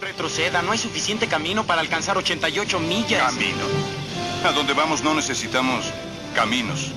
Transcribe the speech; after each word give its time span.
Retroceda, 0.00 0.60
no 0.60 0.72
hay 0.72 0.78
suficiente 0.78 1.26
camino 1.26 1.64
para 1.64 1.80
alcanzar 1.80 2.18
88 2.18 2.80
millas. 2.80 3.32
Camino. 3.32 3.62
A 4.44 4.52
donde 4.52 4.74
vamos 4.74 5.02
no 5.02 5.14
necesitamos 5.14 5.90
caminos. 6.34 6.92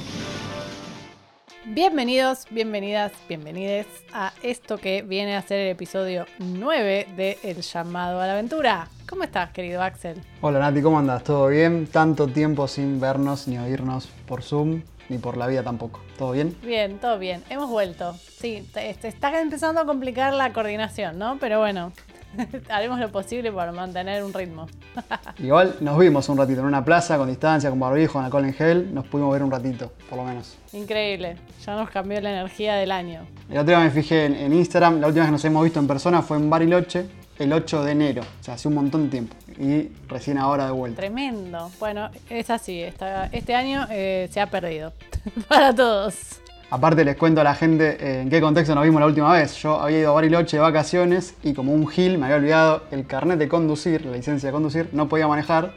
Bienvenidos, 1.65 2.45
bienvenidas, 2.49 3.11
bienvenides 3.29 3.85
a 4.11 4.33
esto 4.43 4.77
que 4.77 5.01
viene 5.01 5.35
a 5.35 5.41
ser 5.41 5.59
el 5.59 5.69
episodio 5.69 6.25
9 6.39 7.07
de 7.15 7.37
El 7.43 7.61
llamado 7.61 8.19
a 8.19 8.27
la 8.27 8.33
aventura. 8.33 8.89
¿Cómo 9.07 9.23
estás, 9.23 9.51
querido 9.51 9.81
Axel? 9.81 10.21
Hola 10.41 10.59
Nati, 10.59 10.81
¿cómo 10.81 10.99
andas? 10.99 11.23
¿Todo 11.23 11.47
bien? 11.47 11.87
Tanto 11.87 12.27
tiempo 12.27 12.67
sin 12.67 12.99
vernos 12.99 13.47
ni 13.47 13.57
oírnos 13.59 14.07
por 14.27 14.41
Zoom, 14.43 14.81
ni 15.09 15.19
por 15.19 15.37
la 15.37 15.47
vida 15.47 15.63
tampoco. 15.63 16.01
¿Todo 16.17 16.31
bien? 16.31 16.57
Bien, 16.63 16.99
todo 16.99 17.17
bien. 17.17 17.43
Hemos 17.49 17.69
vuelto. 17.69 18.13
Sí, 18.13 18.67
te, 18.73 18.93
te 18.95 19.07
está 19.07 19.39
empezando 19.39 19.79
a 19.79 19.85
complicar 19.85 20.33
la 20.33 20.51
coordinación, 20.51 21.17
¿no? 21.17 21.37
Pero 21.39 21.59
bueno, 21.59 21.93
haremos 22.69 22.99
lo 22.99 23.11
posible 23.11 23.51
para 23.51 23.71
mantener 23.71 24.23
un 24.23 24.33
ritmo. 24.33 24.67
Igual 25.39 25.75
nos 25.81 25.97
vimos 25.97 26.27
un 26.29 26.37
ratito 26.37 26.59
en 26.61 26.65
una 26.67 26.83
plaza 26.85 27.17
con 27.17 27.27
distancia, 27.27 27.69
con 27.69 27.79
barbijo, 27.79 28.19
en 28.19 28.25
alcohol 28.25 28.45
en 28.45 28.53
gel. 28.53 28.93
Nos 28.93 29.05
pudimos 29.07 29.31
ver 29.33 29.43
un 29.43 29.51
ratito, 29.51 29.91
por 30.09 30.17
lo 30.19 30.23
menos. 30.25 30.57
Increíble. 30.73 31.37
Ya 31.65 31.75
nos 31.75 31.89
cambió 31.89 32.19
la 32.21 32.31
energía 32.31 32.75
del 32.75 32.91
año. 32.91 33.21
La 33.49 33.61
otra 33.61 33.79
vez 33.79 33.93
me 33.93 34.01
fijé 34.01 34.25
en, 34.25 34.35
en 34.35 34.53
Instagram. 34.53 34.99
La 35.01 35.07
última 35.07 35.23
vez 35.23 35.29
que 35.29 35.33
nos 35.33 35.45
hemos 35.45 35.63
visto 35.63 35.79
en 35.79 35.87
persona 35.87 36.21
fue 36.21 36.37
en 36.37 36.49
Bariloche 36.49 37.05
el 37.39 37.53
8 37.53 37.83
de 37.83 37.91
enero. 37.91 38.21
O 38.21 38.43
sea, 38.43 38.55
hace 38.55 38.67
un 38.67 38.75
montón 38.75 39.05
de 39.05 39.09
tiempo. 39.09 39.35
Y 39.57 39.89
recién 40.07 40.37
ahora 40.37 40.65
de 40.65 40.71
vuelta. 40.71 40.97
Tremendo. 41.01 41.71
Bueno, 41.79 42.09
es 42.29 42.49
así. 42.49 42.81
Esta- 42.81 43.25
este 43.27 43.55
año 43.55 43.87
eh, 43.89 44.27
se 44.31 44.39
ha 44.41 44.47
perdido. 44.47 44.93
para 45.47 45.73
todos. 45.73 46.39
Aparte 46.71 47.03
les 47.03 47.15
cuento 47.17 47.41
a 47.41 47.43
la 47.43 47.55
gente 47.55 47.97
eh, 47.99 48.21
en 48.21 48.29
qué 48.29 48.39
contexto 48.39 48.75
nos 48.75 48.83
vimos 48.83 48.99
la 48.99 49.07
última 49.07 49.33
vez. 49.33 49.55
Yo 49.55 49.81
había 49.81 49.99
ido 50.01 50.11
a 50.11 50.13
Bariloche 50.13 50.57
de 50.57 50.61
vacaciones 50.61 51.33
y 51.41 51.53
como 51.53 51.73
un 51.73 51.87
gil 51.87 52.19
me 52.19 52.25
había 52.25 52.37
olvidado 52.37 52.83
el 52.91 53.07
carnet 53.07 53.39
de 53.39 53.47
conducir, 53.47 54.05
la 54.05 54.11
licencia 54.11 54.49
de 54.49 54.53
conducir, 54.53 54.89
no 54.91 55.09
podía 55.09 55.27
manejar. 55.27 55.73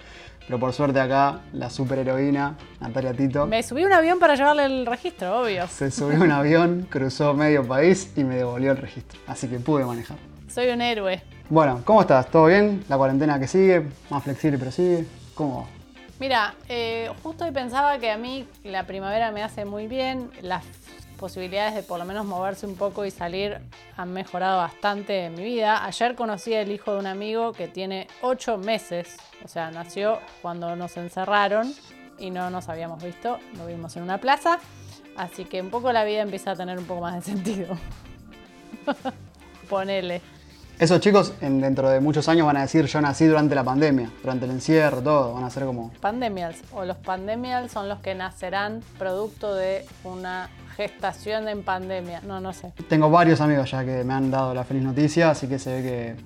Pero 0.46 0.59
por 0.59 0.73
suerte 0.74 1.01
acá 1.01 1.40
la 1.54 1.71
superheroína 1.71 2.57
Natalia 2.80 3.15
Tito 3.15 3.46
Me 3.46 3.62
subí 3.62 3.84
un 3.84 3.93
avión 3.93 4.18
para 4.18 4.34
llevarle 4.34 4.65
el 4.65 4.84
registro, 4.84 5.40
obvio. 5.40 5.66
se 5.68 5.90
subió 5.90 6.21
un 6.21 6.30
avión, 6.32 6.87
cruzó 6.90 7.32
medio 7.32 7.66
país 7.66 8.12
y 8.16 8.24
me 8.24 8.37
devolvió 8.37 8.73
el 8.73 8.77
registro. 8.77 9.18
Así 9.27 9.49
que 9.49 9.59
pude 9.60 9.84
manejar. 9.87 10.18
Soy 10.49 10.68
un 10.68 10.82
héroe. 10.82 11.23
Bueno, 11.49 11.80
¿cómo 11.84 12.02
estás? 12.02 12.27
¿Todo 12.27 12.46
bien? 12.46 12.84
¿La 12.88 12.99
cuarentena 12.99 13.38
que 13.38 13.46
sigue? 13.46 13.84
¿Más 14.10 14.23
flexible 14.24 14.59
pero 14.59 14.71
sigue? 14.71 15.06
¿Cómo 15.34 15.60
va? 15.60 15.82
Mira, 16.23 16.54
eh, 16.68 17.10
justo 17.24 17.45
hoy 17.45 17.51
pensaba 17.51 17.98
que 17.98 18.09
a 18.09 18.16
mí 18.16 18.46
la 18.62 18.87
primavera 18.87 19.32
me 19.32 19.42
hace 19.42 19.65
muy 19.65 19.88
bien. 19.88 20.30
Las 20.40 20.62
posibilidades 21.18 21.74
de 21.74 21.82
por 21.82 21.98
lo 21.98 22.04
menos 22.04 22.24
moverse 22.24 22.65
un 22.65 22.76
poco 22.76 23.04
y 23.04 23.10
salir 23.10 23.59
han 23.96 24.12
mejorado 24.12 24.59
bastante 24.59 25.24
en 25.24 25.34
mi 25.34 25.43
vida. 25.43 25.84
Ayer 25.84 26.15
conocí 26.15 26.54
al 26.54 26.70
hijo 26.70 26.93
de 26.93 27.00
un 27.00 27.09
amigo 27.09 27.52
que 27.52 27.66
tiene 27.66 28.06
8 28.20 28.56
meses, 28.59 29.16
o 29.45 29.48
sea, 29.48 29.73
nació 29.73 30.20
cuando 30.43 30.76
nos 30.76 30.96
encerraron 30.96 31.74
y 32.20 32.30
no 32.30 32.50
nos 32.50 32.68
habíamos 32.68 33.02
visto. 33.02 33.40
Lo 33.59 33.66
vimos 33.66 33.96
en 33.96 34.04
una 34.04 34.18
plaza, 34.18 34.60
así 35.16 35.45
que 35.45 35.60
un 35.60 35.70
poco 35.70 35.90
la 35.90 36.04
vida 36.04 36.20
empieza 36.20 36.52
a 36.52 36.54
tener 36.54 36.78
un 36.78 36.84
poco 36.84 37.00
más 37.00 37.16
de 37.16 37.23
sentido. 37.32 37.76
Ponele. 39.68 40.23
Esos 40.83 40.99
chicos 40.99 41.33
en- 41.41 41.61
dentro 41.61 41.88
de 41.88 42.01
muchos 42.01 42.29
años 42.29 42.45
van 42.45 42.57
a 42.57 42.63
decir 42.63 42.87
yo 42.87 43.01
nací 43.01 43.25
durante 43.27 43.55
la 43.55 43.63
pandemia, 43.63 44.11
durante 44.21 44.47
el 44.47 44.51
encierro, 44.51 45.01
todo. 45.01 45.35
Van 45.35 45.45
a 45.45 45.49
ser 45.51 45.65
como... 45.65 45.93
Pandemials 46.01 46.57
o 46.73 46.85
los 46.85 46.97
pandemials 46.97 47.71
son 47.71 47.89
los 47.89 48.01
que 48.01 48.16
nacerán 48.16 48.80
producto 48.99 49.55
de 49.55 49.87
una 50.02 50.51
gestación 50.77 51.47
en 51.49 51.63
pandemia. 51.63 52.21
No, 52.27 52.41
no 52.41 52.52
sé. 52.52 52.73
Tengo 52.89 53.09
varios 53.11 53.41
amigos 53.41 53.71
ya 53.71 53.85
que 53.85 54.02
me 54.02 54.13
han 54.13 54.33
dado 54.33 54.55
la 54.55 54.65
feliz 54.65 54.83
noticia, 54.83 55.30
así 55.30 55.47
que 55.47 55.61
se 55.61 55.80
ve 55.80 56.16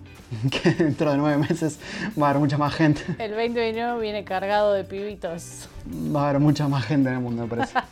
que, 0.49 0.49
que 0.63 0.71
dentro 0.85 1.11
de 1.11 1.19
nueve 1.19 1.37
meses 1.37 1.79
va 2.19 2.29
a 2.29 2.31
haber 2.31 2.41
mucha 2.41 2.57
más 2.57 2.73
gente. 2.75 3.03
El 3.19 3.33
2021 3.33 3.99
viene 3.99 4.25
cargado 4.25 4.73
de 4.73 4.85
pibitos. 4.85 5.69
Va 6.17 6.23
a 6.23 6.29
haber 6.31 6.41
mucha 6.41 6.67
más 6.67 6.83
gente 6.87 7.11
en 7.11 7.17
el 7.17 7.21
mundo, 7.21 7.43
me 7.43 7.49
parece. 7.49 7.75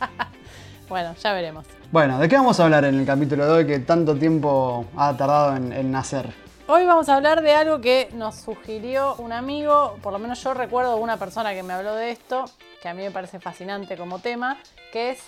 Bueno, 0.87 1.15
ya 1.21 1.33
veremos. 1.33 1.65
Bueno, 1.91 2.19
¿de 2.19 2.29
qué 2.29 2.35
vamos 2.35 2.59
a 2.59 2.63
hablar 2.65 2.85
en 2.85 2.93
el 2.99 3.05
capítulo 3.07 3.43
de 3.47 3.51
hoy 3.51 3.65
que 3.65 3.79
tanto 3.79 4.15
tiempo 4.15 4.85
ha 4.95 5.17
tardado 5.17 5.55
en, 5.55 5.73
en 5.73 5.91
nacer? 5.91 6.29
Hoy 6.67 6.83
vamos 6.85 7.09
a 7.09 7.15
hablar 7.15 7.43
de 7.43 7.53
algo 7.53 7.79
que 7.79 8.09
nos 8.13 8.35
sugirió 8.35 9.15
un 9.17 9.31
amigo, 9.31 9.97
por 10.01 10.11
lo 10.11 10.17
menos 10.17 10.41
yo 10.43 10.55
recuerdo 10.55 10.97
una 10.97 11.17
persona 11.17 11.53
que 11.53 11.61
me 11.61 11.73
habló 11.73 11.93
de 11.93 12.09
esto, 12.09 12.45
que 12.81 12.89
a 12.89 12.95
mí 12.95 13.03
me 13.03 13.11
parece 13.11 13.39
fascinante 13.39 13.95
como 13.95 14.17
tema, 14.17 14.57
que 14.91 15.11
es 15.11 15.23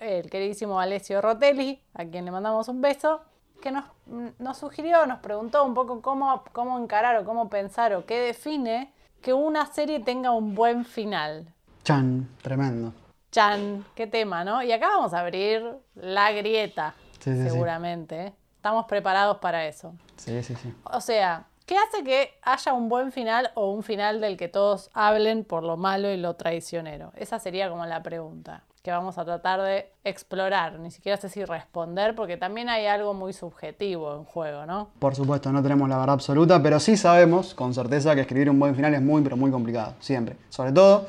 el 0.00 0.28
queridísimo 0.28 0.80
Alessio 0.80 1.20
Rotelli, 1.20 1.80
a 1.94 2.04
quien 2.04 2.24
le 2.24 2.32
mandamos 2.32 2.66
un 2.66 2.80
beso, 2.80 3.20
que 3.62 3.70
nos, 3.70 3.84
nos 4.38 4.58
sugirió, 4.58 5.06
nos 5.06 5.20
preguntó 5.20 5.64
un 5.64 5.74
poco 5.74 6.02
cómo, 6.02 6.42
cómo 6.52 6.76
encarar 6.80 7.16
o 7.18 7.24
cómo 7.24 7.48
pensar 7.48 7.94
o 7.94 8.04
qué 8.04 8.18
define 8.18 8.92
que 9.22 9.32
una 9.32 9.66
serie 9.66 10.00
tenga 10.00 10.32
un 10.32 10.56
buen 10.56 10.84
final. 10.84 11.46
Chan, 11.84 12.28
tremendo. 12.42 12.92
Chan, 13.30 13.84
qué 13.94 14.08
tema, 14.08 14.42
¿no? 14.44 14.60
Y 14.60 14.72
acá 14.72 14.88
vamos 14.88 15.14
a 15.14 15.20
abrir 15.20 15.62
la 15.94 16.32
grieta, 16.32 16.94
Sí, 17.20 17.32
sí, 17.32 17.42
sí. 17.44 17.50
seguramente. 17.50 18.34
Estamos 18.64 18.86
preparados 18.86 19.36
para 19.40 19.66
eso. 19.66 19.92
Sí, 20.16 20.42
sí, 20.42 20.54
sí. 20.54 20.72
O 20.84 21.02
sea, 21.02 21.44
¿qué 21.66 21.76
hace 21.76 22.02
que 22.02 22.30
haya 22.40 22.72
un 22.72 22.88
buen 22.88 23.12
final 23.12 23.50
o 23.52 23.70
un 23.70 23.82
final 23.82 24.22
del 24.22 24.38
que 24.38 24.48
todos 24.48 24.88
hablen 24.94 25.44
por 25.44 25.64
lo 25.64 25.76
malo 25.76 26.10
y 26.10 26.16
lo 26.16 26.32
traicionero? 26.36 27.12
Esa 27.14 27.38
sería 27.38 27.68
como 27.68 27.84
la 27.84 28.02
pregunta 28.02 28.62
que 28.82 28.90
vamos 28.90 29.18
a 29.18 29.24
tratar 29.26 29.60
de 29.60 29.92
explorar. 30.02 30.78
Ni 30.78 30.90
siquiera 30.90 31.18
sé 31.18 31.28
si 31.28 31.44
responder 31.44 32.14
porque 32.14 32.38
también 32.38 32.70
hay 32.70 32.86
algo 32.86 33.12
muy 33.12 33.34
subjetivo 33.34 34.16
en 34.16 34.24
juego, 34.24 34.64
¿no? 34.64 34.88
Por 34.98 35.14
supuesto, 35.14 35.52
no 35.52 35.62
tenemos 35.62 35.86
la 35.86 35.98
verdad 35.98 36.14
absoluta, 36.14 36.62
pero 36.62 36.80
sí 36.80 36.96
sabemos 36.96 37.52
con 37.52 37.74
certeza 37.74 38.14
que 38.14 38.22
escribir 38.22 38.48
un 38.48 38.58
buen 38.58 38.74
final 38.74 38.94
es 38.94 39.02
muy, 39.02 39.20
pero 39.20 39.36
muy 39.36 39.50
complicado, 39.50 39.92
siempre. 40.00 40.38
Sobre 40.48 40.72
todo, 40.72 41.00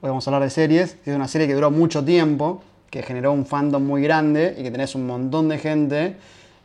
hoy 0.00 0.08
vamos 0.08 0.26
a 0.26 0.30
hablar 0.30 0.42
de 0.42 0.50
series, 0.50 0.98
es 1.06 1.14
una 1.14 1.28
serie 1.28 1.46
que 1.46 1.54
duró 1.54 1.70
mucho 1.70 2.04
tiempo, 2.04 2.60
que 2.90 3.04
generó 3.04 3.30
un 3.30 3.46
fandom 3.46 3.84
muy 3.84 4.02
grande 4.02 4.56
y 4.58 4.64
que 4.64 4.72
tenés 4.72 4.96
un 4.96 5.06
montón 5.06 5.48
de 5.48 5.58
gente 5.58 6.16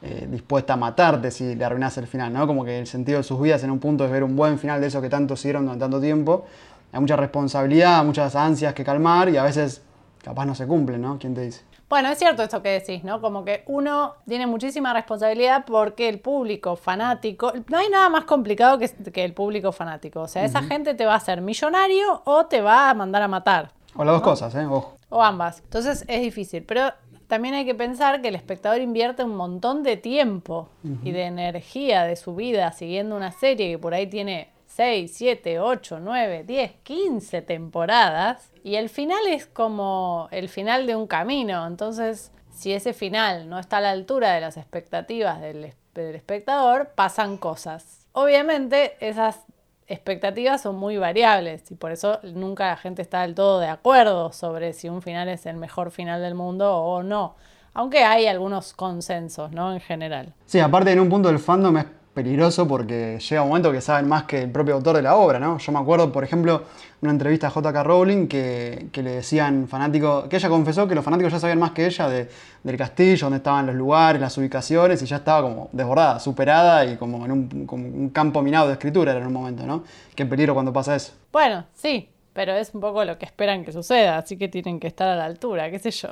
eh, 0.01 0.27
dispuesta 0.29 0.73
a 0.73 0.77
matarte 0.77 1.29
si 1.29 1.55
le 1.55 1.65
arruinás 1.65 1.97
el 1.97 2.07
final, 2.07 2.31
¿no? 2.31 2.47
Como 2.47 2.63
que 2.63 2.79
el 2.79 2.87
sentido 2.87 3.17
de 3.17 3.23
sus 3.23 3.41
vidas 3.41 3.63
en 3.63 3.71
un 3.71 3.79
punto 3.79 4.05
es 4.05 4.11
ver 4.11 4.23
un 4.23 4.35
buen 4.35 4.57
final 4.57 4.79
de 4.79 4.87
eso 4.87 5.01
que 5.01 5.09
tanto 5.09 5.35
siguieron 5.35 5.63
durante 5.63 5.83
tanto 5.83 5.99
tiempo. 5.99 6.45
Hay 6.91 6.99
mucha 6.99 7.15
responsabilidad, 7.15 8.03
muchas 8.03 8.35
ansias 8.35 8.73
que 8.73 8.83
calmar 8.83 9.29
y 9.29 9.37
a 9.37 9.43
veces 9.43 9.81
capaz 10.23 10.45
no 10.45 10.55
se 10.55 10.65
cumplen, 10.65 11.01
¿no? 11.01 11.19
¿Quién 11.19 11.35
te 11.35 11.41
dice? 11.41 11.63
Bueno, 11.89 12.09
es 12.09 12.19
cierto 12.19 12.43
esto 12.43 12.61
que 12.61 12.69
decís, 12.69 13.03
¿no? 13.03 13.19
Como 13.19 13.43
que 13.43 13.63
uno 13.65 14.13
tiene 14.27 14.45
muchísima 14.45 14.93
responsabilidad 14.93 15.65
porque 15.65 16.07
el 16.07 16.19
público 16.19 16.75
fanático, 16.75 17.51
no 17.67 17.77
hay 17.79 17.89
nada 17.89 18.09
más 18.09 18.25
complicado 18.25 18.77
que, 18.77 18.89
que 19.11 19.25
el 19.25 19.33
público 19.33 19.71
fanático. 19.71 20.21
O 20.21 20.27
sea, 20.27 20.45
esa 20.45 20.61
gente 20.61 20.93
te 20.93 21.05
va 21.05 21.13
a 21.13 21.17
hacer 21.17 21.41
millonario 21.41 22.21
o 22.25 22.45
te 22.45 22.61
va 22.61 22.91
a 22.91 22.93
mandar 22.93 23.23
a 23.23 23.27
matar. 23.27 23.71
O 23.95 24.03
las 24.03 24.13
dos 24.13 24.21
cosas, 24.21 24.53
¿eh? 24.55 24.65
Ojo. 24.65 24.97
O 25.09 25.23
ambas. 25.23 25.61
Entonces 25.63 26.05
es 26.07 26.21
difícil. 26.21 26.63
Pero 26.63 26.93
también 27.29 27.53
hay 27.53 27.63
que 27.63 27.75
pensar 27.75 28.23
que 28.23 28.29
el 28.29 28.35
espectador 28.35 28.81
invierte 28.81 29.23
un 29.23 29.35
montón 29.35 29.83
de 29.83 29.97
tiempo 29.97 30.67
y 31.03 31.11
de 31.11 31.25
energía 31.25 32.03
de 32.03 32.15
su 32.15 32.33
vida 32.33 32.71
siguiendo 32.71 33.15
una 33.15 33.31
serie 33.31 33.69
que 33.69 33.77
por 33.77 33.93
ahí 33.93 34.07
tiene 34.07 34.49
6, 34.65 35.11
7, 35.13 35.59
8, 35.59 35.99
9, 36.01 36.43
10, 36.43 36.71
15 36.81 37.43
temporadas. 37.43 38.51
Y 38.63 38.77
el 38.77 38.89
final 38.89 39.27
es 39.27 39.45
como 39.45 40.27
el 40.31 40.49
final 40.49 40.87
de 40.87 40.95
un 40.95 41.05
camino. 41.05 41.67
Entonces, 41.67 42.31
si 42.51 42.73
ese 42.73 42.93
final 42.93 43.47
no 43.47 43.59
está 43.59 43.77
a 43.77 43.81
la 43.81 43.91
altura 43.91 44.33
de 44.33 44.41
las 44.41 44.57
expectativas 44.57 45.39
del, 45.39 45.75
del 45.93 46.15
espectador, 46.15 46.93
pasan 46.95 47.37
cosas. 47.37 48.07
Obviamente, 48.11 48.97
esas 49.01 49.45
expectativas 49.89 50.61
son 50.61 50.75
muy 50.75 50.97
variables 50.97 51.69
y 51.71 51.75
por 51.75 51.91
eso 51.91 52.19
nunca 52.23 52.67
la 52.67 52.77
gente 52.77 53.01
está 53.01 53.23
del 53.23 53.35
todo 53.35 53.59
de 53.59 53.67
acuerdo 53.67 54.31
sobre 54.31 54.73
si 54.73 54.87
un 54.87 55.01
final 55.01 55.27
es 55.27 55.45
el 55.45 55.57
mejor 55.57 55.91
final 55.91 56.21
del 56.21 56.35
mundo 56.35 56.77
o 56.77 57.03
no. 57.03 57.35
Aunque 57.73 58.03
hay 58.03 58.27
algunos 58.27 58.73
consensos, 58.73 59.51
¿no? 59.51 59.73
En 59.73 59.79
general. 59.79 60.33
Sí, 60.45 60.59
aparte 60.59 60.91
en 60.91 60.99
un 60.99 61.09
punto 61.09 61.29
del 61.29 61.39
fandom 61.39 61.77
es 61.77 61.85
peligroso 62.23 62.67
porque 62.67 63.17
llega 63.19 63.41
un 63.41 63.47
momento 63.47 63.71
que 63.71 63.79
saben 63.79 64.05
más 64.07 64.23
que 64.23 64.41
el 64.43 64.51
propio 64.51 64.75
autor 64.75 64.97
de 64.97 65.01
la 65.01 65.15
obra, 65.15 65.39
¿no? 65.39 65.57
Yo 65.57 65.71
me 65.71 65.79
acuerdo, 65.79 66.11
por 66.11 66.23
ejemplo, 66.25 66.63
una 67.01 67.11
entrevista 67.11 67.47
a 67.47 67.49
J.K. 67.49 67.81
Rowling 67.83 68.27
que, 68.27 68.87
que 68.91 69.01
le 69.01 69.11
decían 69.11 69.67
fanáticos, 69.69 70.27
que 70.27 70.35
ella 70.35 70.49
confesó 70.49 70.85
que 70.85 70.95
los 70.95 71.05
fanáticos 71.05 71.31
ya 71.31 71.39
sabían 71.39 71.59
más 71.59 71.71
que 71.71 71.85
ella 71.85 72.09
de- 72.09 72.29
del 72.61 72.75
castillo, 72.75 73.27
dónde 73.27 73.37
estaban 73.37 73.67
los 73.67 73.75
lugares, 73.75 74.19
las 74.19 74.37
ubicaciones, 74.37 75.01
y 75.01 75.05
ya 75.05 75.15
estaba 75.17 75.43
como 75.47 75.69
desbordada, 75.71 76.19
superada 76.19 76.83
y 76.83 76.97
como 76.97 77.23
en 77.23 77.31
un, 77.31 77.67
un 77.71 78.09
campo 78.09 78.41
minado 78.41 78.67
de 78.67 78.73
escritura 78.73 79.11
era 79.11 79.21
en 79.21 79.27
un 79.27 79.33
momento, 79.33 79.65
¿no? 79.65 79.85
Qué 80.13 80.25
peligro 80.25 80.53
cuando 80.53 80.73
pasa 80.73 80.97
eso. 80.97 81.13
Bueno, 81.31 81.63
sí, 81.73 82.09
pero 82.33 82.51
es 82.53 82.73
un 82.73 82.81
poco 82.81 83.05
lo 83.05 83.17
que 83.17 83.25
esperan 83.25 83.63
que 83.63 83.71
suceda, 83.71 84.17
así 84.17 84.35
que 84.37 84.49
tienen 84.49 84.81
que 84.81 84.87
estar 84.87 85.07
a 85.07 85.15
la 85.15 85.23
altura, 85.25 85.71
qué 85.71 85.79
sé 85.79 85.91
yo. 85.91 86.09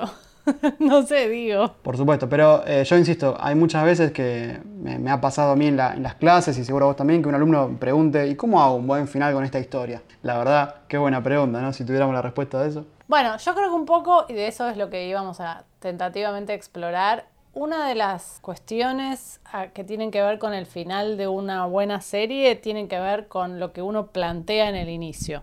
no 0.78 1.02
sé, 1.02 1.28
digo. 1.28 1.72
Por 1.82 1.96
supuesto, 1.96 2.28
pero 2.28 2.62
eh, 2.66 2.84
yo 2.84 2.96
insisto, 2.96 3.36
hay 3.40 3.54
muchas 3.54 3.84
veces 3.84 4.12
que 4.12 4.58
me, 4.82 4.98
me 4.98 5.10
ha 5.10 5.20
pasado 5.20 5.52
a 5.52 5.56
mí 5.56 5.66
en, 5.66 5.76
la- 5.76 5.94
en 5.94 6.02
las 6.02 6.14
clases 6.14 6.56
y 6.58 6.64
seguro 6.64 6.86
a 6.86 6.88
vos 6.88 6.96
también 6.96 7.22
que 7.22 7.28
un 7.28 7.34
alumno 7.34 7.76
pregunte, 7.78 8.26
¿y 8.28 8.34
cómo 8.36 8.62
hago 8.62 8.76
un 8.76 8.86
buen 8.86 9.08
final 9.08 9.32
con 9.34 9.44
esta 9.44 9.58
historia? 9.58 10.02
La 10.22 10.38
verdad, 10.38 10.76
qué 10.88 10.98
buena 10.98 11.22
pregunta, 11.22 11.60
¿no? 11.60 11.72
Si 11.72 11.84
tuviéramos 11.84 12.14
la 12.14 12.22
respuesta 12.22 12.62
de 12.62 12.68
eso. 12.70 12.86
Bueno, 13.06 13.36
yo 13.38 13.54
creo 13.54 13.68
que 13.70 13.74
un 13.74 13.86
poco, 13.86 14.26
y 14.28 14.34
de 14.34 14.48
eso 14.48 14.68
es 14.68 14.76
lo 14.76 14.90
que 14.90 15.06
íbamos 15.08 15.40
a 15.40 15.64
tentativamente 15.78 16.52
explorar, 16.54 17.26
una 17.54 17.88
de 17.88 17.94
las 17.94 18.38
cuestiones 18.42 19.40
ah, 19.52 19.68
que 19.68 19.82
tienen 19.82 20.10
que 20.10 20.22
ver 20.22 20.38
con 20.38 20.52
el 20.54 20.66
final 20.66 21.16
de 21.16 21.26
una 21.26 21.64
buena 21.66 22.00
serie 22.00 22.54
tienen 22.54 22.86
que 22.86 23.00
ver 23.00 23.26
con 23.26 23.58
lo 23.58 23.72
que 23.72 23.82
uno 23.82 24.08
plantea 24.08 24.68
en 24.68 24.76
el 24.76 24.88
inicio. 24.90 25.42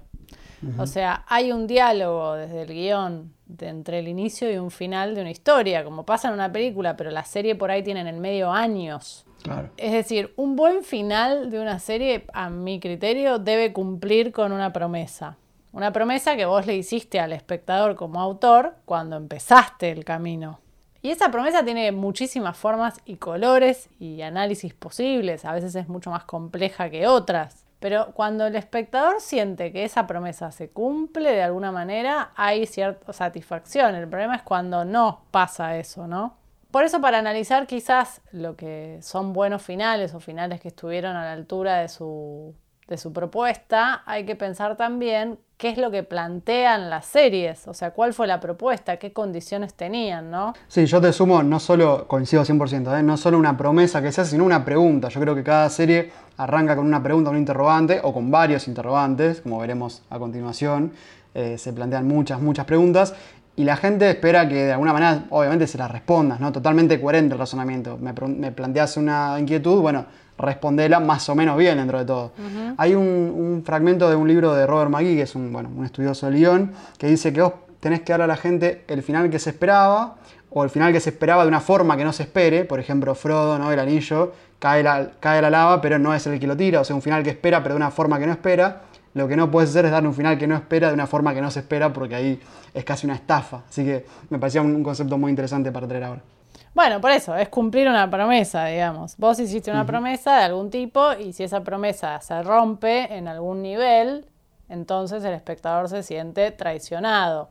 O 0.77 0.87
sea, 0.87 1.23
hay 1.27 1.51
un 1.51 1.67
diálogo 1.67 2.33
desde 2.33 2.63
el 2.63 2.69
guion 2.69 3.33
de 3.45 3.67
entre 3.67 3.99
el 3.99 4.07
inicio 4.07 4.51
y 4.51 4.57
un 4.57 4.71
final 4.71 5.15
de 5.15 5.21
una 5.21 5.31
historia, 5.31 5.83
como 5.83 6.05
pasa 6.05 6.27
en 6.27 6.33
una 6.33 6.51
película, 6.51 6.95
pero 6.95 7.11
la 7.11 7.23
serie 7.23 7.55
por 7.55 7.71
ahí 7.71 7.83
tiene 7.83 8.01
en 8.01 8.07
el 8.07 8.17
medio 8.17 8.51
años. 8.51 9.25
Claro. 9.43 9.69
Es 9.77 9.91
decir, 9.91 10.33
un 10.37 10.55
buen 10.55 10.83
final 10.83 11.51
de 11.51 11.59
una 11.59 11.79
serie, 11.79 12.25
a 12.33 12.49
mi 12.49 12.79
criterio, 12.79 13.37
debe 13.37 13.73
cumplir 13.73 14.31
con 14.31 14.51
una 14.51 14.73
promesa. 14.73 15.37
Una 15.71 15.91
promesa 15.91 16.35
que 16.35 16.45
vos 16.45 16.65
le 16.65 16.75
hiciste 16.75 17.19
al 17.19 17.33
espectador 17.33 17.95
como 17.95 18.21
autor 18.21 18.75
cuando 18.85 19.17
empezaste 19.17 19.91
el 19.91 20.05
camino. 20.05 20.59
Y 21.01 21.11
esa 21.11 21.29
promesa 21.29 21.63
tiene 21.63 21.91
muchísimas 21.91 22.57
formas 22.57 22.99
y 23.05 23.17
colores 23.17 23.89
y 23.99 24.21
análisis 24.21 24.73
posibles. 24.73 25.45
A 25.45 25.53
veces 25.53 25.75
es 25.75 25.87
mucho 25.87 26.09
más 26.09 26.23
compleja 26.23 26.89
que 26.89 27.05
otras. 27.07 27.64
Pero 27.79 28.13
cuando 28.13 28.47
el 28.47 28.55
espectador 28.55 29.21
siente 29.21 29.71
que 29.71 29.83
esa 29.83 30.07
promesa 30.07 30.51
se 30.51 30.69
cumple 30.69 31.31
de 31.31 31.43
alguna 31.43 31.71
manera, 31.71 32.31
hay 32.35 32.65
cierta 32.65 33.13
satisfacción. 33.13 33.95
El 33.95 34.07
problema 34.07 34.35
es 34.35 34.41
cuando 34.41 34.85
no 34.85 35.25
pasa 35.31 35.77
eso, 35.77 36.07
¿no? 36.07 36.37
Por 36.71 36.83
eso 36.83 36.99
para 36.99 37.19
analizar 37.19 37.67
quizás 37.67 38.21
lo 38.31 38.55
que 38.57 38.99
son 39.01 39.33
buenos 39.33 39.61
finales 39.61 40.13
o 40.13 40.19
finales 40.19 40.59
que 40.59 40.67
estuvieron 40.69 41.15
a 41.15 41.23
la 41.23 41.33
altura 41.33 41.77
de 41.77 41.87
su, 41.87 42.53
de 42.87 42.97
su 42.97 43.13
propuesta, 43.13 44.03
hay 44.05 44.25
que 44.25 44.35
pensar 44.35 44.75
también 44.75 45.39
qué 45.57 45.69
es 45.69 45.77
lo 45.77 45.89
que 45.89 46.03
plantean 46.03 46.89
las 46.89 47.05
series, 47.05 47.67
o 47.67 47.73
sea, 47.73 47.91
cuál 47.91 48.13
fue 48.13 48.27
la 48.27 48.39
propuesta, 48.39 48.97
qué 48.97 49.13
condiciones 49.13 49.73
tenían, 49.73 50.29
¿no? 50.29 50.53
Sí, 50.67 50.85
yo 50.85 50.99
te 50.99 51.13
sumo, 51.13 51.43
no 51.43 51.59
solo, 51.59 52.07
coincido 52.07 52.43
100%, 52.43 52.99
¿eh? 52.99 53.03
no 53.03 53.15
solo 53.15 53.37
una 53.37 53.55
promesa 53.55 54.01
que 54.01 54.11
se 54.11 54.21
hace, 54.21 54.31
sino 54.31 54.43
una 54.43 54.65
pregunta. 54.65 55.07
Yo 55.07 55.21
creo 55.21 55.33
que 55.33 55.43
cada 55.43 55.69
serie 55.69 56.11
arranca 56.37 56.75
con 56.75 56.85
una 56.85 57.01
pregunta, 57.01 57.29
un 57.29 57.37
interrogante, 57.37 58.01
o 58.03 58.13
con 58.13 58.29
varios 58.29 58.67
interrogantes, 58.67 59.41
como 59.41 59.59
veremos 59.59 60.03
a 60.09 60.19
continuación. 60.19 60.91
Eh, 61.33 61.57
se 61.57 61.73
plantean 61.73 62.07
muchas, 62.07 62.41
muchas 62.41 62.65
preguntas, 62.65 63.13
y 63.57 63.63
la 63.63 63.77
gente 63.77 64.09
espera 64.09 64.49
que 64.49 64.65
de 64.65 64.71
alguna 64.73 64.91
manera, 64.91 65.25
obviamente, 65.29 65.67
se 65.67 65.77
las 65.77 65.89
respondas, 65.89 66.41
¿no? 66.41 66.51
Totalmente 66.51 66.99
coherente 66.99 67.33
el 67.33 67.39
razonamiento. 67.39 67.97
Me, 67.97 68.13
me 68.27 68.51
planteas 68.51 68.97
una 68.97 69.39
inquietud, 69.39 69.79
bueno, 69.79 70.05
respondela 70.37 70.99
más 70.99 71.27
o 71.29 71.35
menos 71.35 71.57
bien 71.57 71.77
dentro 71.77 71.99
de 71.99 72.05
todo. 72.05 72.31
Hay 72.77 72.95
un, 72.95 73.63
fragmento 73.65 74.09
de 74.09 74.15
un 74.15 74.27
libro 74.27 74.53
de 74.53 74.67
Robert 74.67 74.91
McGee, 74.91 75.15
que 75.15 75.21
es 75.23 75.35
un, 75.35 75.51
bueno, 75.51 75.69
un 75.75 75.85
estudioso 75.85 76.27
de 76.27 76.33
Lyon, 76.33 76.71
que 76.97 77.07
dice 77.07 77.31
que 77.31 77.41
vos 77.41 77.53
tenés 77.79 78.01
que 78.01 78.13
dar 78.13 78.21
a 78.21 78.27
la 78.27 78.37
gente 78.37 78.83
el 78.87 79.03
final 79.03 79.29
que 79.29 79.39
se 79.39 79.51
esperaba 79.51 80.15
o 80.49 80.63
el 80.63 80.69
final 80.69 80.93
que 80.93 80.99
se 80.99 81.09
esperaba 81.09 81.43
de 81.43 81.49
una 81.49 81.59
forma 81.59 81.97
que 81.97 82.03
no 82.03 82.13
se 82.13 82.23
espere. 82.23 82.65
Por 82.65 82.79
ejemplo, 82.79 83.13
Frodo, 83.15 83.57
¿no? 83.59 83.71
el 83.71 83.79
anillo, 83.79 84.33
cae 84.59 84.83
la, 84.83 85.11
cae 85.19 85.41
la 85.41 85.49
lava, 85.49 85.81
pero 85.81 85.99
no 85.99 86.13
es 86.13 86.25
el 86.27 86.39
que 86.39 86.47
lo 86.47 86.57
tira, 86.57 86.81
o 86.81 86.83
sea, 86.83 86.95
un 86.95 87.01
final 87.01 87.23
que 87.23 87.29
espera, 87.29 87.61
pero 87.61 87.75
de 87.75 87.77
una 87.77 87.91
forma 87.91 88.19
que 88.19 88.25
no 88.25 88.31
espera. 88.31 88.83
Lo 89.13 89.29
que 89.29 89.37
no 89.37 89.49
puedes 89.49 89.69
hacer 89.69 89.85
es 89.85 89.91
darle 89.91 90.09
un 90.09 90.13
final 90.13 90.37
que 90.37 90.45
no 90.45 90.55
espera 90.55 90.89
de 90.89 90.93
una 90.93 91.07
forma 91.07 91.33
que 91.33 91.41
no 91.41 91.49
se 91.49 91.59
espera, 91.61 91.93
porque 91.93 92.15
ahí 92.15 92.39
es 92.73 92.83
casi 92.83 93.07
una 93.07 93.15
estafa. 93.15 93.61
Así 93.69 93.85
que 93.85 94.05
me 94.29 94.39
parecía 94.39 94.61
un 94.61 94.83
concepto 94.83 95.17
muy 95.17 95.29
interesante 95.29 95.71
para 95.71 95.87
traer 95.87 96.03
ahora. 96.03 96.34
Bueno, 96.75 96.99
por 96.99 97.11
eso, 97.11 97.33
es 97.37 97.47
cumplir 97.47 97.87
una 97.87 98.09
promesa, 98.09 98.65
digamos. 98.65 99.15
Vos 99.15 99.39
hiciste 99.39 99.71
una 99.71 99.85
promesa 99.85 100.35
de 100.35 100.43
algún 100.43 100.69
tipo 100.69 101.13
y 101.13 101.31
si 101.31 101.43
esa 101.43 101.63
promesa 101.63 102.19
se 102.19 102.43
rompe 102.43 103.15
en 103.15 103.29
algún 103.29 103.61
nivel, 103.61 104.25
entonces 104.67 105.23
el 105.23 105.33
espectador 105.33 105.87
se 105.87 106.03
siente 106.03 106.51
traicionado. 106.51 107.47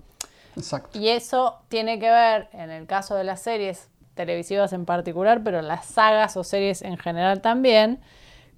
Exacto. 0.57 0.99
Y 0.99 1.09
eso 1.09 1.63
tiene 1.69 1.99
que 1.99 2.11
ver, 2.11 2.49
en 2.53 2.71
el 2.71 2.87
caso 2.87 3.15
de 3.15 3.25
las 3.25 3.41
series 3.41 3.89
televisivas 4.15 4.75
en 4.75 4.85
particular, 4.85 5.41
pero 5.43 5.63
las 5.63 5.87
sagas 5.87 6.37
o 6.37 6.45
series 6.45 6.83
en 6.83 6.99
general 6.99 7.41
también, 7.41 8.01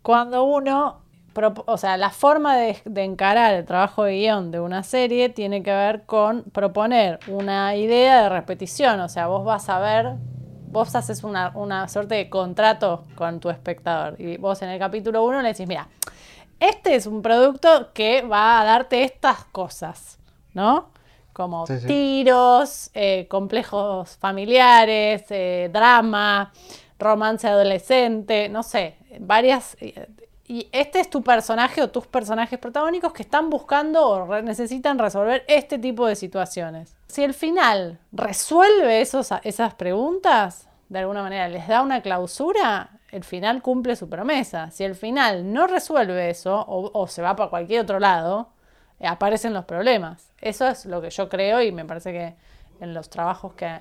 cuando 0.02 0.42
uno, 0.42 1.02
o 1.66 1.78
sea, 1.78 1.96
la 1.96 2.10
forma 2.10 2.56
de, 2.56 2.76
de 2.84 3.04
encarar 3.04 3.54
el 3.54 3.64
trabajo 3.66 4.02
de 4.02 4.14
guion 4.16 4.50
de 4.50 4.58
una 4.58 4.82
serie 4.82 5.28
tiene 5.28 5.62
que 5.62 5.70
ver 5.70 6.02
con 6.06 6.42
proponer 6.42 7.20
una 7.28 7.76
idea 7.76 8.24
de 8.24 8.28
repetición, 8.30 8.98
o 8.98 9.08
sea, 9.08 9.28
vos 9.28 9.44
vas 9.44 9.68
a 9.68 9.78
ver 9.78 10.16
vos 10.76 10.94
haces 10.94 11.25
una, 11.25 11.52
una 11.55 11.88
suerte 11.88 12.17
de 12.17 12.28
contrato 12.28 13.06
con 13.14 13.40
tu 13.40 13.49
espectador. 13.49 14.20
Y 14.20 14.37
vos 14.37 14.61
en 14.61 14.69
el 14.69 14.78
capítulo 14.78 15.25
1 15.25 15.40
le 15.40 15.49
decís, 15.49 15.67
mira, 15.67 15.88
este 16.61 16.94
es 16.94 17.06
un 17.06 17.23
producto 17.23 17.94
que 17.94 18.20
va 18.20 18.61
a 18.61 18.64
darte 18.64 19.02
estas 19.02 19.44
cosas, 19.46 20.19
¿no? 20.52 20.90
Como 21.32 21.64
tiros, 21.64 22.90
eh, 22.93 23.26
complejos 23.26 24.19
familiares, 24.19 25.25
eh, 25.31 25.70
drama, 25.73 26.52
romance 26.99 27.49
adolescente, 27.49 28.50
no 28.50 28.62
sé, 28.62 28.99
varias... 29.19 29.78
Y 30.49 30.69
este 30.73 31.00
es 31.00 31.08
tu 31.08 31.23
personaje 31.23 31.82
o 31.82 31.88
tus 31.88 32.06
personajes 32.06 32.58
protagónicos 32.58 33.14
que 33.14 33.23
están 33.23 33.49
buscando 33.49 34.06
o 34.06 34.43
necesitan 34.43 34.99
resolver 34.99 35.43
este 35.49 35.78
tipo 35.78 36.06
de 36.06 36.17
situaciones. 36.17 36.95
Si 37.16 37.24
el 37.24 37.32
final 37.32 37.98
resuelve 38.12 39.00
esos, 39.00 39.30
esas 39.42 39.72
preguntas, 39.72 40.68
de 40.90 40.98
alguna 40.98 41.22
manera 41.22 41.48
les 41.48 41.66
da 41.66 41.80
una 41.80 42.02
clausura, 42.02 42.90
el 43.10 43.24
final 43.24 43.62
cumple 43.62 43.96
su 43.96 44.10
promesa. 44.10 44.70
Si 44.70 44.84
el 44.84 44.94
final 44.94 45.50
no 45.50 45.66
resuelve 45.66 46.28
eso 46.28 46.62
o, 46.68 47.06
se 47.08 47.22
va 47.22 47.34
para 47.34 47.48
cualquier 47.48 47.80
otro 47.80 48.00
lado, 48.00 48.50
eh, 49.00 49.06
aparecen 49.06 49.54
los 49.54 49.64
problemas. 49.64 50.28
Eso 50.42 50.68
es 50.68 50.84
lo 50.84 51.00
que 51.00 51.08
yo 51.08 51.30
creo 51.30 51.62
y 51.62 51.72
me 51.72 51.86
parece 51.86 52.12
que 52.12 52.34
en 52.80 52.92
los 52.92 53.08
trabajos 53.08 53.54
que, 53.54 53.78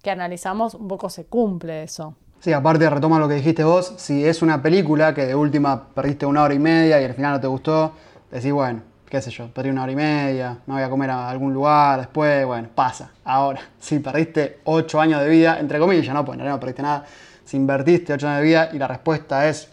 que 0.00 0.12
analizamos 0.12 0.74
un 0.74 0.86
poco 0.86 1.10
se 1.10 1.26
cumple 1.26 1.82
eso. 1.82 2.14
Sí, 2.38 2.52
aparte 2.52 2.88
retoma 2.88 3.18
lo 3.18 3.26
que 3.26 3.34
dijiste 3.34 3.64
vos, 3.64 3.94
si 3.96 4.24
es 4.24 4.42
una 4.42 4.62
película 4.62 5.12
que 5.12 5.26
de 5.26 5.34
última 5.34 5.88
perdiste 5.88 6.24
una 6.24 6.44
hora 6.44 6.54
y 6.54 6.60
media 6.60 7.00
y 7.00 7.04
al 7.04 7.14
final 7.14 7.32
no 7.32 7.40
te 7.40 7.48
gustó, 7.48 7.94
decís, 8.30 8.52
bueno, 8.52 8.82
qué 9.10 9.20
sé 9.20 9.30
yo, 9.30 9.48
perdí 9.52 9.70
una 9.70 9.82
hora 9.82 9.92
y 9.92 9.96
media, 9.96 10.56
me 10.66 10.74
voy 10.74 10.82
a 10.84 10.88
comer 10.88 11.10
a 11.10 11.28
algún 11.28 11.52
lugar 11.52 11.98
después, 11.98 12.46
bueno, 12.46 12.68
pasa. 12.72 13.10
Ahora, 13.24 13.60
si 13.80 13.98
perdiste 13.98 14.60
ocho 14.64 15.00
años 15.00 15.20
de 15.20 15.28
vida, 15.28 15.58
entre 15.58 15.78
comillas, 15.78 16.14
no, 16.14 16.24
pues 16.24 16.38
no 16.38 16.60
perdiste 16.60 16.82
nada, 16.82 17.04
si 17.44 17.56
invertiste 17.56 18.12
ocho 18.12 18.28
años 18.28 18.40
de 18.40 18.46
vida 18.46 18.70
y 18.72 18.78
la 18.78 18.86
respuesta 18.86 19.48
es 19.48 19.68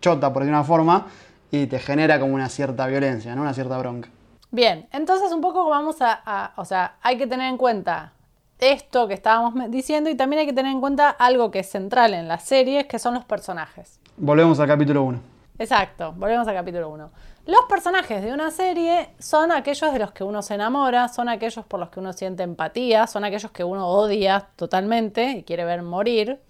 chota 0.00 0.32
por 0.32 0.42
de 0.42 0.48
una 0.48 0.64
forma 0.64 1.06
y 1.50 1.66
te 1.66 1.78
genera 1.78 2.18
como 2.18 2.34
una 2.34 2.48
cierta 2.48 2.86
violencia, 2.86 3.34
¿no? 3.34 3.42
Una 3.42 3.52
cierta 3.52 3.76
bronca. 3.78 4.08
Bien, 4.50 4.88
entonces 4.92 5.30
un 5.32 5.42
poco 5.42 5.68
vamos 5.68 6.00
a, 6.00 6.22
a 6.24 6.52
o 6.56 6.64
sea, 6.64 6.96
hay 7.02 7.18
que 7.18 7.26
tener 7.26 7.48
en 7.48 7.58
cuenta 7.58 8.12
esto 8.58 9.06
que 9.06 9.14
estábamos 9.14 9.70
diciendo 9.70 10.08
y 10.08 10.16
también 10.16 10.40
hay 10.40 10.46
que 10.46 10.54
tener 10.54 10.72
en 10.72 10.80
cuenta 10.80 11.10
algo 11.10 11.50
que 11.50 11.58
es 11.58 11.68
central 11.68 12.14
en 12.14 12.26
las 12.26 12.44
series, 12.44 12.86
que 12.86 12.98
son 12.98 13.12
los 13.14 13.24
personajes. 13.24 14.00
Volvemos 14.16 14.58
al 14.60 14.66
capítulo 14.66 15.02
1. 15.02 15.20
Exacto, 15.58 16.12
volvemos 16.16 16.48
al 16.48 16.54
capítulo 16.54 16.88
1. 16.88 17.10
Los 17.48 17.64
personajes 17.66 18.22
de 18.22 18.34
una 18.34 18.50
serie 18.50 19.08
son 19.18 19.52
aquellos 19.52 19.90
de 19.90 19.98
los 19.98 20.12
que 20.12 20.22
uno 20.22 20.42
se 20.42 20.52
enamora, 20.52 21.08
son 21.08 21.30
aquellos 21.30 21.64
por 21.64 21.80
los 21.80 21.88
que 21.88 21.98
uno 21.98 22.12
siente 22.12 22.42
empatía, 22.42 23.06
son 23.06 23.24
aquellos 23.24 23.50
que 23.52 23.64
uno 23.64 23.88
odia 23.88 24.50
totalmente 24.54 25.30
y 25.30 25.44
quiere 25.44 25.64
ver 25.64 25.80
morir. 25.80 26.42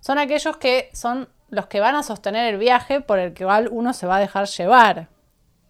Son 0.00 0.16
aquellos 0.16 0.56
que 0.56 0.88
son 0.94 1.28
los 1.50 1.66
que 1.66 1.80
van 1.80 1.96
a 1.96 2.02
sostener 2.02 2.54
el 2.54 2.58
viaje 2.58 3.02
por 3.02 3.18
el 3.18 3.34
que 3.34 3.44
uno 3.44 3.92
se 3.92 4.06
va 4.06 4.16
a 4.16 4.20
dejar 4.20 4.46
llevar. 4.46 5.08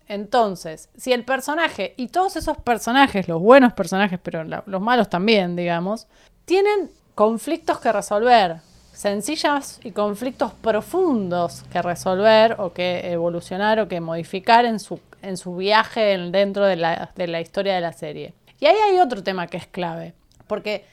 Entonces, 0.07 0.91
si 0.97 1.13
el 1.13 1.25
personaje, 1.25 1.95
y 1.97 2.07
todos 2.07 2.37
esos 2.37 2.57
personajes, 2.59 3.27
los 3.27 3.43
buenos 3.43 3.73
personajes, 3.73 4.21
pero 4.23 4.45
los 4.45 4.81
malos 4.81 5.09
también, 5.09 5.57
digamos, 5.57 6.07
tienen 6.45 6.89
conflictos 7.17 7.81
que 7.81 7.91
resolver, 7.91 8.61
sencillas 8.93 9.81
y 9.83 9.93
conflictos 9.93 10.53
profundos 10.53 11.65
que 11.73 11.83
resolver 11.83 12.57
o 12.59 12.73
que 12.73 13.11
evolucionar 13.11 13.81
o 13.81 13.89
que 13.89 14.01
modificar 14.01 14.65
en 14.65 14.79
su, 14.79 15.01
en 15.23 15.37
su 15.37 15.57
viaje 15.57 16.19
dentro 16.19 16.67
de 16.67 16.77
la, 16.77 17.11
de 17.17 17.27
la 17.27 17.41
historia 17.41 17.75
de 17.75 17.81
la 17.81 17.93
serie. 17.93 18.35
Y 18.61 18.67
ahí 18.67 18.77
hay 18.77 19.01
otro 19.01 19.23
tema 19.23 19.47
que 19.49 19.57
es 19.57 19.67
clave, 19.67 20.15
porque 20.47 20.85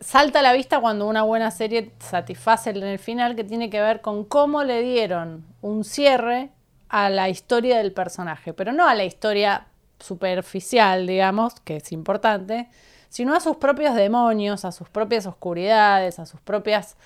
salta 0.00 0.38
a 0.38 0.42
la 0.42 0.52
vista 0.52 0.80
cuando 0.80 1.06
una 1.06 1.22
buena 1.22 1.50
serie 1.50 1.92
satisface 1.98 2.70
en 2.70 2.82
el 2.82 2.98
final 2.98 3.36
que 3.36 3.44
tiene 3.44 3.70
que 3.70 3.80
ver 3.80 4.00
con 4.00 4.24
cómo 4.24 4.64
le 4.64 4.80
dieron 4.82 5.44
un 5.60 5.84
cierre 5.84 6.50
a 6.88 7.10
la 7.10 7.28
historia 7.28 7.78
del 7.78 7.92
personaje, 7.92 8.54
pero 8.54 8.72
no 8.72 8.88
a 8.88 8.94
la 8.94 9.04
historia 9.04 9.66
superficial, 9.98 11.06
digamos, 11.06 11.60
que 11.60 11.76
es 11.76 11.92
importante, 11.92 12.68
sino 13.08 13.34
a 13.34 13.40
sus 13.40 13.56
propios 13.56 13.94
demonios, 13.94 14.64
a 14.64 14.72
sus 14.72 14.88
propias 14.88 15.26
oscuridades, 15.26 16.18
a 16.18 16.26
sus 16.26 16.40
propios 16.40 16.96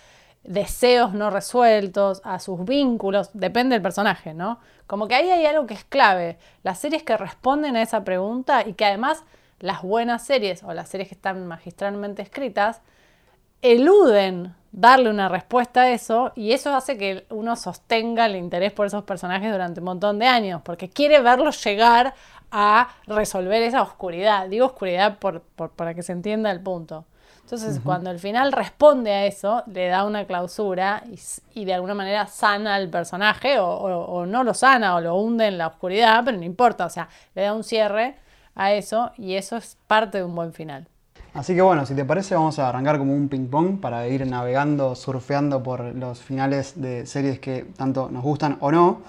deseos 0.45 1.15
no 1.15 1.31
resueltos, 1.31 2.21
a 2.25 2.39
sus 2.39 2.65
vínculos, 2.65 3.31
depende 3.33 3.75
del 3.75 3.83
personaje, 3.83 4.35
¿no? 4.35 4.59
Como 4.87 5.09
que 5.09 5.15
ahí 5.15 5.31
hay 5.31 5.47
algo 5.47 5.67
que 5.67 5.75
es 5.75 5.85
clave, 5.85 6.39
las 6.63 6.79
series 6.79 7.03
que 7.03 7.17
responden 7.17 7.77
a 7.77 7.83
esa 7.83 8.05
pregunta 8.05 8.67
y 8.67 8.75
que 8.75 8.85
además 8.85 9.25
las 9.61 9.83
buenas 9.83 10.27
series 10.27 10.63
o 10.65 10.75
las 10.75 10.89
series 10.89 11.09
que 11.09 11.15
están 11.15 11.47
magistralmente 11.47 12.23
escritas 12.23 12.83
eluden 13.63 14.55
darle 14.73 15.11
una 15.11 15.29
respuesta 15.29 15.83
a 15.83 15.91
eso 15.91 16.33
y 16.35 16.53
eso 16.53 16.75
hace 16.75 16.99
que 16.99 17.27
uno 17.31 17.55
sostenga 17.57 18.27
el 18.27 18.37
interés 18.37 18.73
por 18.73 18.87
esos 18.87 19.05
personajes 19.05 19.53
durante 19.53 19.81
un 19.81 19.85
montón 19.85 20.19
de 20.19 20.27
años, 20.27 20.63
porque 20.65 20.91
quiere 20.91 21.21
verlos 21.21 21.63
llegar 21.65 22.15
a 22.51 22.89
resolver 23.07 23.63
esa 23.63 23.83
oscuridad. 23.83 24.49
Digo 24.49 24.67
oscuridad 24.67 25.19
por, 25.19 25.43
para 25.43 25.95
que 25.95 26.03
se 26.03 26.13
entienda 26.13 26.51
el 26.51 26.61
punto. 26.61 27.07
Entonces, 27.45 27.81
cuando 27.81 28.11
el 28.11 28.19
final 28.19 28.53
responde 28.53 29.13
a 29.13 29.27
eso, 29.27 29.63
le 29.67 29.89
da 29.89 30.05
una 30.05 30.25
clausura 30.27 31.03
y, 31.55 31.65
de 31.65 31.75
alguna 31.75 31.95
manera 31.95 32.27
sana 32.27 32.77
al 32.77 32.89
personaje, 32.89 33.59
o, 33.59 33.67
o- 33.69 34.05
o 34.21 34.27
no 34.27 34.43
lo 34.45 34.55
sana, 34.55 34.95
o 34.95 35.01
lo 35.01 35.17
hunde 35.17 35.47
en 35.49 35.59
la 35.59 35.67
oscuridad, 35.67 36.23
pero 36.25 36.39
no 36.39 36.45
importa, 36.45 36.87
o 36.87 36.91
sea, 36.91 37.09
le 37.35 37.43
da 37.43 37.53
un 37.53 37.65
cierre 37.65 38.15
a 38.55 38.73
eso 38.73 39.11
y 39.19 39.35
eso 39.35 39.57
es 39.57 39.77
parte 39.87 40.19
de 40.19 40.25
un 40.25 40.35
buen 40.35 40.53
final. 40.53 40.87
Así 41.35 41.55
que 41.55 41.63
bueno, 41.63 41.85
si 41.87 41.95
te 41.95 42.05
parece, 42.05 42.35
vamos 42.35 42.59
a 42.59 42.69
arrancar 42.69 42.99
como 42.99 43.15
un 43.15 43.29
ping-pong 43.29 43.81
para 43.81 44.07
ir 44.07 44.27
navegando, 44.27 44.95
surfeando 44.95 45.63
por 45.63 45.81
los 45.95 46.21
finales 46.21 46.81
de 46.81 47.07
series 47.07 47.39
que 47.39 47.67
tanto 47.77 48.09
nos 48.11 48.23
gustan 48.23 48.57
o 48.61 48.71
no. 48.71 49.01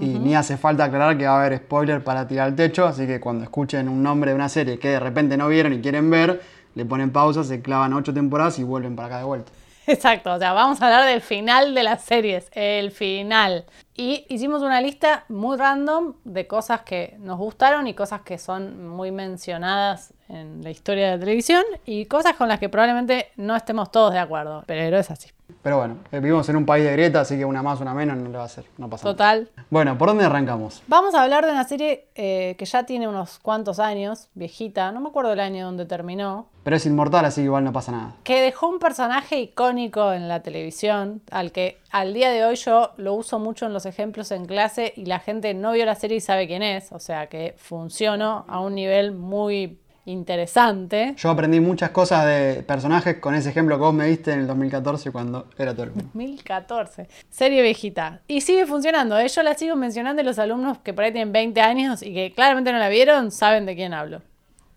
Y 0.00 0.18
ni 0.18 0.34
hace 0.34 0.56
falta 0.56 0.84
aclarar 0.84 1.18
que 1.18 1.26
va 1.26 1.34
a 1.40 1.44
haber 1.44 1.58
spoiler 1.58 2.02
para 2.02 2.26
tirar 2.26 2.48
al 2.48 2.56
techo, 2.56 2.86
así 2.86 3.06
que 3.06 3.20
cuando 3.20 3.44
escuchen 3.44 3.88
un 3.88 4.02
nombre 4.02 4.30
de 4.30 4.34
una 4.34 4.48
serie 4.48 4.78
que 4.78 4.88
de 4.88 5.00
repente 5.00 5.36
no 5.36 5.48
vieron 5.48 5.72
y 5.74 5.80
quieren 5.80 6.08
ver, 6.10 6.40
le 6.74 6.84
ponen 6.84 7.12
pausa, 7.12 7.44
se 7.44 7.62
clavan 7.62 7.92
ocho 7.92 8.12
temporadas 8.14 8.58
y 8.58 8.64
vuelven 8.64 8.96
para 8.96 9.08
acá 9.08 9.18
de 9.18 9.24
vuelta. 9.24 9.52
Exacto, 9.86 10.32
o 10.32 10.38
sea, 10.38 10.52
vamos 10.52 10.80
a 10.80 10.86
hablar 10.86 11.08
del 11.08 11.20
final 11.20 11.74
de 11.74 11.82
las 11.82 12.04
series, 12.04 12.48
el 12.52 12.92
final. 12.92 13.64
Y 13.96 14.24
hicimos 14.28 14.62
una 14.62 14.80
lista 14.80 15.24
muy 15.28 15.56
random 15.56 16.14
de 16.24 16.46
cosas 16.46 16.82
que 16.82 17.16
nos 17.18 17.36
gustaron 17.38 17.86
y 17.86 17.94
cosas 17.94 18.22
que 18.22 18.38
son 18.38 18.88
muy 18.88 19.10
mencionadas 19.10 20.14
en 20.28 20.62
la 20.62 20.70
historia 20.70 21.06
de 21.06 21.16
la 21.16 21.20
televisión 21.20 21.64
y 21.84 22.06
cosas 22.06 22.34
con 22.36 22.48
las 22.48 22.58
que 22.58 22.68
probablemente 22.68 23.28
no 23.36 23.56
estemos 23.56 23.90
todos 23.90 24.12
de 24.12 24.20
acuerdo, 24.20 24.62
pero 24.66 24.96
es 24.96 25.10
así. 25.10 25.30
Pero 25.62 25.78
bueno, 25.78 25.96
eh, 26.10 26.20
vivimos 26.20 26.48
en 26.48 26.56
un 26.56 26.66
país 26.66 26.84
de 26.84 26.92
grieta, 26.92 27.20
así 27.20 27.36
que 27.36 27.44
una 27.44 27.62
más, 27.62 27.80
una 27.80 27.94
menos 27.94 28.16
no 28.16 28.28
le 28.28 28.36
va 28.36 28.42
a 28.42 28.46
hacer, 28.46 28.64
no 28.78 28.88
pasa 28.88 29.04
nada. 29.04 29.14
Total. 29.14 29.50
Bueno, 29.70 29.98
¿por 29.98 30.08
dónde 30.08 30.24
arrancamos? 30.24 30.82
Vamos 30.86 31.14
a 31.14 31.22
hablar 31.22 31.44
de 31.46 31.52
una 31.52 31.64
serie 31.64 32.06
eh, 32.14 32.54
que 32.58 32.64
ya 32.64 32.84
tiene 32.84 33.08
unos 33.08 33.38
cuantos 33.38 33.78
años, 33.78 34.28
viejita, 34.34 34.92
no 34.92 35.00
me 35.00 35.08
acuerdo 35.08 35.32
el 35.32 35.40
año 35.40 35.66
donde 35.66 35.84
terminó, 35.86 36.46
Pero 36.64 36.76
es 36.76 36.86
inmortal, 36.86 37.24
así 37.24 37.40
que 37.40 37.46
igual 37.46 37.64
no 37.64 37.72
pasa 37.72 37.92
nada. 37.92 38.14
que 38.22 38.40
dejó 38.40 38.68
un 38.68 38.78
personaje 38.78 39.40
icónico 39.40 40.12
en 40.12 40.28
la 40.28 40.40
televisión, 40.40 41.22
al 41.30 41.50
que 41.52 41.78
al 41.90 42.14
día 42.14 42.30
de 42.30 42.44
hoy 42.44 42.56
yo 42.56 42.92
lo 42.96 43.14
uso 43.14 43.38
mucho 43.38 43.66
en 43.66 43.72
los 43.72 43.84
ejemplos 43.84 44.30
en 44.30 44.46
clase 44.46 44.92
y 44.96 45.06
la 45.06 45.18
gente 45.18 45.54
no 45.54 45.72
vio 45.72 45.84
la 45.84 45.94
serie 45.94 46.18
y 46.18 46.20
sabe 46.20 46.46
quién 46.46 46.62
es, 46.62 46.92
o 46.92 46.98
sea 47.00 47.26
que 47.26 47.54
funcionó 47.58 48.44
a 48.48 48.60
un 48.60 48.74
nivel 48.74 49.12
muy 49.12 49.78
interesante. 50.04 51.14
Yo 51.16 51.30
aprendí 51.30 51.60
muchas 51.60 51.90
cosas 51.90 52.26
de 52.26 52.62
personajes 52.62 53.16
con 53.18 53.34
ese 53.34 53.50
ejemplo 53.50 53.76
que 53.76 53.82
vos 53.82 53.94
me 53.94 54.06
diste 54.06 54.32
en 54.32 54.40
el 54.40 54.46
2014 54.46 55.10
cuando 55.10 55.48
era 55.58 55.72
todo 55.72 55.84
el 55.84 55.90
mundo. 55.90 56.04
2014. 56.14 57.08
Serie 57.30 57.62
viejita. 57.62 58.20
Y 58.26 58.40
sigue 58.40 58.66
funcionando. 58.66 59.18
¿eh? 59.18 59.28
Yo 59.28 59.42
la 59.42 59.54
sigo 59.54 59.76
mencionando 59.76 60.22
y 60.22 60.24
los 60.24 60.38
alumnos 60.38 60.78
que 60.78 60.92
por 60.92 61.04
ahí 61.04 61.12
tienen 61.12 61.32
20 61.32 61.60
años 61.60 62.02
y 62.02 62.12
que 62.12 62.32
claramente 62.32 62.72
no 62.72 62.78
la 62.78 62.88
vieron, 62.88 63.30
saben 63.30 63.66
de 63.66 63.76
quién 63.76 63.94
hablo. 63.94 64.22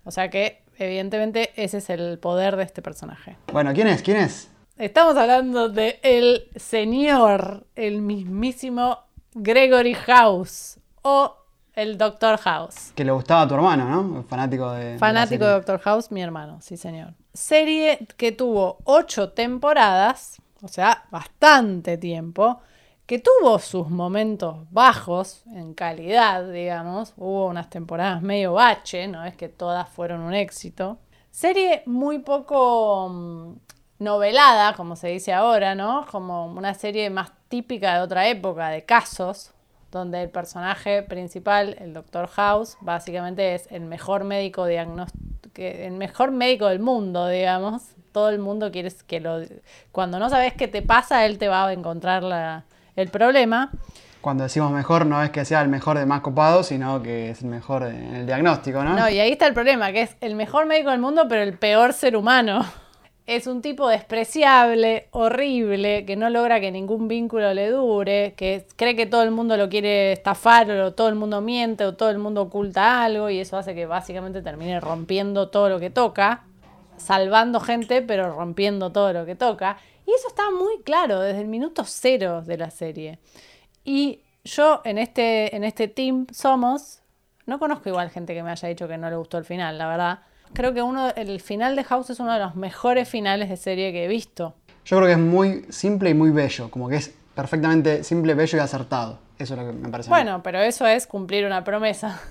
O 0.04 0.12
sea 0.12 0.30
que, 0.30 0.62
evidentemente, 0.78 1.52
ese 1.56 1.80
es 1.80 1.90
el 1.90 2.20
poder 2.20 2.56
de 2.56 2.64
este 2.64 2.82
personaje. 2.82 3.38
Bueno, 3.52 3.74
¿quién 3.74 3.88
es? 3.88 4.02
¿Quién 4.02 4.18
es? 4.18 4.52
Estamos 4.78 5.16
hablando 5.16 5.70
de 5.70 6.00
el 6.04 6.50
señor, 6.56 7.66
el 7.76 8.02
mismísimo 8.02 9.00
Gregory 9.34 9.94
House 9.94 10.80
o 11.02 11.45
el 11.76 11.98
Doctor 11.98 12.38
House. 12.38 12.92
Que 12.96 13.04
le 13.04 13.12
gustaba 13.12 13.42
a 13.42 13.48
tu 13.48 13.56
hermano, 13.56 13.90
¿no? 13.90 14.24
Fanático 14.24 14.72
de. 14.72 14.98
Fanático 14.98 15.46
de. 15.46 15.52
Doctor 15.52 15.80
House, 15.80 16.12
mi 16.12 16.22
hermano, 16.22 16.60
sí 16.62 16.78
señor. 16.78 17.14
Serie 17.34 18.08
que 18.18 18.32
tuvo 18.32 18.78
ocho 18.86 19.32
temporadas, 19.32 20.42
o 20.62 20.68
sea, 20.68 21.06
bastante 21.12 21.98
tiempo, 21.98 22.62
que 23.06 23.20
tuvo 23.20 23.60
sus 23.60 23.90
momentos 23.90 24.66
bajos 24.72 25.44
en 25.54 25.74
calidad, 25.74 26.50
digamos. 26.52 27.14
Hubo 27.18 27.48
unas 27.48 27.70
temporadas 27.70 28.22
medio 28.22 28.54
bache, 28.54 29.08
no 29.08 29.26
es 29.26 29.36
que 29.36 29.50
todas 29.50 29.90
fueron 29.90 30.22
un 30.22 30.34
éxito. 30.34 30.98
Serie 31.30 31.84
muy 31.86 32.20
poco 32.20 33.10
mm, 33.10 33.54
novelada, 34.00 34.74
como 34.74 34.96
se 34.96 35.10
dice 35.10 35.34
ahora, 35.34 35.76
¿no? 35.76 36.06
Como 36.10 36.46
una 36.48 36.74
serie 36.74 37.10
más 37.10 37.32
típica 37.50 37.96
de 37.96 38.02
otra 38.02 38.28
época, 38.28 38.70
de 38.70 38.86
casos, 38.86 39.52
donde 39.96 40.22
el 40.22 40.30
personaje 40.30 41.02
principal, 41.04 41.76
el 41.80 41.94
Dr. 41.94 42.28
House, 42.28 42.78
básicamente 42.82 43.56
es 43.56 43.68
el 43.72 43.82
mejor 43.82 44.24
médico 44.26 44.66
el 45.56 45.92
mejor 45.94 46.32
médico 46.32 46.68
del 46.68 46.80
mundo, 46.80 47.28
digamos. 47.30 47.84
Todo 48.12 48.30
el 48.30 48.40
mundo 48.40 48.72
quiere 48.72 48.92
que 49.08 49.20
lo... 49.22 49.40
Cuando 49.94 50.20
no 50.20 50.30
sabes 50.30 50.54
qué 50.54 50.68
te 50.68 50.82
pasa, 50.82 51.26
él 51.26 51.38
te 51.38 51.48
va 51.48 51.66
a 51.68 51.74
encontrar 51.74 52.24
la- 52.24 52.66
el 52.98 53.08
problema. 53.10 53.72
Cuando 54.22 54.44
decimos 54.44 54.72
mejor, 54.72 55.06
no 55.06 55.22
es 55.24 55.30
que 55.30 55.46
sea 55.46 55.62
el 55.62 55.70
mejor 55.70 55.98
de 55.98 56.06
más 56.06 56.22
copado, 56.22 56.64
sino 56.64 57.02
que 57.02 57.30
es 57.30 57.42
el 57.42 57.48
mejor 57.48 57.84
en 57.84 58.16
el 58.16 58.26
diagnóstico, 58.26 58.84
¿no? 58.84 58.96
No, 58.96 59.10
y 59.10 59.20
ahí 59.20 59.32
está 59.32 59.48
el 59.48 59.54
problema, 59.54 59.92
que 59.94 60.02
es 60.02 60.18
el 60.20 60.36
mejor 60.36 60.66
médico 60.66 60.90
del 60.92 61.00
mundo, 61.00 61.26
pero 61.30 61.42
el 61.42 61.58
peor 61.58 61.94
ser 61.94 62.18
humano. 62.18 62.66
Es 63.26 63.48
un 63.48 63.64
tipo 63.64 63.88
despreciable, 63.88 65.08
horrible, 65.10 66.06
que 66.06 66.16
no 66.16 66.30
logra 66.30 66.60
que 66.60 66.72
ningún 66.72 67.08
vínculo 67.08 67.56
le 67.56 67.72
dure, 67.72 68.36
que 68.38 68.68
cree 68.76 68.96
que 68.96 69.08
todo 69.08 69.24
el 69.24 69.32
mundo 69.32 69.58
lo 69.58 69.68
quiere 69.68 70.12
estafar, 70.12 70.70
o 70.70 70.94
todo 70.94 71.10
el 71.10 71.16
mundo 71.16 71.42
miente, 71.42 71.86
o 71.86 71.96
todo 71.96 72.12
el 72.12 72.20
mundo 72.20 72.44
oculta 72.44 73.04
algo, 73.04 73.32
y 73.32 73.40
eso 73.40 73.58
hace 73.58 73.74
que 73.74 73.88
básicamente 73.88 74.44
termine 74.44 74.80
rompiendo 74.80 75.50
todo 75.50 75.70
lo 75.70 75.80
que 75.80 75.90
toca, 75.90 76.44
salvando 76.98 77.60
gente, 77.60 78.04
pero 78.04 78.32
rompiendo 78.32 78.92
todo 78.92 79.12
lo 79.12 79.26
que 79.26 79.36
toca. 79.36 79.80
Y 80.06 80.12
eso 80.12 80.28
está 80.28 80.52
muy 80.52 80.84
claro 80.84 81.20
desde 81.20 81.42
el 81.42 81.48
minuto 81.48 81.84
cero 81.84 82.44
de 82.44 82.58
la 82.58 82.70
serie. 82.70 83.18
Y 83.84 84.20
yo 84.44 84.82
en 84.84 85.00
este, 85.00 85.56
en 85.56 85.64
este 85.64 85.88
team 85.88 86.28
somos, 86.32 87.02
no 87.48 87.58
conozco 87.58 87.90
igual 87.90 88.12
gente 88.12 88.36
que 88.36 88.44
me 88.44 88.52
haya 88.52 88.68
dicho 88.68 88.88
que 88.88 89.00
no 89.00 89.10
le 89.10 89.16
gustó 89.16 89.40
el 89.40 89.46
final, 89.46 89.80
la 89.80 89.88
verdad. 89.88 90.20
Creo 90.56 90.74
que 90.74 90.82
uno, 90.82 91.10
el 91.16 91.40
final 91.42 91.76
de 91.76 91.84
House 91.84 92.10
es 92.12 92.20
uno 92.20 92.34
de 92.34 92.40
los 92.40 92.56
mejores 92.56 93.08
finales 93.10 93.50
de 93.50 93.58
serie 93.58 93.92
que 93.92 94.06
he 94.06 94.08
visto. 94.08 94.54
Yo 94.86 94.98
creo 94.98 95.08
que 95.08 95.14
es 95.14 95.20
muy 95.20 95.66
simple 95.70 96.10
y 96.10 96.14
muy 96.14 96.32
bello, 96.32 96.70
como 96.72 96.88
que 96.88 96.96
es 96.96 97.14
perfectamente 97.36 98.04
simple, 98.04 98.34
bello 98.36 98.58
y 98.58 98.62
acertado. 98.62 99.20
Eso 99.38 99.54
es 99.56 99.60
lo 99.60 99.66
que 99.68 99.74
me 99.74 99.90
parece. 99.90 100.10
Bueno, 100.10 100.42
pero 100.44 100.60
eso 100.60 100.88
es 100.88 101.08
cumplir 101.08 101.46
una 101.46 101.64
promesa. 101.64 102.22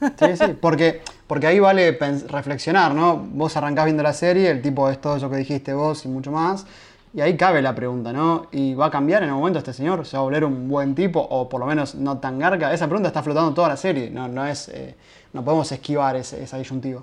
Sí, 0.00 0.36
sí, 0.36 0.44
porque, 0.60 1.02
porque 1.26 1.46
ahí 1.46 1.58
vale 1.60 1.92
reflexionar, 2.28 2.94
¿no? 2.94 3.16
Vos 3.18 3.56
arrancás 3.56 3.84
viendo 3.84 4.02
la 4.02 4.12
serie, 4.14 4.50
el 4.50 4.62
tipo 4.62 4.88
es 4.88 4.98
todo 5.00 5.16
eso 5.16 5.28
que 5.28 5.36
dijiste 5.36 5.74
vos 5.74 6.04
y 6.06 6.08
mucho 6.08 6.30
más, 6.32 6.66
y 7.12 7.20
ahí 7.20 7.36
cabe 7.36 7.60
la 7.60 7.74
pregunta, 7.74 8.12
¿no? 8.12 8.46
¿Y 8.50 8.74
va 8.74 8.86
a 8.86 8.90
cambiar 8.90 9.22
en 9.22 9.28
algún 9.28 9.42
momento 9.42 9.58
este 9.58 9.72
señor? 9.74 10.06
¿Se 10.06 10.16
va 10.16 10.22
a 10.22 10.24
volver 10.24 10.44
un 10.44 10.68
buen 10.68 10.94
tipo 10.94 11.20
o 11.20 11.48
por 11.48 11.60
lo 11.60 11.66
menos 11.66 11.94
no 11.94 12.18
tan 12.18 12.38
garca? 12.38 12.72
Esa 12.72 12.86
pregunta 12.86 13.08
está 13.08 13.22
flotando 13.22 13.52
toda 13.52 13.68
la 13.68 13.76
serie, 13.76 14.08
no, 14.10 14.26
no 14.28 14.46
es... 14.46 14.68
eh, 14.70 14.94
no 15.34 15.44
podemos 15.44 15.70
esquivar 15.72 16.14
ese- 16.16 16.42
esa 16.42 16.56
disyuntiva. 16.58 17.02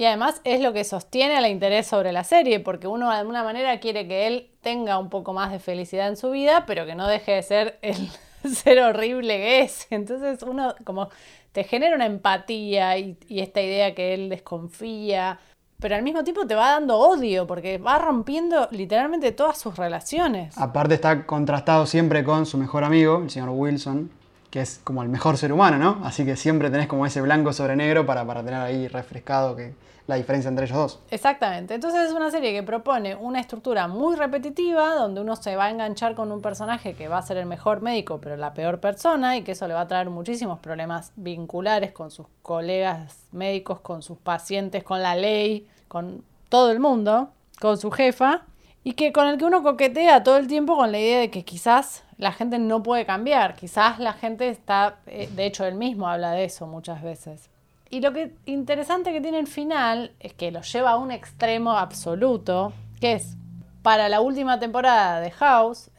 Y 0.00 0.06
además 0.06 0.40
es 0.44 0.62
lo 0.62 0.72
que 0.72 0.82
sostiene 0.84 1.36
el 1.36 1.46
interés 1.46 1.86
sobre 1.86 2.10
la 2.10 2.24
serie, 2.24 2.58
porque 2.58 2.86
uno 2.86 3.10
de 3.10 3.16
alguna 3.16 3.44
manera 3.44 3.78
quiere 3.80 4.08
que 4.08 4.26
él 4.26 4.48
tenga 4.62 4.96
un 4.96 5.10
poco 5.10 5.34
más 5.34 5.52
de 5.52 5.58
felicidad 5.58 6.08
en 6.08 6.16
su 6.16 6.30
vida, 6.30 6.64
pero 6.66 6.86
que 6.86 6.94
no 6.94 7.06
deje 7.06 7.32
de 7.32 7.42
ser 7.42 7.78
el 7.82 8.08
ser 8.50 8.80
horrible 8.80 9.36
que 9.36 9.60
es. 9.60 9.86
Entonces 9.90 10.42
uno 10.42 10.74
como 10.84 11.10
te 11.52 11.64
genera 11.64 11.94
una 11.94 12.06
empatía 12.06 12.96
y, 12.96 13.18
esta 13.28 13.60
idea 13.60 13.94
que 13.94 14.14
él 14.14 14.30
desconfía, 14.30 15.38
pero 15.78 15.96
al 15.96 16.02
mismo 16.02 16.24
tiempo 16.24 16.46
te 16.46 16.54
va 16.54 16.70
dando 16.70 16.96
odio, 16.96 17.46
porque 17.46 17.76
va 17.76 17.98
rompiendo 17.98 18.68
literalmente 18.70 19.32
todas 19.32 19.58
sus 19.58 19.76
relaciones. 19.76 20.56
Aparte 20.56 20.94
está 20.94 21.26
contrastado 21.26 21.84
siempre 21.84 22.24
con 22.24 22.46
su 22.46 22.56
mejor 22.56 22.84
amigo, 22.84 23.20
el 23.22 23.28
señor 23.28 23.50
Wilson, 23.50 24.10
que 24.50 24.62
es 24.62 24.80
como 24.82 25.02
el 25.02 25.10
mejor 25.10 25.36
ser 25.36 25.52
humano, 25.52 25.76
¿no? 25.76 26.00
Así 26.06 26.24
que 26.24 26.36
siempre 26.36 26.70
tenés 26.70 26.86
como 26.86 27.04
ese 27.04 27.20
blanco 27.20 27.52
sobre 27.52 27.76
negro 27.76 28.06
para, 28.06 28.24
para 28.24 28.42
tener 28.42 28.60
ahí 28.60 28.88
refrescado 28.88 29.54
que, 29.54 29.74
la 30.10 30.16
diferencia 30.16 30.48
entre 30.48 30.66
ellos 30.66 30.76
dos. 30.76 31.00
Exactamente. 31.10 31.74
Entonces 31.74 32.08
es 32.08 32.12
una 32.12 32.30
serie 32.30 32.52
que 32.52 32.62
propone 32.62 33.14
una 33.14 33.40
estructura 33.40 33.86
muy 33.88 34.16
repetitiva, 34.16 34.94
donde 34.94 35.20
uno 35.20 35.36
se 35.36 35.54
va 35.56 35.66
a 35.66 35.70
enganchar 35.70 36.14
con 36.14 36.32
un 36.32 36.42
personaje 36.42 36.94
que 36.94 37.08
va 37.08 37.18
a 37.18 37.22
ser 37.22 37.36
el 37.36 37.46
mejor 37.46 37.80
médico, 37.80 38.20
pero 38.20 38.36
la 38.36 38.52
peor 38.52 38.80
persona, 38.80 39.36
y 39.36 39.42
que 39.42 39.52
eso 39.52 39.68
le 39.68 39.74
va 39.74 39.82
a 39.82 39.88
traer 39.88 40.10
muchísimos 40.10 40.58
problemas 40.58 41.12
vinculares 41.14 41.92
con 41.92 42.10
sus 42.10 42.26
colegas 42.42 43.28
médicos, 43.30 43.80
con 43.80 44.02
sus 44.02 44.18
pacientes, 44.18 44.82
con 44.82 45.00
la 45.00 45.14
ley, 45.14 45.68
con 45.86 46.24
todo 46.48 46.72
el 46.72 46.80
mundo, 46.80 47.30
con 47.60 47.78
su 47.78 47.92
jefa, 47.92 48.42
y 48.82 48.94
que 48.94 49.12
con 49.12 49.28
el 49.28 49.38
que 49.38 49.44
uno 49.44 49.62
coquetea 49.62 50.24
todo 50.24 50.38
el 50.38 50.48
tiempo 50.48 50.76
con 50.76 50.90
la 50.90 50.98
idea 50.98 51.20
de 51.20 51.30
que 51.30 51.44
quizás 51.44 52.02
la 52.16 52.32
gente 52.32 52.58
no 52.58 52.82
puede 52.82 53.06
cambiar, 53.06 53.54
quizás 53.54 53.98
la 54.00 54.12
gente 54.12 54.48
está, 54.48 54.96
eh, 55.06 55.28
de 55.36 55.46
hecho 55.46 55.64
él 55.66 55.76
mismo 55.76 56.08
habla 56.08 56.32
de 56.32 56.44
eso 56.44 56.66
muchas 56.66 57.02
veces. 57.02 57.49
Y 57.90 58.00
lo 58.00 58.12
que 58.12 58.32
interesante 58.46 59.12
que 59.12 59.20
tiene 59.20 59.40
el 59.40 59.48
final 59.48 60.12
es 60.20 60.32
que 60.32 60.52
lo 60.52 60.62
lleva 60.62 60.90
a 60.92 60.96
un 60.96 61.10
extremo 61.10 61.72
absoluto, 61.72 62.72
que 63.00 63.14
es 63.14 63.36
para 63.82 64.08
la 64.08 64.20
última 64.20 64.60
temporada 64.60 65.20
de 65.20 65.30
House, 65.32 65.90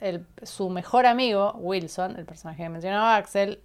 su 0.42 0.70
mejor 0.70 1.04
amigo, 1.04 1.52
Wilson, 1.58 2.16
el 2.16 2.24
personaje 2.24 2.62
que 2.62 2.68
mencionaba 2.68 3.16
Axel, 3.16 3.60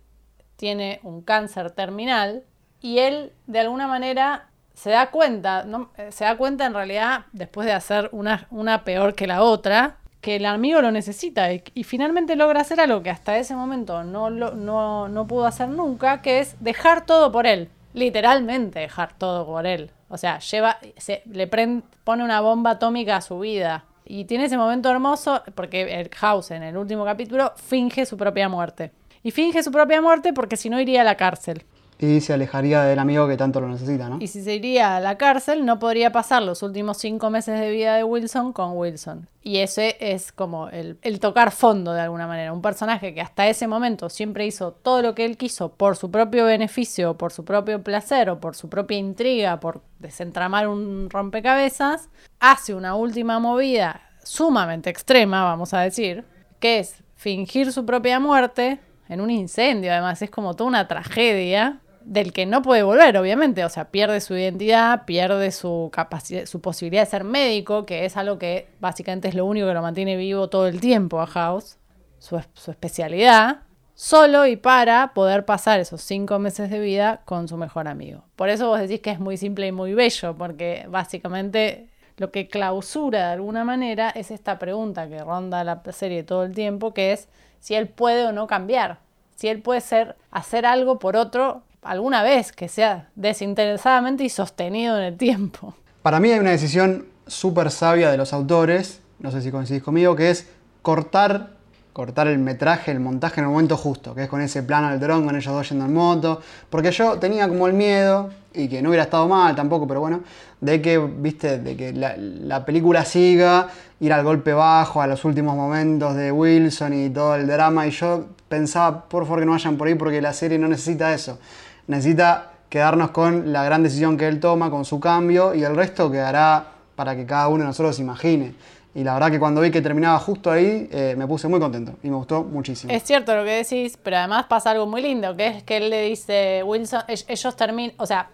tiene 0.57 0.99
un 1.03 1.21
cáncer 1.21 1.71
terminal 1.71 2.43
y 2.81 2.97
él 2.99 3.31
de 3.45 3.59
alguna 3.59 3.87
manera 3.87 4.49
se 4.73 4.89
da 4.89 5.09
cuenta. 5.11 5.65
Eh, 5.97 6.11
se 6.11 6.25
da 6.25 6.35
cuenta 6.35 6.65
en 6.65 6.73
realidad 6.73 7.25
después 7.31 7.65
de 7.65 7.73
hacer 7.73 8.09
una, 8.11 8.83
peor 8.83 9.13
que 9.15 9.27
la 9.27 9.43
otra, 9.43 9.97
que 10.19 10.35
el 10.37 10.45
amigo 10.47 10.81
lo 10.81 10.91
necesita 10.91 11.53
y, 11.53 11.63
y 11.75 11.83
finalmente 11.83 12.35
logra 12.35 12.61
hacer 12.61 12.79
algo 12.81 13.03
que 13.03 13.09
hasta 13.11 13.37
ese 13.37 13.55
momento 13.55 14.03
no, 14.03 14.29
lo- 14.31 14.55
no, 14.55 15.07
no 15.07 15.27
pudo 15.27 15.45
hacer 15.45 15.69
nunca, 15.69 16.21
que 16.21 16.39
es 16.39 16.55
dejar 16.59 17.05
todo 17.05 17.31
por 17.31 17.45
él. 17.47 17.69
Literalmente 17.97 18.79
dejar 18.79 19.17
todo 19.17 19.45
por 19.45 19.65
él. 19.65 19.91
O 20.09 20.17
sea, 20.17 20.39
lleva, 20.39 20.77
se, 20.97 21.23
le 21.25 21.47
pone 21.47 22.23
una 22.23 22.39
bomba 22.41 22.71
atómica 22.71 23.17
a 23.17 23.21
su 23.21 23.39
vida. 23.39 23.85
Y 24.05 24.25
tiene 24.25 24.45
ese 24.45 24.57
momento 24.57 24.89
hermoso 24.89 25.43
porque 25.55 25.99
el 25.99 26.09
House 26.15 26.51
en 26.51 26.63
el 26.63 26.77
último 26.77 27.03
capítulo 27.03 27.51
finge 27.57 28.05
su 28.05 28.15
propia 28.15 28.47
muerte. 28.47 28.91
Y 29.23 29.31
finge 29.31 29.63
su 29.63 29.71
propia 29.71 30.01
muerte 30.01 30.31
porque 30.31 30.55
si 30.55 30.69
no 30.69 30.79
iría 30.79 31.01
a 31.01 31.03
la 31.03 31.15
cárcel. 31.15 31.65
Y 31.99 32.21
se 32.21 32.33
alejaría 32.33 32.83
del 32.83 32.99
amigo 32.99 33.27
que 33.27 33.37
tanto 33.37 33.59
lo 33.59 33.67
necesita, 33.67 34.07
¿no? 34.07 34.17
Y 34.19 34.27
si 34.27 34.43
se 34.43 34.53
iría 34.53 34.97
a 34.97 34.99
la 34.99 35.17
cárcel, 35.17 35.65
no 35.65 35.79
podría 35.79 36.11
pasar 36.11 36.43
los 36.43 36.61
últimos 36.61 36.97
cinco 36.97 37.29
meses 37.29 37.59
de 37.59 37.71
vida 37.71 37.95
de 37.95 38.03
Wilson 38.03 38.53
con 38.53 38.77
Wilson. 38.77 39.27
Y 39.41 39.57
ese 39.57 39.97
es 39.99 40.31
como 40.31 40.69
el, 40.69 40.99
el 41.01 41.19
tocar 41.19 41.51
fondo 41.51 41.93
de 41.93 42.01
alguna 42.01 42.27
manera. 42.27 42.53
Un 42.53 42.61
personaje 42.61 43.13
que 43.13 43.21
hasta 43.21 43.47
ese 43.47 43.67
momento 43.67 44.09
siempre 44.09 44.45
hizo 44.45 44.73
todo 44.73 45.01
lo 45.01 45.15
que 45.15 45.25
él 45.25 45.37
quiso 45.37 45.69
por 45.69 45.95
su 45.95 46.11
propio 46.11 46.45
beneficio, 46.45 47.17
por 47.17 47.31
su 47.31 47.45
propio 47.45 47.81
placer 47.81 48.29
o 48.29 48.39
por 48.39 48.55
su 48.55 48.69
propia 48.69 48.97
intriga, 48.97 49.59
por 49.59 49.81
desentramar 49.99 50.67
un 50.67 51.09
rompecabezas, 51.09 52.09
hace 52.39 52.75
una 52.75 52.95
última 52.95 53.39
movida 53.39 54.01
sumamente 54.23 54.89
extrema, 54.89 55.43
vamos 55.45 55.73
a 55.73 55.79
decir, 55.79 56.25
que 56.59 56.79
es 56.79 57.01
fingir 57.15 57.71
su 57.71 57.85
propia 57.85 58.19
muerte 58.19 58.79
en 59.09 59.21
un 59.21 59.31
incendio. 59.31 59.91
Además, 59.91 60.21
es 60.21 60.29
como 60.29 60.53
toda 60.53 60.67
una 60.67 60.87
tragedia 60.87 61.79
del 62.07 62.31
que 62.31 62.45
no 62.45 62.61
puede 62.61 62.83
volver, 62.83 63.17
obviamente. 63.17 63.65
O 63.65 63.69
sea, 63.69 63.91
pierde 63.91 64.21
su 64.21 64.35
identidad, 64.35 65.05
pierde 65.05 65.51
su 65.51 65.89
capacidad, 65.91 66.45
su 66.45 66.61
posibilidad 66.61 67.03
de 67.03 67.09
ser 67.09 67.23
médico, 67.23 67.85
que 67.85 68.05
es 68.05 68.15
algo 68.15 68.39
que 68.39 68.69
básicamente 68.79 69.27
es 69.27 69.35
lo 69.35 69.45
único 69.45 69.67
que 69.67 69.73
lo 69.73 69.81
mantiene 69.81 70.15
vivo 70.15 70.49
todo 70.49 70.67
el 70.67 70.79
tiempo 70.79 71.19
a 71.19 71.27
House, 71.27 71.77
su, 72.17 72.41
su 72.53 72.71
especialidad, 72.71 73.63
solo 73.93 74.47
y 74.47 74.55
para 74.55 75.13
poder 75.13 75.43
pasar 75.43 75.81
esos 75.81 76.01
cinco 76.01 76.39
meses 76.39 76.69
de 76.69 76.79
vida 76.79 77.21
con 77.25 77.49
su 77.49 77.57
mejor 77.57 77.89
amigo. 77.89 78.23
Por 78.37 78.49
eso 78.49 78.69
vos 78.69 78.79
decís 78.79 79.01
que 79.01 79.11
es 79.11 79.19
muy 79.19 79.35
simple 79.35 79.67
y 79.67 79.71
muy 79.73 79.93
bello, 79.93 80.35
porque 80.37 80.85
básicamente 80.89 81.89
lo 82.15 82.31
que 82.31 82.47
clausura 82.47 83.27
de 83.27 83.33
alguna 83.33 83.65
manera 83.65 84.09
es 84.11 84.31
esta 84.31 84.57
pregunta 84.59 85.09
que 85.09 85.19
ronda 85.19 85.63
la 85.65 85.81
serie 85.91 86.23
todo 86.23 86.43
el 86.43 86.53
tiempo, 86.55 86.93
que 86.93 87.11
es 87.11 87.27
si 87.59 87.75
él 87.75 87.89
puede 87.89 88.25
o 88.27 88.31
no 88.31 88.47
cambiar, 88.47 88.99
si 89.35 89.49
él 89.49 89.61
puede 89.61 89.81
ser, 89.81 90.15
hacer 90.31 90.65
algo 90.65 90.99
por 90.99 91.17
otro 91.17 91.63
alguna 91.81 92.23
vez 92.23 92.51
que 92.51 92.67
sea 92.67 93.09
desinteresadamente 93.15 94.23
y 94.23 94.29
sostenido 94.29 94.97
en 94.97 95.03
el 95.03 95.17
tiempo. 95.17 95.73
Para 96.01 96.19
mí 96.19 96.31
hay 96.31 96.39
una 96.39 96.51
decisión 96.51 97.07
súper 97.27 97.71
sabia 97.71 98.09
de 98.11 98.17
los 98.17 98.33
autores, 98.33 99.01
no 99.19 99.31
sé 99.31 99.41
si 99.41 99.51
coincidís 99.51 99.83
conmigo, 99.83 100.15
que 100.15 100.29
es 100.29 100.47
cortar, 100.81 101.51
cortar 101.93 102.27
el 102.27 102.39
metraje, 102.39 102.91
el 102.91 102.99
montaje 102.99 103.41
en 103.41 103.45
el 103.45 103.51
momento 103.51 103.75
justo, 103.75 104.13
que 104.15 104.23
es 104.23 104.29
con 104.29 104.41
ese 104.41 104.63
plano 104.63 104.89
del 104.89 104.99
dron, 104.99 105.25
con 105.25 105.35
ellos 105.35 105.53
dos 105.53 105.69
yendo 105.69 105.85
en 105.85 105.93
moto. 105.93 106.41
Porque 106.69 106.91
yo 106.91 107.17
tenía 107.19 107.47
como 107.47 107.67
el 107.67 107.73
miedo, 107.73 108.29
y 108.53 108.67
que 108.67 108.81
no 108.81 108.89
hubiera 108.89 109.03
estado 109.03 109.27
mal 109.27 109.55
tampoco, 109.55 109.87
pero 109.87 109.99
bueno, 109.99 110.21
de 110.61 110.81
que, 110.81 110.97
viste, 110.97 111.59
de 111.59 111.75
que 111.75 111.93
la, 111.93 112.15
la 112.17 112.65
película 112.65 113.05
siga, 113.05 113.69
ir 113.99 114.13
al 114.13 114.23
golpe 114.23 114.53
bajo, 114.53 115.01
a 115.01 115.07
los 115.07 115.23
últimos 115.25 115.55
momentos 115.55 116.15
de 116.15 116.31
Wilson 116.31 116.93
y 116.93 117.09
todo 117.09 117.35
el 117.35 117.47
drama. 117.47 117.87
Y 117.87 117.91
yo 117.91 118.25
pensaba, 118.47 119.07
por 119.07 119.23
favor, 119.25 119.39
que 119.39 119.45
no 119.45 119.51
vayan 119.51 119.77
por 119.77 119.87
ahí 119.87 119.95
porque 119.95 120.21
la 120.21 120.33
serie 120.33 120.57
no 120.57 120.67
necesita 120.67 121.13
eso. 121.13 121.39
Necesita 121.87 122.51
quedarnos 122.69 123.11
con 123.11 123.51
la 123.53 123.63
gran 123.63 123.81
decisión 123.83 124.17
que 124.17 124.27
él 124.27 124.39
toma, 124.39 124.69
con 124.69 124.83
su 124.85 124.99
cambio, 124.99 125.55
y 125.55 125.63
el 125.63 125.75
resto 125.75 126.11
quedará 126.11 126.65
para 126.95 127.15
que 127.15 127.25
cada 127.25 127.47
uno 127.47 127.59
de 127.59 127.67
nosotros 127.67 127.99
imagine. 127.99 128.53
Y 128.93 129.03
la 129.03 129.13
verdad 129.13 129.29
que 129.31 129.39
cuando 129.39 129.61
vi 129.61 129.69
que 129.69 129.81
terminaba 129.81 130.17
justo 130.19 130.49
ahí, 130.51 130.89
eh, 130.91 131.13
me 131.17 131.27
puse 131.27 131.47
muy 131.47 131.59
contento 131.59 131.93
y 132.01 132.09
me 132.09 132.15
gustó 132.15 132.43
muchísimo. 132.43 132.91
Es 132.91 133.03
cierto 133.03 133.35
lo 133.35 133.43
que 133.43 133.51
decís, 133.51 133.97
pero 134.01 134.17
además 134.17 134.45
pasa 134.47 134.71
algo 134.71 134.87
muy 134.87 135.01
lindo, 135.01 135.35
que 135.37 135.47
es 135.47 135.63
que 135.63 135.77
él 135.77 135.89
le 135.91 136.01
dice, 136.03 136.63
Wilson, 136.65 137.01
ell- 137.07 137.25
ellos 137.27 137.55
terminan, 137.55 137.95
o 137.99 138.05
sea, 138.07 138.29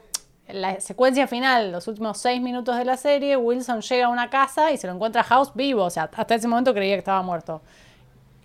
la 0.48 0.80
secuencia 0.80 1.28
final, 1.28 1.72
los 1.72 1.88
últimos 1.88 2.18
seis 2.18 2.42
minutos 2.42 2.78
de 2.78 2.86
la 2.86 2.96
serie, 2.98 3.36
Wilson 3.36 3.82
llega 3.82 4.06
a 4.06 4.10
una 4.10 4.30
casa 4.30 4.72
y 4.72 4.78
se 4.78 4.88
lo 4.88 4.94
encuentra 4.94 5.22
House 5.24 5.52
vivo, 5.54 5.84
o 5.84 5.90
sea, 5.90 6.10
hasta 6.16 6.36
ese 6.36 6.48
momento 6.48 6.74
creía 6.74 6.96
que 6.96 7.00
estaba 7.00 7.22
muerto. 7.22 7.62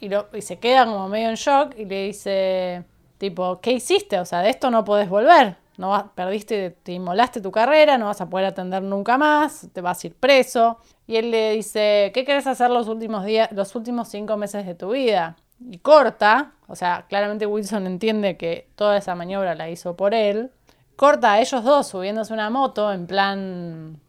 Y, 0.01 0.09
lo- 0.09 0.27
y 0.33 0.43
se 0.43 0.59
queda 0.59 0.87
como 0.87 1.09
medio 1.09 1.29
en 1.29 1.37
shock 1.37 1.75
y 1.79 1.85
le 1.85 2.07
dice, 2.07 2.83
tipo, 3.19 3.61
¿qué 3.61 3.73
hiciste? 3.73 4.19
O 4.21 4.25
sea, 4.25 4.41
de 4.41 4.51
esto 4.51 4.71
no 4.71 4.85
podés 4.85 5.09
volver. 5.09 5.57
No 5.77 5.91
vas- 5.91 6.07
perdiste, 6.15 6.71
te 6.83 6.93
inmolaste 6.93 7.41
tu 7.41 7.51
carrera, 7.53 7.99
no 7.99 8.07
vas 8.07 8.21
a 8.21 8.29
poder 8.29 8.47
atender 8.47 8.83
nunca 8.83 9.17
más, 9.19 9.69
te 9.73 9.81
vas 9.81 10.03
a 10.03 10.07
ir 10.09 10.15
preso. 10.17 10.79
Y 11.07 11.17
él 11.17 11.31
le 11.31 11.53
dice, 11.53 12.11
¿qué 12.15 12.25
querés 12.25 12.47
hacer 12.47 12.71
los 12.71 12.89
últimos 12.89 13.25
días, 13.25 13.51
los 13.53 13.75
últimos 13.77 14.09
cinco 14.09 14.37
meses 14.37 14.67
de 14.67 14.75
tu 14.75 14.91
vida? 14.91 15.37
Y 15.71 15.79
corta, 15.79 16.53
o 16.67 16.77
sea, 16.77 17.07
claramente 17.09 17.47
Wilson 17.47 17.87
entiende 17.87 18.37
que 18.37 18.69
toda 18.77 18.97
esa 18.99 19.15
maniobra 19.15 19.55
la 19.55 19.71
hizo 19.71 19.97
por 19.97 20.15
él. 20.15 20.51
Corta 20.97 21.33
a 21.35 21.41
ellos 21.41 21.63
dos 21.65 21.87
subiéndose 21.89 22.33
una 22.33 22.51
moto 22.51 22.93
en 22.93 23.07
plan 23.07 24.01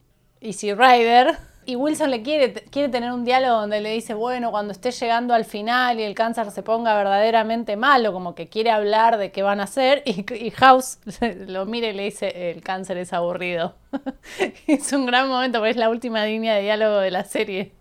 Easy 0.42 0.74
Rider. 0.74 1.38
Y 1.70 1.76
Wilson 1.76 2.10
le 2.10 2.24
quiere, 2.24 2.52
quiere 2.52 2.90
tener 2.90 3.12
un 3.12 3.24
diálogo 3.24 3.60
donde 3.62 3.80
le 3.80 3.92
dice, 3.92 4.16
bueno, 4.16 4.50
cuando 4.50 4.72
esté 4.72 4.90
llegando 4.90 5.36
al 5.36 5.46
final 5.46 6.00
y 6.00 6.04
el 6.04 6.16
cáncer 6.16 6.50
se 6.50 6.64
ponga 6.64 6.96
verdaderamente 6.96 7.78
malo, 7.78 8.12
como 8.12 8.34
que 8.34 8.50
quiere 8.50 8.72
hablar 8.72 9.20
de 9.20 9.32
qué 9.32 9.44
van 9.44 9.60
a 9.60 9.66
hacer, 9.66 10.02
y, 10.04 10.50
House 10.50 10.98
lo 11.46 11.68
mira 11.68 11.90
y 11.90 11.94
le 11.94 12.06
dice, 12.06 12.50
el 12.50 12.64
cáncer 12.64 12.98
es 12.98 13.14
aburrido. 13.14 13.76
es 14.68 14.92
un 14.94 15.06
gran 15.06 15.28
momento, 15.28 15.60
porque 15.60 15.70
es 15.70 15.78
la 15.78 15.92
última 15.92 16.26
línea 16.26 16.56
de 16.56 16.64
diálogo 16.64 16.98
de 16.98 17.12
la 17.12 17.24
serie. 17.24 17.72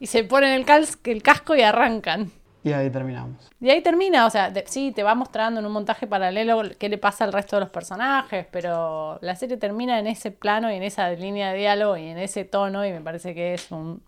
Y 0.00 0.06
se 0.06 0.24
ponen 0.24 0.54
el 0.54 0.64
casco 0.64 1.54
y 1.54 1.60
arrancan. 1.60 2.32
Y 2.64 2.72
ahí 2.72 2.90
terminamos. 2.90 3.50
Y 3.60 3.70
ahí 3.70 3.82
termina, 3.82 4.26
o 4.26 4.30
sea, 4.30 4.52
sí, 4.66 4.92
te 4.92 5.02
va 5.02 5.14
mostrando 5.14 5.60
en 5.60 5.66
un 5.66 5.72
montaje 5.72 6.06
paralelo 6.06 6.62
qué 6.78 6.88
le 6.88 6.98
pasa 6.98 7.24
al 7.24 7.32
resto 7.32 7.56
de 7.56 7.60
los 7.60 7.70
personajes, 7.70 8.46
pero 8.50 9.18
la 9.22 9.36
serie 9.36 9.56
termina 9.56 9.98
en 9.98 10.06
ese 10.06 10.30
plano 10.30 10.70
y 10.70 10.74
en 10.74 10.82
esa 10.82 11.10
línea 11.10 11.52
de 11.52 11.58
diálogo 11.58 11.96
y 11.96 12.08
en 12.08 12.18
ese 12.18 12.44
tono 12.44 12.84
y 12.84 12.92
me 12.92 13.00
parece 13.00 13.34
que 13.34 13.54
es 13.54 13.70
un, 13.70 14.02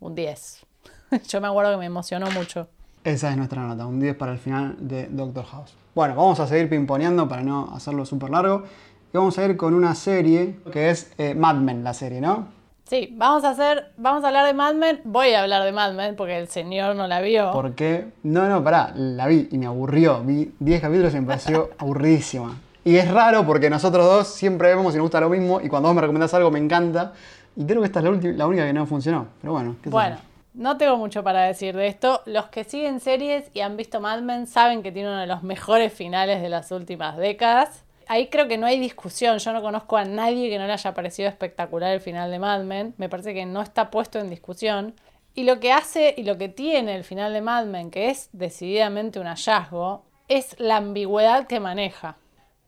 un 0.00 0.14
10. 0.14 0.66
Yo 1.28 1.40
me 1.40 1.48
acuerdo 1.48 1.72
que 1.72 1.78
me 1.78 1.86
emocionó 1.86 2.30
mucho. 2.30 2.68
Esa 3.04 3.30
es 3.30 3.36
nuestra 3.36 3.62
nota, 3.62 3.86
un 3.86 4.00
10 4.00 4.16
para 4.16 4.32
el 4.32 4.38
final 4.38 4.76
de 4.78 5.06
Doctor 5.06 5.44
House. 5.46 5.74
Bueno, 5.94 6.14
vamos 6.14 6.38
a 6.40 6.46
seguir 6.46 6.68
pimponeando 6.68 7.28
para 7.28 7.42
no 7.42 7.72
hacerlo 7.74 8.04
súper 8.06 8.30
largo. 8.30 8.64
Y 9.12 9.16
vamos 9.16 9.38
a 9.38 9.44
ir 9.44 9.56
con 9.56 9.74
una 9.74 9.94
serie 9.94 10.60
que 10.70 10.90
es 10.90 11.12
eh, 11.18 11.34
Mad 11.34 11.56
Men, 11.56 11.82
la 11.82 11.94
serie, 11.94 12.20
¿no? 12.20 12.57
Sí, 12.88 13.10
vamos 13.12 13.44
a 13.44 13.50
hacer, 13.50 13.92
vamos 13.98 14.24
a 14.24 14.28
hablar 14.28 14.46
de 14.46 14.54
Mad 14.54 14.74
Men. 14.74 15.00
Voy 15.04 15.32
a 15.34 15.42
hablar 15.42 15.62
de 15.64 15.72
Mad 15.72 15.92
Men 15.92 16.16
porque 16.16 16.38
el 16.38 16.48
señor 16.48 16.96
no 16.96 17.06
la 17.06 17.20
vio. 17.20 17.50
Porque, 17.52 18.06
no, 18.22 18.48
no, 18.48 18.64
pará, 18.64 18.92
la 18.94 19.26
vi 19.26 19.46
y 19.52 19.58
me 19.58 19.66
aburrió. 19.66 20.22
Vi 20.24 20.54
10 20.58 20.80
capítulos 20.80 21.12
y 21.14 21.20
me 21.20 21.26
pareció 21.26 21.68
aburridísima. 21.78 22.58
Y 22.84 22.96
es 22.96 23.10
raro 23.10 23.44
porque 23.44 23.68
nosotros 23.68 24.06
dos 24.06 24.28
siempre 24.28 24.68
vemos 24.74 24.94
y 24.94 24.96
nos 24.96 25.02
gusta 25.02 25.20
lo 25.20 25.28
mismo. 25.28 25.60
Y 25.60 25.68
cuando 25.68 25.88
vos 25.90 25.94
me 25.96 26.00
recomendás 26.00 26.32
algo 26.32 26.50
me 26.50 26.58
encanta. 26.58 27.12
Y 27.56 27.66
creo 27.66 27.80
que 27.80 27.86
esta 27.86 27.98
es 27.98 28.04
la, 28.06 28.10
ulti- 28.10 28.34
la 28.34 28.46
única 28.46 28.64
que 28.66 28.72
no 28.72 28.86
funcionó. 28.86 29.26
Pero 29.42 29.52
bueno, 29.52 29.76
qué 29.82 29.90
Bueno, 29.90 30.16
no 30.54 30.78
tengo 30.78 30.96
mucho 30.96 31.22
para 31.22 31.42
decir 31.42 31.76
de 31.76 31.88
esto. 31.88 32.22
Los 32.24 32.46
que 32.46 32.64
siguen 32.64 33.00
series 33.00 33.50
y 33.52 33.60
han 33.60 33.76
visto 33.76 34.00
Mad 34.00 34.20
Men 34.22 34.46
saben 34.46 34.82
que 34.82 34.92
tiene 34.92 35.10
uno 35.10 35.18
de 35.18 35.26
los 35.26 35.42
mejores 35.42 35.92
finales 35.92 36.40
de 36.40 36.48
las 36.48 36.70
últimas 36.72 37.18
décadas. 37.18 37.84
Ahí 38.08 38.28
creo 38.28 38.48
que 38.48 38.56
no 38.56 38.66
hay 38.66 38.80
discusión. 38.80 39.38
Yo 39.38 39.52
no 39.52 39.60
conozco 39.60 39.98
a 39.98 40.04
nadie 40.04 40.48
que 40.48 40.58
no 40.58 40.66
le 40.66 40.72
haya 40.72 40.94
parecido 40.94 41.28
espectacular 41.28 41.92
el 41.92 42.00
final 42.00 42.30
de 42.30 42.38
Mad 42.38 42.64
Men. 42.64 42.94
Me 42.96 43.10
parece 43.10 43.34
que 43.34 43.44
no 43.44 43.60
está 43.60 43.90
puesto 43.90 44.18
en 44.18 44.30
discusión. 44.30 44.94
Y 45.34 45.44
lo 45.44 45.60
que 45.60 45.72
hace 45.72 46.14
y 46.16 46.22
lo 46.22 46.38
que 46.38 46.48
tiene 46.48 46.96
el 46.96 47.04
final 47.04 47.34
de 47.34 47.42
Mad 47.42 47.66
Men, 47.66 47.90
que 47.90 48.08
es 48.08 48.30
decididamente 48.32 49.20
un 49.20 49.26
hallazgo, 49.26 50.06
es 50.26 50.58
la 50.58 50.78
ambigüedad 50.78 51.46
que 51.46 51.60
maneja. 51.60 52.16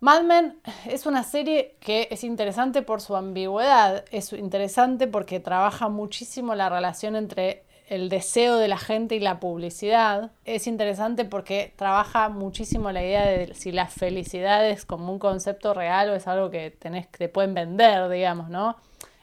Mad 0.01 0.23
Men 0.23 0.61
es 0.87 1.07
una 1.07 1.23
serie 1.23 1.77
que 1.81 2.09
es 2.11 2.23
interesante 2.23 2.83
por 2.83 3.01
su 3.01 3.17
ambigüedad, 3.17 4.05
es 4.11 4.33
interesante 4.33 5.07
porque 5.09 5.41
trabaja 5.41 5.89
muchísimo 5.89 6.55
la 6.55 6.69
relación 6.69 7.17
entre 7.17 7.65
el 7.91 8.09
deseo 8.09 8.57
de 8.57 8.69
la 8.69 8.79
gente 8.79 9.17
y 9.17 9.21
la 9.21 9.41
publicidad. 9.41 10.31
Es 10.45 10.69
interesante 10.69 11.25
porque 11.25 11.75
trabaja 11.77 12.29
muchísimo 12.29 12.93
la 12.93 13.03
idea 13.03 13.27
de 13.27 13.53
si 13.55 13.73
la 13.73 13.89
felicidad 13.89 14.67
es 14.67 14.87
como 14.87 15.13
un 15.13 15.19
concepto 15.19 15.75
real 15.75 16.09
o 16.09 16.15
es 16.15 16.29
algo 16.29 16.51
que 16.51 16.71
te 16.71 17.29
pueden 17.29 17.53
vender, 17.53 18.09
digamos, 18.09 18.49
¿no? 18.49 18.77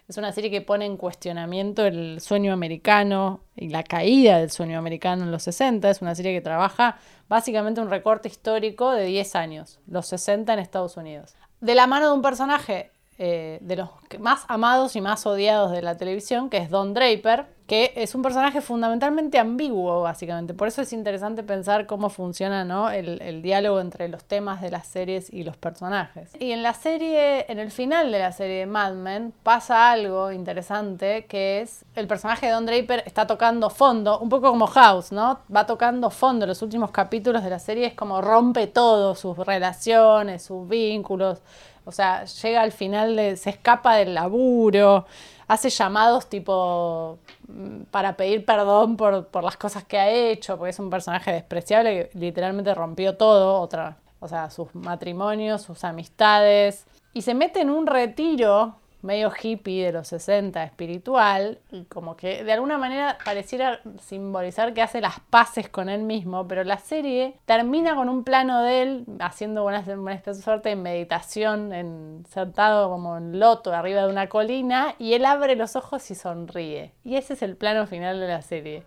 Es 0.10 0.18
una 0.18 0.34
serie 0.34 0.52
que 0.52 0.62
pone 0.62 0.86
en 0.86 0.98
cuestionamiento 0.98 1.86
el 1.86 2.20
sueño 2.20 2.52
americano 2.54 3.42
y 3.56 3.70
la 3.70 3.84
caída 3.84 4.40
del 4.40 4.52
sueño 4.52 4.78
americano 4.78 5.24
en 5.24 5.32
los 5.32 5.44
60. 5.44 5.90
Es 5.90 6.02
una 6.02 6.16
serie 6.16 6.34
que 6.34 6.42
trabaja 6.42 6.98
básicamente 7.30 7.80
un 7.80 7.90
recorte 7.90 8.28
histórico 8.28 8.92
de 8.92 9.06
10 9.06 9.36
años, 9.36 9.80
los 9.88 10.08
60 10.08 10.54
en 10.54 10.60
Estados 10.60 10.98
Unidos. 10.98 11.36
De 11.62 11.74
la 11.74 11.88
mano 11.88 12.08
de 12.08 12.14
un 12.14 12.22
personaje 12.22 12.92
eh, 13.18 13.60
de 13.62 13.76
los 13.78 13.90
más 14.20 14.46
amados 14.50 14.96
y 14.96 15.02
más 15.02 15.26
odiados 15.26 15.72
de 15.72 15.82
la 15.82 15.98
televisión, 15.98 16.50
que 16.50 16.58
es 16.58 16.70
Don 16.70 16.94
Draper, 16.94 17.57
que 17.68 17.92
es 17.98 18.16
un 18.16 18.22
personaje 18.22 18.62
fundamentalmente 18.62 19.38
ambiguo, 19.38 20.02
básicamente. 20.02 20.54
Por 20.54 20.70
eso 20.70 20.82
es 20.82 20.94
interesante 20.94 21.44
pensar 21.44 21.86
cómo 21.86 22.10
funciona 22.10 22.64
¿no? 22.64 22.90
el, 22.90 23.22
el, 23.22 23.42
diálogo 23.42 23.82
entre 23.82 24.08
los 24.08 24.24
temas 24.24 24.62
de 24.62 24.72
las 24.72 24.88
series 24.88 25.32
y 25.34 25.44
los 25.44 25.58
personajes. 25.58 26.32
Y 26.40 26.52
en 26.52 26.64
la 26.64 26.74
serie, 26.74 27.46
en 27.52 27.60
el 27.60 27.70
final 27.70 28.10
de 28.14 28.20
la 28.20 28.32
serie 28.32 28.60
de 28.60 28.66
Mad 28.68 28.94
Men, 28.94 29.34
pasa 29.44 29.92
algo 29.92 30.32
interesante, 30.32 31.26
que 31.26 31.60
es 31.60 31.84
el 31.96 32.08
personaje 32.08 32.46
de 32.46 32.54
Don 32.54 32.66
Draper 32.66 33.04
está 33.06 33.28
tocando 33.28 33.70
fondo, 33.70 34.18
un 34.20 34.30
poco 34.30 34.50
como 34.50 34.68
House, 34.68 35.12
¿no? 35.12 35.40
Va 35.54 35.66
tocando 35.66 36.10
fondo. 36.10 36.48
Los 36.48 36.62
últimos 36.62 36.92
capítulos 36.92 37.44
de 37.44 37.50
la 37.50 37.60
serie 37.60 37.88
es 37.88 37.94
como 37.96 38.22
rompe 38.22 38.68
todo, 38.68 39.14
sus 39.14 39.38
relaciones, 39.38 40.42
sus 40.42 40.70
vínculos. 40.70 41.42
O 41.84 41.92
sea, 41.92 42.24
llega 42.24 42.62
al 42.62 42.72
final, 42.72 43.18
de, 43.18 43.36
se 43.36 43.50
escapa 43.50 43.96
del 43.96 44.14
laburo 44.14 45.06
hace 45.48 45.70
llamados 45.70 46.28
tipo 46.28 47.20
mm, 47.48 47.84
para 47.92 48.18
pedir 48.18 48.46
perdón 48.46 48.98
por, 48.98 49.28
por, 49.28 49.44
las 49.44 49.58
cosas 49.58 49.84
que 49.84 49.98
ha 49.98 50.10
hecho, 50.10 50.58
porque 50.58 50.72
es 50.72 50.80
un 50.80 50.90
personaje 50.90 51.32
despreciable 51.32 52.10
que 52.10 52.18
literalmente 52.18 52.74
rompió 52.74 53.16
todo, 53.16 53.60
otra, 53.62 53.98
o 54.20 54.28
sea, 54.28 54.50
sus 54.50 54.74
matrimonios, 54.76 55.62
sus 55.62 55.84
amistades, 55.84 56.86
y 57.14 57.22
se 57.22 57.34
mete 57.34 57.62
en 57.62 57.70
un 57.70 57.88
retiro 57.88 58.76
medio 59.08 59.32
hippie 59.32 59.86
de 59.86 59.94
los 59.94 60.10
60, 60.10 60.62
espiritual, 60.64 61.60
y 61.72 61.86
como 61.86 62.18
que 62.18 62.44
de 62.44 62.52
alguna 62.52 62.78
manera 62.78 63.18
pareciera 63.24 63.80
simbolizar 64.02 64.74
que 64.74 64.82
hace 64.82 65.00
las 65.00 65.20
paces 65.30 65.70
con 65.70 65.88
él 65.88 66.04
mismo, 66.04 66.48
pero 66.48 66.64
la 66.66 66.78
serie 66.78 67.36
termina 67.46 67.96
con 67.96 68.10
un 68.10 68.26
plano 68.26 68.62
de 68.62 68.82
él 68.82 69.06
haciendo 69.20 69.66
una, 69.66 69.80
una 69.80 70.22
suerte 70.34 70.70
de 70.70 70.76
meditación, 70.76 71.74
en, 71.74 72.26
sentado 72.30 72.90
como 72.90 73.18
en 73.18 73.40
loto 73.40 73.74
arriba 73.74 74.02
de 74.02 74.10
una 74.10 74.28
colina, 74.28 74.94
y 75.00 75.14
él 75.14 75.26
abre 75.26 75.56
los 75.56 75.78
ojos 75.78 76.12
y 76.12 76.16
sonríe. 76.16 76.92
Y 77.06 77.16
ese 77.16 77.34
es 77.34 77.42
el 77.42 77.56
plano 77.56 77.88
final 77.88 78.20
de 78.20 78.28
la 78.28 78.42
serie. 78.42 78.84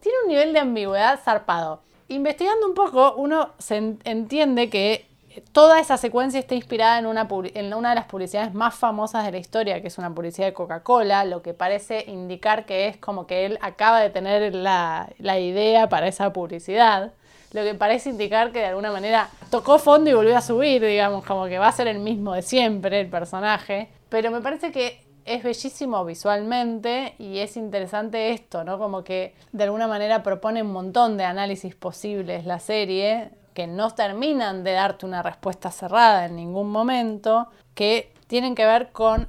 Tiene 0.00 0.18
un 0.22 0.28
nivel 0.28 0.52
de 0.52 0.60
ambigüedad 0.60 1.18
zarpado. 1.18 1.82
Investigando 2.08 2.68
un 2.68 2.74
poco, 2.74 3.14
uno 3.16 3.50
se 3.58 3.96
entiende 4.04 4.70
que 4.70 5.06
toda 5.52 5.80
esa 5.80 5.96
secuencia 5.96 6.40
está 6.40 6.54
inspirada 6.54 6.98
en 6.98 7.06
una, 7.06 7.24
de 7.90 7.94
las 7.94 8.04
publicidades 8.06 8.54
más 8.54 8.74
famosas 8.74 9.24
de 9.24 9.32
la 9.32 9.38
historia, 9.38 9.80
que 9.80 9.88
es 9.88 9.98
una 9.98 10.14
publicidad 10.14 10.46
de 10.46 10.52
Coca-Cola, 10.52 11.24
lo 11.24 11.42
que 11.42 11.54
parece 11.54 12.04
indicar 12.06 12.66
que 12.66 12.88
es 12.88 12.96
como 12.96 13.26
que 13.26 13.46
él 13.46 13.58
acaba 13.60 14.00
de 14.00 14.10
tener 14.10 14.54
la, 14.54 15.08
la 15.18 15.38
idea 15.38 15.88
para 15.88 16.08
esa 16.08 16.32
publicidad 16.32 17.12
lo 17.52 17.62
que 17.62 17.74
parece 17.74 18.10
indicar 18.10 18.52
que 18.52 18.58
de 18.58 18.66
alguna 18.66 18.92
manera 18.92 19.30
tocó 19.50 19.78
fondo 19.78 20.10
y 20.10 20.12
volvió 20.12 20.36
a 20.36 20.42
subir, 20.42 20.84
digamos, 20.84 21.24
como 21.24 21.46
que 21.46 21.58
va 21.58 21.68
a 21.68 21.72
ser 21.72 21.86
el 21.86 22.00
mismo 22.00 22.34
de 22.34 22.42
siempre 22.42 23.00
el 23.00 23.08
personaje. 23.08 23.88
Pero 24.10 24.30
me 24.30 24.42
parece 24.42 24.72
que 24.72 25.00
es 25.24 25.42
bellísimo 25.42 26.04
visualmente 26.04 27.14
y 27.18 27.38
es 27.38 27.56
interesante 27.56 28.30
esto, 28.30 28.62
¿no? 28.62 28.78
Como 28.78 29.04
que 29.04 29.34
de 29.52 29.64
alguna 29.64 29.88
manera 29.88 30.22
propone 30.22 30.62
un 30.62 30.72
montón 30.72 31.16
de 31.16 31.24
análisis 31.24 31.74
posibles 31.74 32.46
la 32.46 32.60
serie 32.60 33.30
que 33.56 33.66
no 33.66 33.90
terminan 33.90 34.64
de 34.64 34.72
darte 34.72 35.06
una 35.06 35.22
respuesta 35.22 35.70
cerrada 35.70 36.26
en 36.26 36.36
ningún 36.36 36.70
momento, 36.70 37.48
que 37.74 38.12
tienen 38.26 38.54
que 38.54 38.66
ver 38.66 38.92
con 38.92 39.28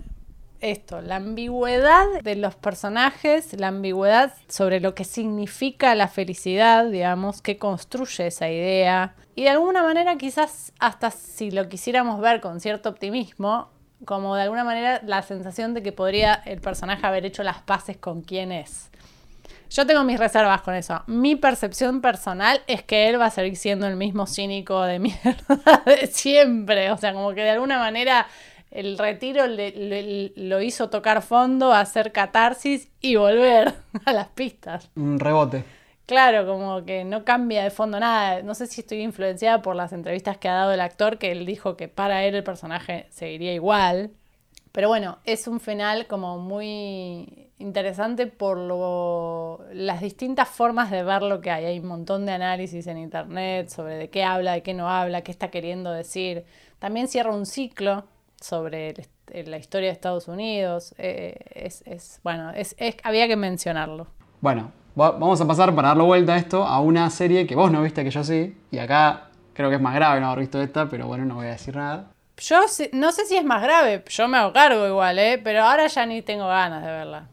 esto, 0.59 0.99
la 1.01 1.15
ambigüedad 1.15 2.05
de 2.23 2.35
los 2.35 2.55
personajes, 2.55 3.57
la 3.57 3.69
ambigüedad 3.69 4.33
sobre 4.49 4.81
lo 4.81 4.95
que 4.95 5.05
significa 5.05 5.95
la 5.95 6.09
felicidad, 6.09 6.87
digamos, 6.87 7.41
que 7.41 7.57
construye 7.57 8.27
esa 8.27 8.49
idea. 8.49 9.15
Y 9.33 9.43
de 9.43 9.49
alguna 9.49 9.81
manera 9.81 10.17
quizás 10.17 10.73
hasta 10.77 11.09
si 11.09 11.49
lo 11.51 11.69
quisiéramos 11.69 12.19
ver 12.19 12.41
con 12.41 12.59
cierto 12.59 12.89
optimismo, 12.89 13.69
como 14.03 14.35
de 14.35 14.41
alguna 14.41 14.65
manera 14.65 14.99
la 15.05 15.21
sensación 15.21 15.73
de 15.73 15.83
que 15.83 15.93
podría 15.93 16.33
el 16.33 16.59
personaje 16.59 17.07
haber 17.07 17.25
hecho 17.25 17.43
las 17.43 17.61
paces 17.61 17.95
con 17.95 18.23
quien 18.23 18.51
es. 18.51 18.91
Yo 19.69 19.85
tengo 19.85 20.03
mis 20.03 20.19
reservas 20.19 20.61
con 20.61 20.73
eso. 20.73 21.03
Mi 21.07 21.35
percepción 21.35 22.01
personal 22.01 22.61
es 22.67 22.83
que 22.83 23.09
él 23.09 23.19
va 23.19 23.25
a 23.25 23.31
seguir 23.31 23.55
siendo 23.55 23.87
el 23.87 23.95
mismo 23.95 24.27
cínico 24.27 24.81
de 24.83 24.99
mierda 24.99 25.83
de 25.85 26.07
siempre. 26.07 26.91
O 26.91 26.97
sea, 26.97 27.13
como 27.13 27.33
que 27.33 27.41
de 27.41 27.51
alguna 27.51 27.77
manera 27.77 28.27
el 28.71 28.97
retiro 28.97 29.47
le, 29.47 30.33
lo 30.35 30.61
hizo 30.61 30.89
tocar 30.89 31.21
fondo, 31.21 31.73
hacer 31.73 32.11
catarsis 32.11 32.89
y 33.01 33.15
volver 33.15 33.73
a 34.05 34.13
las 34.13 34.27
pistas. 34.29 34.89
Un 34.95 35.19
rebote. 35.19 35.63
Claro, 36.05 36.45
como 36.47 36.85
que 36.85 37.03
no 37.03 37.25
cambia 37.25 37.63
de 37.63 37.69
fondo 37.69 37.99
nada. 37.99 38.41
No 38.41 38.55
sé 38.55 38.67
si 38.67 38.81
estoy 38.81 39.01
influenciada 39.01 39.61
por 39.61 39.75
las 39.75 39.91
entrevistas 39.91 40.37
que 40.37 40.47
ha 40.47 40.53
dado 40.53 40.71
el 40.71 40.79
actor, 40.79 41.17
que 41.17 41.31
él 41.33 41.45
dijo 41.45 41.75
que 41.75 41.89
para 41.89 42.23
él 42.23 42.33
el 42.33 42.43
personaje 42.43 43.07
seguiría 43.09 43.53
igual. 43.53 44.11
Pero 44.77 44.89
bueno, 44.89 45.17
es 45.25 45.47
un 45.47 45.59
final 45.59 46.05
como 46.05 46.37
muy 46.37 47.49
interesante 47.57 48.27
por 48.27 48.59
lo, 48.59 49.59
las 49.73 50.01
distintas 50.01 50.47
formas 50.49 50.91
de 50.91 51.01
ver 51.01 51.23
lo 51.23 51.41
que 51.41 51.49
hay. 51.49 51.65
Hay 51.65 51.79
un 51.79 51.87
montón 51.87 52.27
de 52.27 52.33
análisis 52.33 52.85
en 52.85 52.99
internet 52.99 53.69
sobre 53.69 53.95
de 53.95 54.11
qué 54.11 54.23
habla, 54.23 54.51
de 54.51 54.61
qué 54.61 54.75
no 54.75 54.87
habla, 54.87 55.23
qué 55.23 55.31
está 55.31 55.47
queriendo 55.47 55.91
decir. 55.91 56.45
También 56.77 57.07
cierra 57.07 57.31
un 57.31 57.47
ciclo 57.47 58.03
sobre 58.39 58.93
la 59.33 59.57
historia 59.57 59.87
de 59.87 59.93
Estados 59.93 60.27
Unidos. 60.27 60.93
Eh, 60.99 61.39
es, 61.55 62.19
bueno, 62.23 62.51
es, 62.51 62.75
había 63.01 63.27
que 63.27 63.35
mencionarlo. 63.35 64.05
Bueno, 64.41 64.71
vamos 64.93 65.41
a 65.41 65.47
pasar 65.47 65.73
para 65.73 65.87
darle 65.87 66.03
vuelta 66.03 66.35
a 66.35 66.37
esto 66.37 66.63
a 66.63 66.81
una 66.81 67.09
serie 67.09 67.47
que 67.47 67.55
vos 67.55 67.71
no 67.71 67.81
viste, 67.81 68.03
que 68.03 68.11
yo 68.11 68.23
sí. 68.23 68.55
Y 68.69 68.77
acá 68.77 69.31
creo 69.55 69.69
que 69.69 69.77
es 69.77 69.81
más 69.81 69.95
grave 69.95 70.21
no 70.21 70.27
haber 70.27 70.41
visto 70.41 70.61
esta, 70.61 70.87
pero 70.87 71.07
bueno, 71.07 71.25
no 71.25 71.33
voy 71.33 71.47
a 71.47 71.53
decir 71.53 71.75
nada. 71.75 72.11
Yo 72.37 72.61
no 72.93 73.11
sé 73.11 73.25
si 73.25 73.35
es 73.35 73.43
más 73.43 73.63
grave, 73.63 74.03
yo 74.07 74.27
me 74.27 74.37
hago 74.37 74.53
cargo 74.53 74.87
igual, 74.87 75.17
¿eh? 75.17 75.41
pero 75.43 75.63
ahora 75.63 75.87
ya 75.87 76.05
ni 76.05 76.21
tengo 76.21 76.47
ganas 76.47 76.83
de 76.83 76.91
verla. 76.91 77.27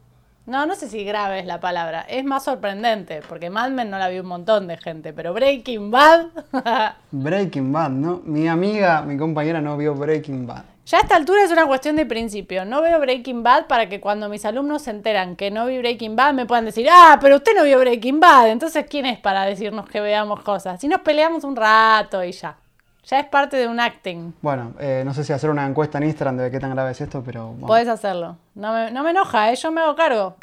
No, 0.47 0.67
no 0.67 0.75
sé 0.75 0.89
si 0.89 1.05
grave 1.05 1.39
es 1.39 1.47
la 1.47 1.59
palabra. 1.59 2.05
Es 2.09 2.23
más 2.23 2.45
sorprendente, 2.45 3.23
porque 3.27 3.49
Mad 3.49 3.71
Men 3.71 3.89
no 3.91 3.99
la 3.99 4.09
vi 4.09 4.19
un 4.19 4.27
montón 4.27 4.67
de 4.67 4.77
gente, 4.77 5.15
pero 5.15 5.33
Breaking 5.33 5.91
Bad. 5.91 6.27
Breaking 7.11 7.73
Bad, 7.73 7.91
¿no? 7.91 8.21
Mi 8.25 8.47
amiga, 8.47 9.01
mi 9.03 9.17
compañera 9.17 9.63
no 9.63 9.77
vio 9.79 9.95
Breaking 9.95 10.47
Bad. 10.47 10.65
Ya 10.85 10.99
a 10.99 11.01
esta 11.01 11.17
altura 11.17 11.45
es 11.45 11.51
una 11.51 11.67
cuestión 11.67 11.97
de 11.97 12.05
principio. 12.05 12.67
No 12.67 12.83
veo 12.83 13.01
Breaking 13.01 13.43
Bad 13.43 13.67
para 13.69 13.89
que 13.89 14.01
cuando 14.01 14.29
mis 14.29 14.45
alumnos 14.45 14.83
se 14.83 14.91
enteran 14.91 15.35
que 15.35 15.51
no 15.51 15.65
vi 15.65 15.79
Breaking 15.79 16.15
Bad 16.15 16.35
me 16.35 16.45
puedan 16.45 16.67
decir, 16.67 16.87
ah, 16.91 17.17
pero 17.23 17.37
usted 17.37 17.53
no 17.57 17.65
vio 17.65 17.79
Breaking 17.79 18.21
Bad. 18.21 18.51
Entonces, 18.51 18.85
¿quién 18.89 19.07
es 19.07 19.19
para 19.19 19.47
decirnos 19.47 19.89
que 19.89 20.03
veamos 20.03 20.43
cosas? 20.43 20.79
Si 20.79 20.89
nos 20.89 21.01
peleamos 21.01 21.45
un 21.45 21.57
rato 21.57 22.23
y 22.23 22.33
ya. 22.33 22.59
Ya 23.07 23.21
es 23.21 23.27
parte 23.27 23.57
de 23.57 23.69
un 23.69 23.81
acting. 23.81 24.33
Bueno, 24.41 24.73
eh, 24.81 25.03
no 25.05 25.13
sé 25.13 25.25
si 25.25 25.33
hacer 25.33 25.51
una 25.51 25.67
encuesta 25.67 25.99
en 25.99 26.05
Instagram 26.05 26.39
de 26.39 26.51
qué 26.51 26.59
tan 26.59 26.71
grave 26.71 26.93
es 26.93 27.01
esto, 27.01 27.23
pero... 27.25 27.49
Bueno. 27.49 27.67
Podés 27.67 27.89
hacerlo. 27.89 28.39
No 28.55 28.73
me, 28.73 28.91
no 28.91 29.03
me 29.03 29.11
enoja, 29.11 29.53
¿eh? 29.53 29.57
yo 29.57 29.71
me 29.71 29.83
hago 29.83 29.95
cargo. 29.95 30.37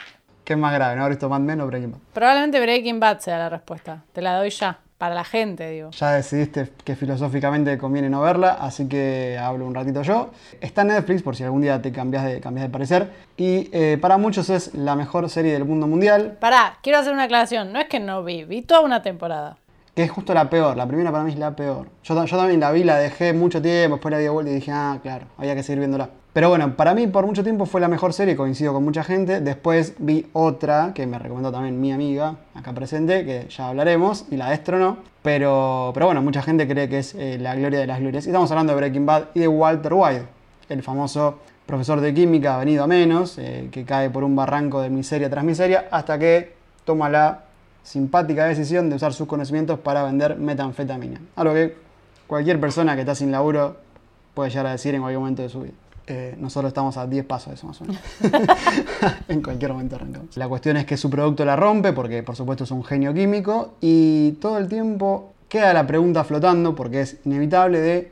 ¿Qué 0.43 0.53
es 0.53 0.59
más 0.59 0.73
grave, 0.73 0.95
no 0.95 1.01
haber 1.01 1.13
visto 1.13 1.29
Mad 1.29 1.39
Men 1.39 1.61
o 1.61 1.67
Breaking 1.67 1.91
Bad? 1.91 1.99
Probablemente 2.13 2.59
Breaking 2.59 2.99
Bad 2.99 3.19
sea 3.19 3.37
la 3.37 3.49
respuesta. 3.49 4.03
Te 4.13 4.21
la 4.21 4.37
doy 4.37 4.49
ya. 4.49 4.79
Para 4.97 5.15
la 5.15 5.23
gente, 5.23 5.67
digo. 5.67 5.89
Ya 5.89 6.11
decidiste 6.11 6.69
que 6.83 6.95
filosóficamente 6.95 7.75
conviene 7.79 8.07
no 8.07 8.21
verla, 8.21 8.51
así 8.61 8.87
que 8.87 9.35
hablo 9.41 9.65
un 9.65 9.73
ratito 9.73 10.03
yo. 10.03 10.29
Está 10.59 10.83
en 10.83 10.89
Netflix, 10.89 11.23
por 11.23 11.35
si 11.35 11.43
algún 11.43 11.61
día 11.61 11.81
te 11.81 11.91
cambias 11.91 12.23
de, 12.23 12.39
cambias 12.39 12.67
de 12.67 12.69
parecer. 12.71 13.09
Y 13.35 13.67
eh, 13.71 13.97
para 13.99 14.17
muchos 14.17 14.51
es 14.51 14.75
la 14.75 14.95
mejor 14.95 15.27
serie 15.31 15.53
del 15.53 15.65
mundo 15.65 15.87
mundial. 15.87 16.37
Pará, 16.39 16.77
quiero 16.83 16.99
hacer 16.99 17.13
una 17.13 17.23
aclaración. 17.23 17.73
No 17.73 17.79
es 17.79 17.87
que 17.87 17.99
no 17.99 18.23
vi, 18.23 18.43
vi 18.43 18.61
toda 18.61 18.81
una 18.81 19.01
temporada 19.01 19.57
que 20.01 20.05
es 20.05 20.11
justo 20.11 20.33
la 20.33 20.49
peor. 20.49 20.75
La 20.75 20.87
primera 20.87 21.11
para 21.11 21.23
mí 21.23 21.31
es 21.31 21.37
la 21.37 21.55
peor. 21.55 21.87
Yo, 22.03 22.25
yo 22.25 22.37
también 22.37 22.59
la 22.59 22.71
vi, 22.71 22.83
la 22.83 22.97
dejé 22.97 23.33
mucho 23.33 23.61
tiempo, 23.61 23.97
después 23.97 24.11
la 24.11 24.17
di 24.17 24.27
vuelta 24.27 24.51
y 24.51 24.55
dije, 24.55 24.71
ah, 24.71 24.99
claro, 25.01 25.27
había 25.37 25.53
que 25.53 25.61
seguir 25.61 25.77
viéndola. 25.77 26.09
Pero 26.33 26.49
bueno, 26.49 26.75
para 26.75 26.95
mí 26.95 27.05
por 27.05 27.25
mucho 27.27 27.43
tiempo 27.43 27.67
fue 27.67 27.79
la 27.81 27.87
mejor 27.87 28.13
serie, 28.13 28.35
coincido 28.35 28.73
con 28.73 28.83
mucha 28.83 29.03
gente. 29.03 29.41
Después 29.41 29.93
vi 29.99 30.25
otra 30.33 30.91
que 30.95 31.05
me 31.05 31.19
recomendó 31.19 31.51
también 31.51 31.79
mi 31.79 31.91
amiga, 31.91 32.35
acá 32.55 32.73
presente, 32.73 33.25
que 33.25 33.47
ya 33.49 33.67
hablaremos, 33.67 34.25
y 34.31 34.37
la 34.37 34.49
destronó. 34.49 34.97
Pero, 35.21 35.91
pero 35.93 36.07
bueno, 36.07 36.23
mucha 36.23 36.41
gente 36.41 36.67
cree 36.67 36.89
que 36.89 36.99
es 36.99 37.13
eh, 37.13 37.37
la 37.39 37.53
gloria 37.53 37.79
de 37.79 37.85
las 37.85 37.99
glorias. 37.99 38.25
Y 38.25 38.29
estamos 38.29 38.49
hablando 38.49 38.73
de 38.73 38.77
Breaking 38.77 39.05
Bad 39.05 39.25
y 39.35 39.41
de 39.41 39.47
Walter 39.47 39.93
White, 39.93 40.25
el 40.69 40.81
famoso 40.81 41.37
profesor 41.67 42.01
de 42.01 42.11
química 42.11 42.57
venido 42.57 42.83
a 42.85 42.87
menos, 42.87 43.37
eh, 43.37 43.69
que 43.71 43.85
cae 43.85 44.09
por 44.09 44.23
un 44.23 44.35
barranco 44.35 44.81
de 44.81 44.89
miseria 44.89 45.29
tras 45.29 45.43
miseria, 45.43 45.89
hasta 45.91 46.17
que 46.17 46.55
toma 46.85 47.07
la 47.07 47.50
simpática 47.83 48.45
decisión 48.45 48.89
de 48.89 48.95
usar 48.95 49.13
sus 49.13 49.27
conocimientos 49.27 49.79
para 49.79 50.03
vender 50.03 50.37
metanfetamina. 50.37 51.19
Algo 51.35 51.53
que 51.53 51.75
cualquier 52.27 52.59
persona 52.59 52.95
que 52.95 53.01
está 53.01 53.15
sin 53.15 53.31
laburo 53.31 53.77
puede 54.33 54.49
llegar 54.49 54.67
a 54.67 54.71
decir 54.71 54.95
en 54.95 55.01
cualquier 55.01 55.19
momento 55.19 55.41
de 55.41 55.49
su 55.49 55.61
vida. 55.61 55.73
Eh, 56.07 56.35
nosotros 56.37 56.69
estamos 56.69 56.97
a 56.97 57.07
10 57.07 57.25
pasos 57.25 57.49
de 57.49 57.55
eso 57.55 57.67
más 57.67 57.81
o 57.81 57.85
menos. 57.85 58.01
en 59.27 59.41
cualquier 59.41 59.71
momento 59.71 59.95
arrancamos. 59.95 60.35
La 60.37 60.47
cuestión 60.47 60.77
es 60.77 60.85
que 60.85 60.97
su 60.97 61.09
producto 61.09 61.45
la 61.45 61.55
rompe 61.55 61.93
porque 61.93 62.23
por 62.23 62.35
supuesto 62.35 62.63
es 62.63 62.71
un 62.71 62.83
genio 62.83 63.13
químico 63.13 63.75
y 63.81 64.33
todo 64.33 64.57
el 64.57 64.67
tiempo 64.67 65.33
queda 65.47 65.73
la 65.73 65.85
pregunta 65.85 66.23
flotando 66.23 66.75
porque 66.75 67.01
es 67.01 67.17
inevitable 67.25 67.79
de 67.79 68.11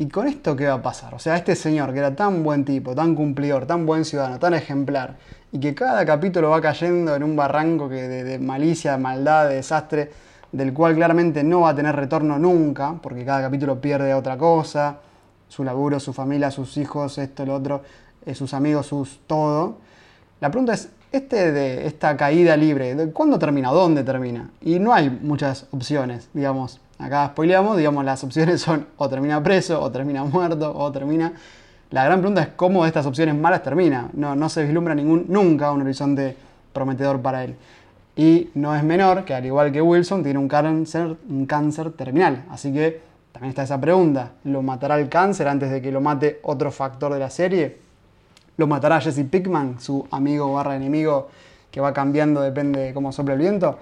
¿y 0.00 0.08
con 0.08 0.26
esto 0.26 0.56
qué 0.56 0.66
va 0.66 0.74
a 0.74 0.82
pasar? 0.82 1.14
O 1.14 1.18
sea, 1.18 1.36
este 1.36 1.54
señor 1.54 1.92
que 1.92 1.98
era 1.98 2.16
tan 2.16 2.42
buen 2.42 2.64
tipo, 2.64 2.94
tan 2.94 3.14
cumplidor, 3.14 3.66
tan 3.66 3.84
buen 3.84 4.06
ciudadano, 4.06 4.38
tan 4.38 4.54
ejemplar 4.54 5.18
y 5.52 5.60
que 5.60 5.74
cada 5.74 6.06
capítulo 6.06 6.48
va 6.48 6.60
cayendo 6.62 7.14
en 7.14 7.22
un 7.22 7.36
barranco 7.36 7.86
que 7.86 8.08
de, 8.08 8.38
malicia, 8.38 8.92
de 8.92 8.98
maldad, 8.98 9.50
de 9.50 9.56
desastre, 9.56 10.10
del 10.52 10.72
cual 10.72 10.94
claramente 10.94 11.44
no 11.44 11.60
va 11.60 11.70
a 11.70 11.74
tener 11.74 11.94
retorno 11.94 12.38
nunca, 12.38 12.94
porque 13.02 13.26
cada 13.26 13.42
capítulo 13.42 13.78
pierde 13.78 14.14
otra 14.14 14.38
cosa, 14.38 15.00
su 15.48 15.64
laburo, 15.64 16.00
su 16.00 16.14
familia, 16.14 16.50
sus 16.50 16.78
hijos, 16.78 17.18
esto, 17.18 17.44
lo 17.44 17.56
otro, 17.56 17.82
eh, 18.24 18.34
sus 18.34 18.54
amigos, 18.54 18.86
sus 18.86 19.20
todo. 19.26 19.76
La 20.40 20.50
pregunta 20.50 20.72
es, 20.72 20.88
este 21.12 21.52
de 21.52 21.86
esta 21.86 22.16
caída 22.16 22.56
libre, 22.56 22.94
¿de 22.94 23.12
¿cuándo 23.12 23.38
termina? 23.38 23.70
¿Dónde 23.70 24.02
termina? 24.02 24.50
Y 24.62 24.78
no 24.78 24.94
hay 24.94 25.10
muchas 25.10 25.66
opciones, 25.72 26.30
digamos. 26.32 26.80
Acá 27.00 27.28
spoileamos, 27.28 27.78
digamos, 27.78 28.04
las 28.04 28.22
opciones 28.22 28.60
son 28.62 28.86
o 28.96 29.08
termina 29.08 29.42
preso, 29.42 29.80
o 29.80 29.90
termina 29.90 30.24
muerto, 30.24 30.76
o 30.76 30.92
termina... 30.92 31.32
La 31.90 32.04
gran 32.04 32.20
pregunta 32.20 32.42
es 32.42 32.48
cómo 32.54 32.86
estas 32.86 33.04
opciones 33.06 33.34
malas 33.34 33.64
termina. 33.64 34.10
No, 34.12 34.36
no 34.36 34.48
se 34.48 34.62
vislumbra 34.62 34.94
ningún, 34.94 35.24
nunca 35.28 35.72
un 35.72 35.82
horizonte 35.82 36.36
prometedor 36.72 37.20
para 37.20 37.42
él. 37.42 37.56
Y 38.14 38.50
no 38.54 38.76
es 38.76 38.84
menor 38.84 39.24
que 39.24 39.34
al 39.34 39.44
igual 39.44 39.72
que 39.72 39.82
Wilson 39.82 40.22
tiene 40.22 40.38
un 40.38 40.46
cáncer, 40.46 41.16
un 41.28 41.46
cáncer 41.46 41.90
terminal. 41.92 42.44
Así 42.50 42.72
que 42.72 43.00
también 43.32 43.50
está 43.50 43.64
esa 43.64 43.80
pregunta. 43.80 44.32
¿Lo 44.44 44.62
matará 44.62 45.00
el 45.00 45.08
cáncer 45.08 45.48
antes 45.48 45.70
de 45.70 45.82
que 45.82 45.90
lo 45.90 46.00
mate 46.00 46.38
otro 46.42 46.70
factor 46.70 47.12
de 47.12 47.18
la 47.18 47.30
serie? 47.30 47.78
¿Lo 48.56 48.66
matará 48.68 49.00
Jesse 49.00 49.24
Pickman, 49.28 49.80
su 49.80 50.06
amigo 50.10 50.52
barra 50.52 50.76
enemigo 50.76 51.28
que 51.70 51.80
va 51.80 51.92
cambiando 51.92 52.40
depende 52.40 52.80
de 52.80 52.94
cómo 52.94 53.10
sopla 53.10 53.34
el 53.34 53.40
viento? 53.40 53.78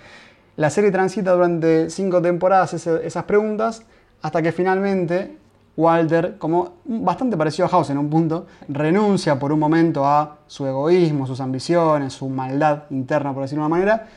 La 0.59 0.71
serie 0.71 0.91
transita 0.91 1.35
durante 1.35 1.89
cinco 1.89 2.21
temporadas 2.21 2.75
esas 2.75 3.25
preguntas 3.27 3.85
hasta 4.23 4.43
que 4.43 4.51
finalmente 4.51 5.37
Walter, 5.77 6.37
como 6.37 6.79
bastante 6.85 7.37
parecido 7.37 7.67
a 7.67 7.69
House 7.69 7.91
en 7.91 7.99
un 7.99 8.11
punto, 8.11 8.49
renuncia 8.67 9.39
por 9.39 9.53
un 9.53 9.61
momento 9.61 10.05
a 10.05 10.39
su 10.49 10.67
egoísmo, 10.67 11.29
sus 11.29 11.41
ambiciones, 11.41 12.15
su 12.15 12.29
maldad 12.29 12.83
interna, 12.91 13.33
por 13.33 13.43
decirlo 13.43 13.63
de 13.63 13.67
una 13.69 13.77
manera, 13.77 14.09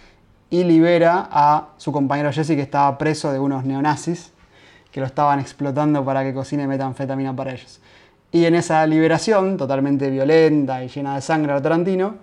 y 0.49 0.63
libera 0.63 1.29
a 1.31 1.67
su 1.77 1.91
compañero 1.91 2.31
Jesse 2.31 2.55
que 2.55 2.61
estaba 2.61 2.97
preso 2.97 3.31
de 3.31 3.37
unos 3.37 3.63
neonazis 3.63 4.31
que 4.91 4.99
lo 4.99 5.05
estaban 5.05 5.39
explotando 5.39 6.03
para 6.03 6.23
que 6.23 6.33
cocine 6.33 6.65
metanfetamina 6.65 7.35
para 7.35 7.51
ellos. 7.51 7.79
Y 8.31 8.45
en 8.45 8.55
esa 8.55 8.87
liberación, 8.87 9.57
totalmente 9.57 10.09
violenta 10.09 10.83
y 10.83 10.87
llena 10.87 11.13
de 11.13 11.21
sangre 11.21 11.53
a 11.53 11.61
Tarantino, 11.61 12.15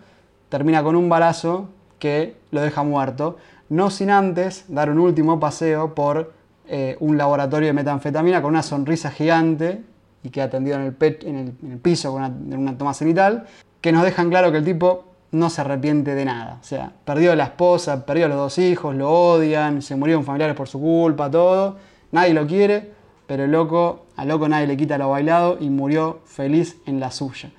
termina 0.48 0.83
con 0.83 0.96
un 0.96 1.09
balazo 1.09 1.68
que 2.00 2.37
lo 2.50 2.61
deja 2.62 2.83
muerto, 2.83 3.37
no 3.68 3.90
sin 3.90 4.11
antes 4.11 4.64
dar 4.68 4.90
un 4.90 4.98
último 4.98 5.38
paseo 5.38 5.94
por 5.94 6.33
eh, 6.66 6.96
un 7.00 7.16
laboratorio 7.16 7.68
de 7.68 7.72
metanfetamina 7.72 8.42
con 8.42 8.50
una 8.50 8.62
sonrisa 8.62 9.11
gigante 9.11 9.83
y 10.22 10.31
que 10.31 10.42
atendido 10.42 10.76
en 10.76 10.85
el, 10.87 11.78
piso 11.78 12.12
con 12.12 12.22
una, 12.22 12.57
una 12.59 12.78
toma 12.78 12.92
cenital, 12.92 13.46
que 13.81 13.92
nos 13.92 14.02
dejan 14.02 14.31
claro 14.31 14.50
que 14.50 14.59
el 14.59 14.64
tipo 14.64 15.04
no 15.31 15.50
se 15.50 15.61
arrepiente 15.61 16.14
de 16.14 16.24
nada. 16.24 16.59
O 16.61 16.64
sea, 16.64 16.92
perdió 17.04 17.33
a 17.33 17.37
la 17.37 17.44
esposa, 17.44 18.04
perdió 18.04 18.26
a 18.26 18.28
los 18.28 18.38
dos 18.38 18.59
hijos, 18.59 18.94
lo 18.94 19.11
odian, 19.11 19.83
se 19.83 19.96
murieron 19.96 20.24
familiares 20.24 20.57
por 20.57 20.68
su 20.68 20.81
culpa, 20.81 21.31
todo. 21.31 21.76
Nadie 22.11 22.35
lo 22.35 22.46
quiere, 22.46 22.92
pero 23.26 23.44
el 23.44 23.52
loco, 23.52 24.07
al 24.16 24.28
loco 24.28 24.48
nadie 24.48 24.66
le 24.66 24.76
quita 24.76 24.98
lo 24.98 25.11
bailado 25.11 25.59
y 25.61 25.68
murió 25.68 26.20
feliz 26.24 26.78
en 26.87 27.00
la 27.00 27.11
suya. 27.11 27.50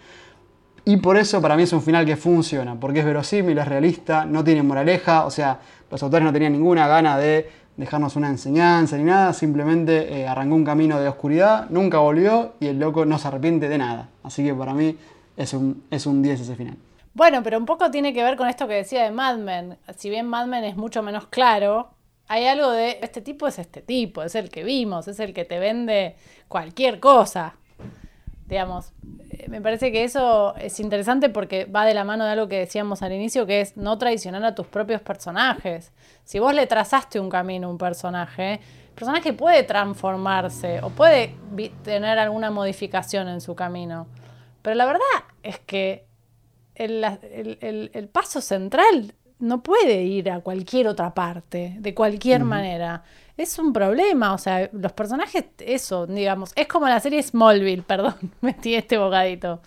Y 0.90 0.98
por 0.98 1.18
eso 1.18 1.40
para 1.40 1.56
mí 1.56 1.62
es 1.62 1.74
un 1.74 1.84
final 1.84 2.04
que 2.04 2.16
funciona, 2.16 2.74
porque 2.74 3.02
es 3.02 3.06
verosímil, 3.06 3.56
es 3.60 3.68
realista, 3.68 4.26
no 4.26 4.44
tiene 4.44 4.64
moraleja, 4.64 5.24
o 5.24 5.30
sea, 5.30 5.60
los 5.92 6.02
autores 6.02 6.26
no 6.26 6.34
tenían 6.34 6.54
ninguna 6.54 6.88
gana 6.88 7.16
de 7.16 7.48
dejarnos 7.78 8.16
una 8.16 8.28
enseñanza 8.28 8.98
ni 8.98 9.04
nada, 9.04 9.32
simplemente 9.34 10.12
eh, 10.12 10.28
arrancó 10.28 10.56
un 10.56 10.66
camino 10.66 11.00
de 11.00 11.08
oscuridad, 11.08 11.70
nunca 11.70 12.00
volvió 12.00 12.54
y 12.60 12.66
el 12.66 12.80
loco 12.80 13.06
no 13.06 13.20
se 13.20 13.28
arrepiente 13.28 13.70
de 13.70 13.78
nada. 13.78 14.10
Así 14.24 14.44
que 14.44 14.52
para 14.56 14.74
mí 14.74 14.98
es 15.38 15.54
un, 15.54 15.84
es 15.92 16.08
un 16.08 16.24
10 16.24 16.42
ese 16.42 16.56
final. 16.56 16.78
Bueno, 17.14 17.44
pero 17.44 17.60
un 17.60 17.68
poco 17.68 17.92
tiene 17.92 18.12
que 18.12 18.24
ver 18.24 18.36
con 18.36 18.50
esto 18.50 18.68
que 18.68 18.74
decía 18.74 19.04
de 19.04 19.12
Mad 19.12 19.38
Men. 19.38 19.78
Si 19.96 20.10
bien 20.10 20.26
Mad 20.26 20.48
Men 20.48 20.64
es 20.64 20.76
mucho 20.76 21.04
menos 21.04 21.28
claro, 21.28 21.92
hay 22.28 22.48
algo 22.48 22.72
de 22.72 22.98
este 23.04 23.22
tipo 23.22 23.46
es 23.46 23.60
este 23.60 23.84
tipo, 23.84 24.24
es 24.24 24.34
el 24.34 24.50
que 24.50 24.64
vimos, 24.64 25.08
es 25.08 25.20
el 25.20 25.36
que 25.36 25.46
te 25.46 25.60
vende 25.60 26.16
cualquier 26.48 27.00
cosa. 27.00 27.59
Digamos, 28.50 28.94
eh, 29.30 29.48
me 29.48 29.62
parece 29.62 29.92
que 29.92 30.04
eso 30.04 30.56
es 30.56 30.80
interesante 30.80 31.30
porque 31.30 31.66
va 31.66 31.86
de 31.86 31.94
la 31.94 32.04
mano 32.04 32.26
de 32.26 32.32
algo 32.32 32.48
que 32.48 32.58
decíamos 32.58 33.04
al 33.04 33.14
inicio, 33.14 33.46
que 33.46 33.62
es 33.62 33.78
no 33.78 34.00
traicionar 34.00 34.44
a 34.44 34.56
tus 34.56 34.66
propios 34.66 35.02
personajes. 35.02 35.94
Si 36.24 36.40
vos 36.40 36.54
le 36.54 36.66
trazaste 36.66 37.20
un 37.20 37.30
camino 37.30 37.68
a 37.68 37.70
un 37.70 37.78
personaje, 37.78 38.54
el 38.54 38.96
personaje 38.96 39.34
puede 39.34 39.62
transformarse 39.64 40.82
o 40.82 40.90
puede 40.90 41.36
tener 41.84 42.18
alguna 42.18 42.50
modificación 42.50 43.28
en 43.28 43.40
su 43.40 43.56
camino. 43.56 44.08
Pero 44.64 44.76
la 44.76 44.86
verdad 44.86 45.06
es 45.44 45.60
que 45.60 46.08
el, 46.74 47.06
el 47.62 48.10
paso 48.10 48.42
central 48.42 49.14
no 49.40 49.64
puede 49.64 50.04
ir 50.04 50.30
a 50.32 50.42
cualquier 50.42 50.88
otra 50.88 51.14
parte, 51.14 51.76
de 51.80 51.94
cualquier 51.94 52.44
manera. 52.44 53.04
Es 53.40 53.58
un 53.58 53.72
problema, 53.72 54.34
o 54.34 54.38
sea, 54.38 54.70
los 54.74 54.92
personajes, 54.92 55.46
eso, 55.60 56.06
digamos, 56.06 56.52
es 56.56 56.68
como 56.68 56.88
la 56.88 57.00
serie 57.00 57.24
Smallville, 57.24 57.84
perdón, 57.88 58.16
metí 58.42 58.76
este 58.76 58.98
bocadito. 58.98 59.62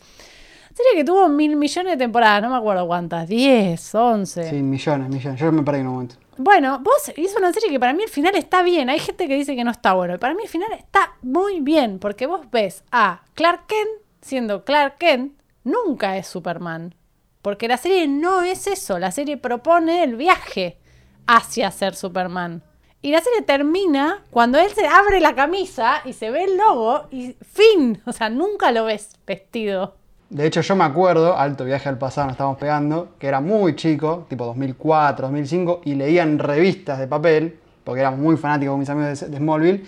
Serie 0.74 0.92
que 0.94 1.04
tuvo 1.04 1.28
mil 1.28 1.56
millones 1.56 1.92
de 1.92 1.96
temporadas, 1.96 2.42
no 2.42 2.50
me 2.50 2.56
acuerdo 2.56 2.86
cuántas, 2.86 3.28
10, 3.28 3.94
11. 3.94 4.50
Sí, 4.50 4.62
millones, 4.62 5.08
millones. 5.08 5.40
Yo 5.40 5.52
me 5.52 5.62
perdí 5.62 5.80
en 5.80 5.86
un 5.86 5.92
momento. 5.92 6.14
Bueno, 6.38 6.80
vos 6.82 7.12
hizo 7.16 7.38
una 7.38 7.52
serie 7.52 7.70
que 7.70 7.78
para 7.78 7.92
mí 7.92 8.02
el 8.02 8.08
final 8.08 8.34
está 8.36 8.62
bien. 8.62 8.88
Hay 8.88 8.98
gente 8.98 9.28
que 9.28 9.34
dice 9.34 9.54
que 9.54 9.64
no 9.64 9.70
está 9.70 9.92
bueno. 9.92 10.18
Para 10.18 10.34
mí 10.34 10.42
el 10.42 10.48
final 10.48 10.72
está 10.72 11.14
muy 11.20 11.60
bien. 11.60 11.98
Porque 11.98 12.26
vos 12.26 12.50
ves 12.50 12.84
a 12.90 13.22
Clark 13.34 13.66
Kent 13.66 14.02
siendo 14.22 14.64
Clark 14.64 14.96
Kent, 14.98 15.34
nunca 15.64 16.16
es 16.16 16.26
Superman. 16.26 16.94
Porque 17.42 17.68
la 17.68 17.76
serie 17.76 18.08
no 18.08 18.42
es 18.42 18.66
eso, 18.66 18.98
la 18.98 19.10
serie 19.10 19.36
propone 19.36 20.04
el 20.04 20.16
viaje 20.16 20.78
hacia 21.26 21.70
ser 21.70 21.94
Superman. 21.94 22.62
Y 23.04 23.10
la 23.10 23.20
serie 23.20 23.42
termina 23.42 24.22
cuando 24.30 24.60
él 24.60 24.70
se 24.70 24.86
abre 24.86 25.18
la 25.18 25.34
camisa 25.34 26.02
y 26.04 26.12
se 26.12 26.30
ve 26.30 26.44
el 26.44 26.56
logo 26.56 27.08
y 27.10 27.34
fin, 27.52 28.00
o 28.06 28.12
sea, 28.12 28.30
nunca 28.30 28.70
lo 28.70 28.84
ves 28.84 29.16
vestido. 29.26 29.96
De 30.30 30.46
hecho, 30.46 30.60
yo 30.60 30.76
me 30.76 30.84
acuerdo, 30.84 31.36
alto 31.36 31.64
viaje 31.64 31.88
al 31.88 31.98
pasado, 31.98 32.28
nos 32.28 32.34
estábamos 32.34 32.60
pegando, 32.60 33.08
que 33.18 33.26
era 33.26 33.40
muy 33.40 33.74
chico, 33.74 34.24
tipo 34.28 34.46
2004, 34.46 35.26
2005, 35.26 35.80
y 35.84 35.96
leían 35.96 36.38
revistas 36.38 37.00
de 37.00 37.08
papel, 37.08 37.58
porque 37.82 38.02
éramos 38.02 38.20
muy 38.20 38.36
fanáticos 38.36 38.72
con 38.72 38.78
mis 38.78 38.88
amigos 38.88 39.28
de, 39.28 39.36
Smallville, 39.36 39.82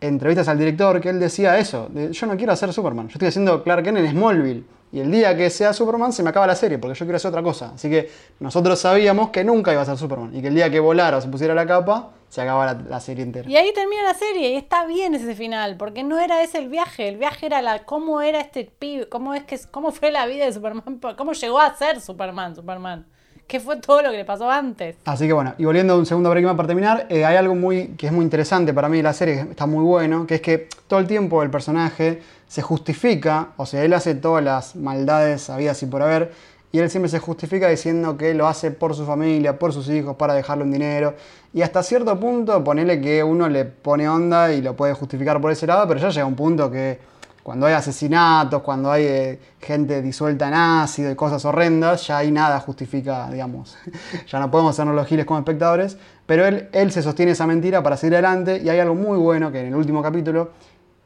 entrevistas 0.00 0.48
al 0.48 0.58
director, 0.58 1.00
que 1.00 1.10
él 1.10 1.20
decía 1.20 1.56
eso, 1.58 1.88
yo 2.10 2.26
no 2.26 2.36
quiero 2.36 2.52
hacer 2.52 2.72
Superman, 2.72 3.06
yo 3.06 3.12
estoy 3.12 3.28
haciendo 3.28 3.62
Clark 3.62 3.84
Kent 3.84 3.98
en 3.98 4.10
Smallville. 4.10 4.64
Y 4.90 5.00
el 5.00 5.10
día 5.10 5.36
que 5.36 5.50
sea 5.50 5.72
Superman 5.72 6.12
se 6.12 6.24
me 6.24 6.30
acaba 6.30 6.48
la 6.48 6.56
serie, 6.56 6.78
porque 6.78 6.98
yo 6.98 7.06
quiero 7.06 7.16
hacer 7.16 7.28
otra 7.28 7.42
cosa. 7.42 7.72
Así 7.74 7.90
que 7.90 8.10
nosotros 8.40 8.78
sabíamos 8.78 9.30
que 9.30 9.44
nunca 9.44 9.72
iba 9.72 9.82
a 9.82 9.84
ser 9.84 9.96
Superman. 9.96 10.34
Y 10.34 10.40
que 10.40 10.48
el 10.48 10.54
día 10.54 10.70
que 10.70 10.80
volara 10.80 11.16
o 11.16 11.20
se 11.20 11.28
pusiera 11.28 11.54
la 11.54 11.66
capa, 11.66 12.12
se 12.36 12.42
acaba 12.42 12.74
la, 12.74 13.00
serie 13.00 13.24
entera. 13.24 13.48
Y 13.48 13.56
ahí 13.56 13.72
termina 13.72 14.02
la 14.02 14.12
serie, 14.12 14.50
y 14.50 14.56
está 14.56 14.84
bien 14.84 15.14
ese 15.14 15.34
final, 15.34 15.78
porque 15.78 16.02
no 16.02 16.18
era 16.18 16.42
ese 16.42 16.58
el 16.58 16.68
viaje. 16.68 17.08
El 17.08 17.16
viaje 17.16 17.46
era 17.46 17.62
la 17.62 17.84
cómo 17.86 18.20
era 18.20 18.40
este 18.40 18.70
pibe, 18.78 19.08
cómo, 19.08 19.32
es 19.32 19.44
que, 19.44 19.58
cómo 19.70 19.90
fue 19.90 20.10
la 20.10 20.26
vida 20.26 20.44
de 20.44 20.52
Superman, 20.52 21.00
cómo 21.16 21.32
llegó 21.32 21.58
a 21.58 21.74
ser 21.74 21.98
Superman, 21.98 22.54
Superman. 22.54 23.06
¿Qué 23.46 23.58
fue 23.58 23.76
todo 23.76 24.02
lo 24.02 24.10
que 24.10 24.18
le 24.18 24.26
pasó 24.26 24.50
antes? 24.50 24.96
Así 25.06 25.26
que 25.26 25.32
bueno, 25.32 25.54
y 25.56 25.64
volviendo 25.64 25.94
a 25.94 25.96
un 25.96 26.04
segundo 26.04 26.28
break 26.28 26.44
para 26.54 26.66
terminar, 26.66 27.06
eh, 27.08 27.24
hay 27.24 27.36
algo 27.36 27.54
muy, 27.54 27.94
que 27.96 28.08
es 28.08 28.12
muy 28.12 28.24
interesante 28.24 28.74
para 28.74 28.90
mí 28.90 28.98
de 28.98 29.04
la 29.04 29.14
serie, 29.14 29.46
que 29.46 29.50
está 29.52 29.64
muy 29.64 29.84
bueno, 29.84 30.26
que 30.26 30.34
es 30.34 30.40
que 30.42 30.68
todo 30.86 31.00
el 31.00 31.06
tiempo 31.06 31.42
el 31.42 31.50
personaje 31.50 32.20
se 32.46 32.60
justifica, 32.60 33.52
o 33.56 33.64
sea, 33.64 33.82
él 33.82 33.94
hace 33.94 34.14
todas 34.14 34.44
las 34.44 34.76
maldades 34.76 35.48
habidas 35.48 35.82
y 35.82 35.86
por 35.86 36.02
haber, 36.02 36.32
y 36.76 36.78
él 36.78 36.90
siempre 36.90 37.08
se 37.08 37.20
justifica 37.20 37.70
diciendo 37.70 38.18
que 38.18 38.34
lo 38.34 38.46
hace 38.46 38.70
por 38.70 38.94
su 38.94 39.06
familia, 39.06 39.58
por 39.58 39.72
sus 39.72 39.88
hijos, 39.88 40.14
para 40.16 40.34
dejarle 40.34 40.64
un 40.64 40.70
dinero. 40.70 41.14
Y 41.54 41.62
hasta 41.62 41.82
cierto 41.82 42.20
punto, 42.20 42.62
ponele 42.62 43.00
que 43.00 43.24
uno 43.24 43.48
le 43.48 43.64
pone 43.64 44.06
onda 44.06 44.52
y 44.52 44.60
lo 44.60 44.76
puede 44.76 44.92
justificar 44.92 45.40
por 45.40 45.50
ese 45.50 45.66
lado, 45.66 45.88
pero 45.88 45.98
ya 46.00 46.10
llega 46.10 46.26
un 46.26 46.34
punto 46.34 46.70
que 46.70 46.98
cuando 47.42 47.64
hay 47.64 47.72
asesinatos, 47.72 48.60
cuando 48.60 48.92
hay 48.92 49.04
eh, 49.04 49.40
gente 49.58 50.02
disuelta 50.02 50.48
en 50.48 50.52
ácido 50.52 51.10
y 51.10 51.14
cosas 51.14 51.42
horrendas, 51.46 52.06
ya 52.08 52.18
ahí 52.18 52.30
nada 52.30 52.60
justifica, 52.60 53.30
digamos, 53.30 53.78
ya 54.28 54.38
no 54.38 54.50
podemos 54.50 54.74
hacernos 54.74 54.94
los 54.94 55.06
giles 55.06 55.24
como 55.24 55.38
espectadores, 55.38 55.96
pero 56.26 56.44
él, 56.44 56.68
él 56.72 56.92
se 56.92 57.00
sostiene 57.00 57.32
esa 57.32 57.46
mentira 57.46 57.82
para 57.82 57.96
seguir 57.96 58.16
adelante 58.16 58.60
y 58.62 58.68
hay 58.68 58.80
algo 58.80 58.94
muy 58.94 59.16
bueno 59.16 59.50
que 59.50 59.60
en 59.60 59.68
el 59.68 59.76
último 59.76 60.02
capítulo, 60.02 60.50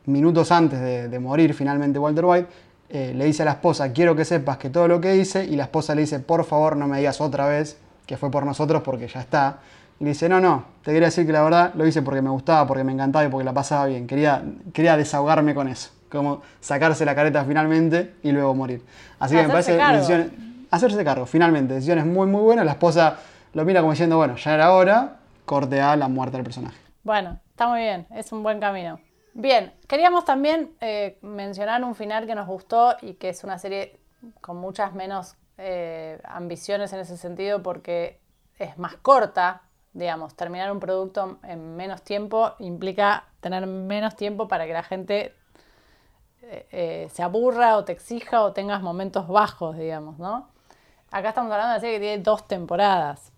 minutos 0.07 0.51
antes 0.51 0.81
de, 0.81 1.19
morir 1.19 1.55
finalmente 1.55 1.99
Walter 1.99 2.25
White, 2.25 2.49
eh, 2.91 3.13
le 3.15 3.25
dice 3.25 3.43
a 3.43 3.45
la 3.47 3.53
esposa, 3.53 3.93
quiero 3.93 4.15
que 4.17 4.25
sepas 4.25 4.59
que 4.59 4.71
todo 4.71 4.89
lo 4.89 5.01
que 5.01 5.17
hice, 5.17 5.45
y 5.45 5.57
la 5.57 5.65
esposa 5.65 5.95
le 5.95 6.03
dice, 6.03 6.21
por 6.21 6.45
favor 6.45 6.77
no 6.77 6.87
me 6.87 6.99
digas 6.99 7.21
otra 7.21 7.47
vez 7.47 7.79
que 8.07 8.17
fue 8.17 8.31
por 8.31 8.45
nosotros 8.45 8.83
porque 8.83 9.09
ya 9.09 9.21
está. 9.21 9.59
Y 10.01 10.05
le 10.05 10.11
dice, 10.11 10.29
no, 10.29 10.41
no, 10.41 10.65
te 10.83 10.93
quería 10.93 11.09
decir 11.09 11.27
que 11.27 11.33
la 11.33 11.43
verdad 11.43 11.73
lo 11.75 11.87
hice 11.87 12.03
porque 12.03 12.23
me 12.23 12.31
gustaba, 12.31 12.67
porque 12.67 12.85
me 12.85 12.93
encantaba 12.93 13.25
y 13.25 13.29
porque 13.29 13.45
la 13.45 13.53
pasaba 13.53 13.87
bien. 13.87 14.07
Quería, 14.07 14.43
quería 14.73 14.97
desahogarme 14.97 15.55
con 15.55 15.69
eso 15.69 15.91
como 16.11 16.43
sacarse 16.61 17.05
la 17.05 17.15
careta 17.15 17.45
finalmente 17.45 18.15
y 18.23 18.33
luego 18.33 18.55
morir. 18.55 18.83
Así 19.19 19.37
que 19.37 19.43
me 19.43 19.49
parece 19.49 19.77
decisiones, 19.77 20.31
hacerse 20.71 21.05
cargo, 21.05 21.25
finalmente, 21.27 21.75
decisiones 21.75 22.05
muy 22.05 22.27
muy 22.27 22.43
buenas. 22.43 22.65
La 22.65 22.73
esposa 22.73 23.19
lo 23.55 23.65
mira 23.65 23.81
como 23.81 23.93
diciendo, 23.93 24.17
bueno, 24.17 24.37
ya 24.37 24.55
era 24.55 24.73
hora, 24.73 25.17
corte 25.45 25.81
a 25.81 25.97
la 25.97 26.09
muerte 26.09 26.37
del 26.37 26.45
personaje. 26.45 26.77
Bueno, 27.03 27.39
está 27.51 27.69
muy 27.69 27.81
bien, 27.81 28.07
es 28.11 28.33
un 28.33 28.43
buen 28.43 28.61
camino. 28.61 29.01
Bien, 29.33 29.73
queríamos 29.87 30.25
también 30.25 30.75
eh, 30.81 31.19
mencionar 31.23 31.85
un 31.85 31.95
final 31.95 32.27
que 32.27 32.35
nos 32.35 32.49
gustó 32.49 32.97
y 33.01 33.15
que 33.15 33.29
es 33.29 33.45
una 33.45 33.59
serie 33.59 34.01
con 34.41 34.57
muchas 34.57 34.93
menos 34.93 35.37
eh, 35.57 36.21
ambiciones 36.25 36.93
en 36.93 37.01
ese 37.01 37.17
sentido 37.17 37.63
porque 37.63 38.19
es 38.59 38.77
más 38.77 38.97
corta, 38.97 39.63
digamos, 39.93 40.35
terminar 40.35 40.73
un 40.73 40.81
producto 40.81 41.39
en 41.45 41.77
menos 41.77 42.03
tiempo 42.03 42.55
implica 42.59 43.25
tener 43.41 43.67
menos 43.67 44.17
tiempo 44.17 44.49
para 44.49 44.67
que 44.67 44.73
la 44.73 44.83
gente 44.83 45.35
eh, 46.43 47.09
se 47.13 47.23
aburra 47.23 47.77
o 47.77 47.85
te 47.85 47.93
exija 47.93 48.43
o 48.43 48.53
tengas 48.53 48.83
momentos 48.83 49.29
bajos, 49.29 49.77
digamos, 49.77 50.19
¿no? 50.19 50.49
Acá 51.13 51.31
estamos 51.31 51.53
hablando 51.53 51.71
de 51.71 51.75
una 51.77 51.81
serie 51.81 51.97
que 51.97 52.07
tiene 52.07 52.23
dos 52.23 52.49
temporadas. 52.49 53.33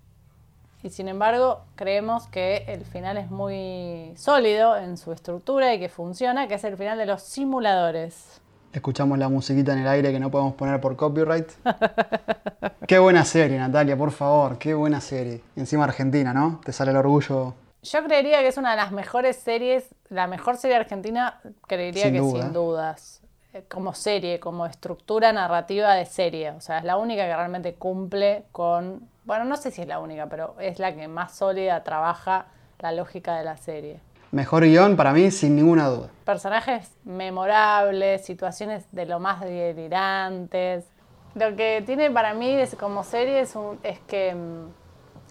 Y 0.82 0.90
sin 0.90 1.06
embargo, 1.08 1.60
creemos 1.76 2.26
que 2.28 2.64
el 2.66 2.84
final 2.84 3.16
es 3.16 3.30
muy 3.30 4.12
sólido 4.16 4.76
en 4.76 4.96
su 4.96 5.12
estructura 5.12 5.72
y 5.74 5.78
que 5.78 5.88
funciona, 5.88 6.48
que 6.48 6.54
es 6.54 6.64
el 6.64 6.76
final 6.76 6.98
de 6.98 7.06
los 7.06 7.22
simuladores. 7.22 8.40
Escuchamos 8.72 9.18
la 9.18 9.28
musiquita 9.28 9.72
en 9.74 9.80
el 9.80 9.88
aire 9.88 10.10
que 10.12 10.18
no 10.18 10.30
podemos 10.30 10.54
poner 10.54 10.80
por 10.80 10.96
copyright. 10.96 11.46
qué 12.88 12.98
buena 12.98 13.24
serie, 13.24 13.58
Natalia, 13.58 13.96
por 13.96 14.10
favor, 14.10 14.58
qué 14.58 14.74
buena 14.74 15.00
serie. 15.00 15.42
Encima 15.56 15.84
Argentina, 15.84 16.32
¿no? 16.32 16.60
Te 16.64 16.72
sale 16.72 16.90
el 16.90 16.96
orgullo. 16.96 17.54
Yo 17.82 18.04
creería 18.04 18.40
que 18.40 18.48
es 18.48 18.56
una 18.56 18.70
de 18.72 18.76
las 18.76 18.92
mejores 18.92 19.36
series, 19.36 19.84
la 20.08 20.26
mejor 20.26 20.56
serie 20.56 20.76
argentina, 20.76 21.40
creería 21.66 22.04
Sin 22.04 22.12
que 22.14 22.20
duda. 22.20 22.42
sin 22.42 22.52
dudas. 22.52 23.20
Eh, 23.52 23.64
Como 23.68 23.92
serie, 23.92 24.40
como 24.40 24.66
estructura 24.66 25.32
narrativa 25.32 25.94
de 25.94 26.06
serie. 26.06 26.50
O 26.52 26.60
sea, 26.60 26.78
es 26.78 26.84
la 26.84 26.96
única 26.96 27.24
que 27.26 27.36
realmente 27.36 27.74
cumple 27.74 28.44
con. 28.52 29.08
Bueno, 29.24 29.44
no 29.44 29.56
sé 29.56 29.70
si 29.70 29.82
es 29.82 29.88
la 29.88 30.00
única, 30.00 30.26
pero 30.28 30.56
es 30.58 30.78
la 30.78 30.94
que 30.94 31.06
más 31.08 31.32
sólida 31.36 31.82
trabaja 31.84 32.46
la 32.80 32.92
lógica 32.92 33.36
de 33.36 33.44
la 33.44 33.56
serie. 33.56 34.00
Mejor 34.32 34.64
guion 34.64 34.96
para 34.96 35.12
mí, 35.12 35.30
sin 35.30 35.54
ninguna 35.56 35.88
duda. 35.88 36.08
personajes 36.24 36.90
memorables, 37.04 38.24
situaciones 38.24 38.84
de 38.92 39.06
lo 39.06 39.20
más 39.20 39.40
delirantes. 39.40 40.86
Lo 41.34 41.54
que 41.56 41.82
tiene 41.84 42.10
para 42.10 42.34
mí 42.34 42.48
es- 42.50 42.74
como 42.74 43.04
serie 43.04 43.40
es, 43.40 43.54
un- 43.56 43.78
es 43.82 43.98
que 44.00 44.34
mm, 44.34 44.68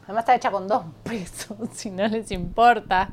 además 0.05 0.21
está 0.21 0.35
hecha 0.35 0.51
con 0.51 0.67
dos 0.67 0.83
pesos, 1.03 1.57
si 1.73 1.89
no 1.89 2.07
les 2.07 2.31
importa. 2.31 3.09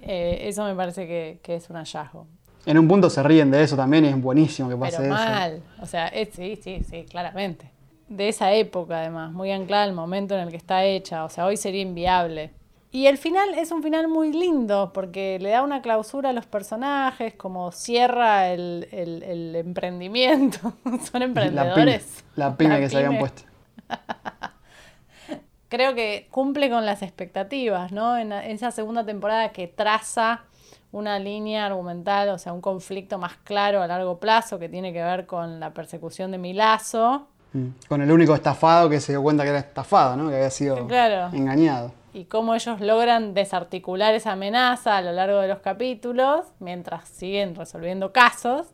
Eh, 0.00 0.40
eso 0.48 0.64
me 0.64 0.74
parece 0.74 1.06
que, 1.06 1.40
que 1.42 1.56
es 1.56 1.68
un 1.70 1.76
hallazgo. 1.76 2.26
En 2.66 2.78
un 2.78 2.86
punto 2.86 3.08
se 3.10 3.22
ríen 3.22 3.50
de 3.50 3.62
eso 3.62 3.76
también 3.76 4.04
y 4.04 4.08
es 4.08 4.20
buenísimo 4.20 4.68
que 4.68 4.76
pase 4.76 4.96
Pero 4.98 5.04
eso. 5.14 5.24
mal, 5.24 5.62
o 5.80 5.86
sea, 5.86 6.08
es- 6.08 6.30
sí, 6.34 6.56
sí, 6.62 6.82
sí, 6.88 7.04
claramente. 7.08 7.70
De 8.08 8.28
esa 8.28 8.52
época 8.54 9.00
además, 9.00 9.32
muy 9.32 9.52
anclada 9.52 9.84
al 9.84 9.92
momento 9.92 10.34
en 10.34 10.40
el 10.40 10.50
que 10.50 10.56
está 10.56 10.84
hecha, 10.84 11.24
o 11.24 11.28
sea, 11.28 11.46
hoy 11.46 11.56
sería 11.56 11.82
inviable. 11.82 12.52
Y 12.90 13.06
el 13.06 13.18
final 13.18 13.52
es 13.54 13.70
un 13.70 13.82
final 13.82 14.08
muy 14.08 14.32
lindo 14.32 14.92
porque 14.94 15.38
le 15.40 15.50
da 15.50 15.62
una 15.62 15.82
clausura 15.82 16.30
a 16.30 16.32
los 16.32 16.46
personajes, 16.46 17.34
como 17.34 17.70
cierra 17.70 18.48
el, 18.48 18.88
el- 18.92 19.22
el 19.22 19.56
emprendimiento. 19.56 20.72
Son 20.84 21.20
La 21.44 21.66
pyme, 21.74 21.94
emprendedores. 21.94 22.24
la 22.34 22.56
pyme 22.56 22.70
La 22.74 22.80
que 22.80 22.88
se 22.88 22.96
habían 22.96 23.18
puesto. 23.18 23.42
Creo 25.68 25.94
que 25.94 26.28
cumple 26.30 26.70
con 26.70 26.86
las 26.86 27.02
expectativas, 27.02 27.92
¿no? 27.92 28.16
En 28.16 28.32
esa 28.32 28.70
segunda 28.70 29.04
temporada 29.04 29.50
que 29.52 29.68
traza 29.68 30.44
una 30.92 31.18
línea 31.18 31.66
argumental, 31.66 32.30
o 32.30 32.38
sea, 32.38 32.54
un 32.54 32.62
conflicto 32.62 33.18
más 33.18 33.36
claro 33.44 33.82
a 33.82 33.86
largo 33.86 34.18
plazo 34.18 34.58
que 34.58 34.70
tiene 34.70 34.94
que 34.94 35.02
ver 35.02 35.26
con 35.26 35.60
la 35.60 35.74
persecución 35.74 36.30
de 36.30 36.38
Milazo. 36.38 37.28
Mm. 37.52 37.66
Con 37.88 38.02
el 38.02 38.10
único 38.12 38.34
estafado 38.34 38.88
que 38.90 39.00
se 39.00 39.12
dio 39.12 39.22
cuenta 39.22 39.42
que 39.44 39.50
era 39.50 39.58
estafado, 39.60 40.16
¿no? 40.16 40.28
Que 40.28 40.36
había 40.36 40.50
sido 40.50 40.86
Claro. 40.86 41.34
engañado. 41.36 41.92
y 42.14 42.24
cómo 42.24 42.54
ellos 42.54 42.80
logran 42.80 43.32
desarticular 43.34 44.14
esa 44.14 44.32
amenaza 44.32 44.96
a 44.96 45.02
lo 45.02 45.12
largo 45.12 45.38
de 45.40 45.46
los 45.48 45.60
capítulos, 45.60 46.46
mientras 46.58 47.08
siguen 47.08 47.54
resolviendo 47.54 48.12
casos, 48.12 48.66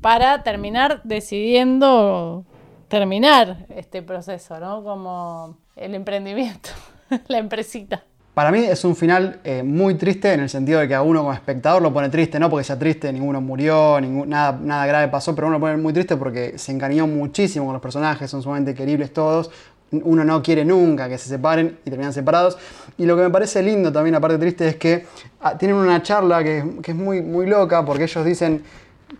para 0.00 0.42
terminar 0.44 1.00
decidiendo 1.02 2.44
terminar 2.88 3.66
este 3.70 4.02
proceso, 4.02 4.60
¿no? 4.60 4.84
Como 4.84 5.56
el 5.76 5.94
emprendimiento, 5.94 6.70
la 7.28 7.38
empresita. 7.38 8.04
Para 8.38 8.52
mí 8.52 8.60
es 8.60 8.84
un 8.84 8.94
final 8.94 9.40
eh, 9.42 9.64
muy 9.64 9.96
triste 9.96 10.32
en 10.32 10.38
el 10.38 10.48
sentido 10.48 10.78
de 10.78 10.86
que 10.86 10.94
a 10.94 11.02
uno 11.02 11.22
como 11.22 11.32
espectador 11.32 11.82
lo 11.82 11.92
pone 11.92 12.08
triste, 12.08 12.38
no 12.38 12.48
porque 12.48 12.62
sea 12.62 12.78
triste, 12.78 13.12
ninguno 13.12 13.40
murió, 13.40 14.00
nada, 14.00 14.56
nada 14.62 14.86
grave 14.86 15.08
pasó, 15.08 15.34
pero 15.34 15.48
uno 15.48 15.56
lo 15.56 15.60
pone 15.60 15.76
muy 15.76 15.92
triste 15.92 16.16
porque 16.16 16.56
se 16.56 16.70
encariñó 16.70 17.08
muchísimo 17.08 17.64
con 17.64 17.72
los 17.72 17.82
personajes, 17.82 18.30
son 18.30 18.40
sumamente 18.40 18.76
queribles 18.76 19.12
todos. 19.12 19.50
Uno 19.90 20.22
no 20.22 20.40
quiere 20.40 20.64
nunca 20.64 21.08
que 21.08 21.18
se 21.18 21.28
separen 21.28 21.80
y 21.84 21.90
terminan 21.90 22.12
separados. 22.12 22.56
Y 22.96 23.06
lo 23.06 23.16
que 23.16 23.22
me 23.22 23.30
parece 23.30 23.60
lindo 23.60 23.90
también, 23.90 24.14
aparte 24.14 24.38
triste, 24.38 24.68
es 24.68 24.76
que 24.76 25.04
ah, 25.40 25.58
tienen 25.58 25.76
una 25.76 26.00
charla 26.04 26.44
que, 26.44 26.64
que 26.80 26.92
es 26.92 26.96
muy, 26.96 27.22
muy 27.22 27.44
loca 27.44 27.84
porque 27.84 28.04
ellos 28.04 28.24
dicen, 28.24 28.62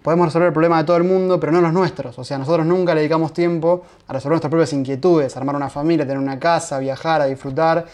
podemos 0.00 0.28
resolver 0.28 0.46
el 0.46 0.52
problema 0.52 0.78
de 0.78 0.84
todo 0.84 0.96
el 0.96 1.02
mundo, 1.02 1.40
pero 1.40 1.50
no 1.50 1.60
los 1.60 1.72
nuestros. 1.72 2.16
O 2.20 2.22
sea, 2.22 2.38
nosotros 2.38 2.64
nunca 2.64 2.94
le 2.94 3.00
dedicamos 3.00 3.32
tiempo 3.32 3.82
a 4.06 4.12
resolver 4.12 4.34
nuestras 4.34 4.50
propias 4.52 4.72
inquietudes, 4.74 5.36
armar 5.36 5.56
una 5.56 5.70
familia, 5.70 6.06
tener 6.06 6.22
una 6.22 6.38
casa, 6.38 6.78
viajar, 6.78 7.20
a 7.20 7.24
disfrutar. 7.24 7.84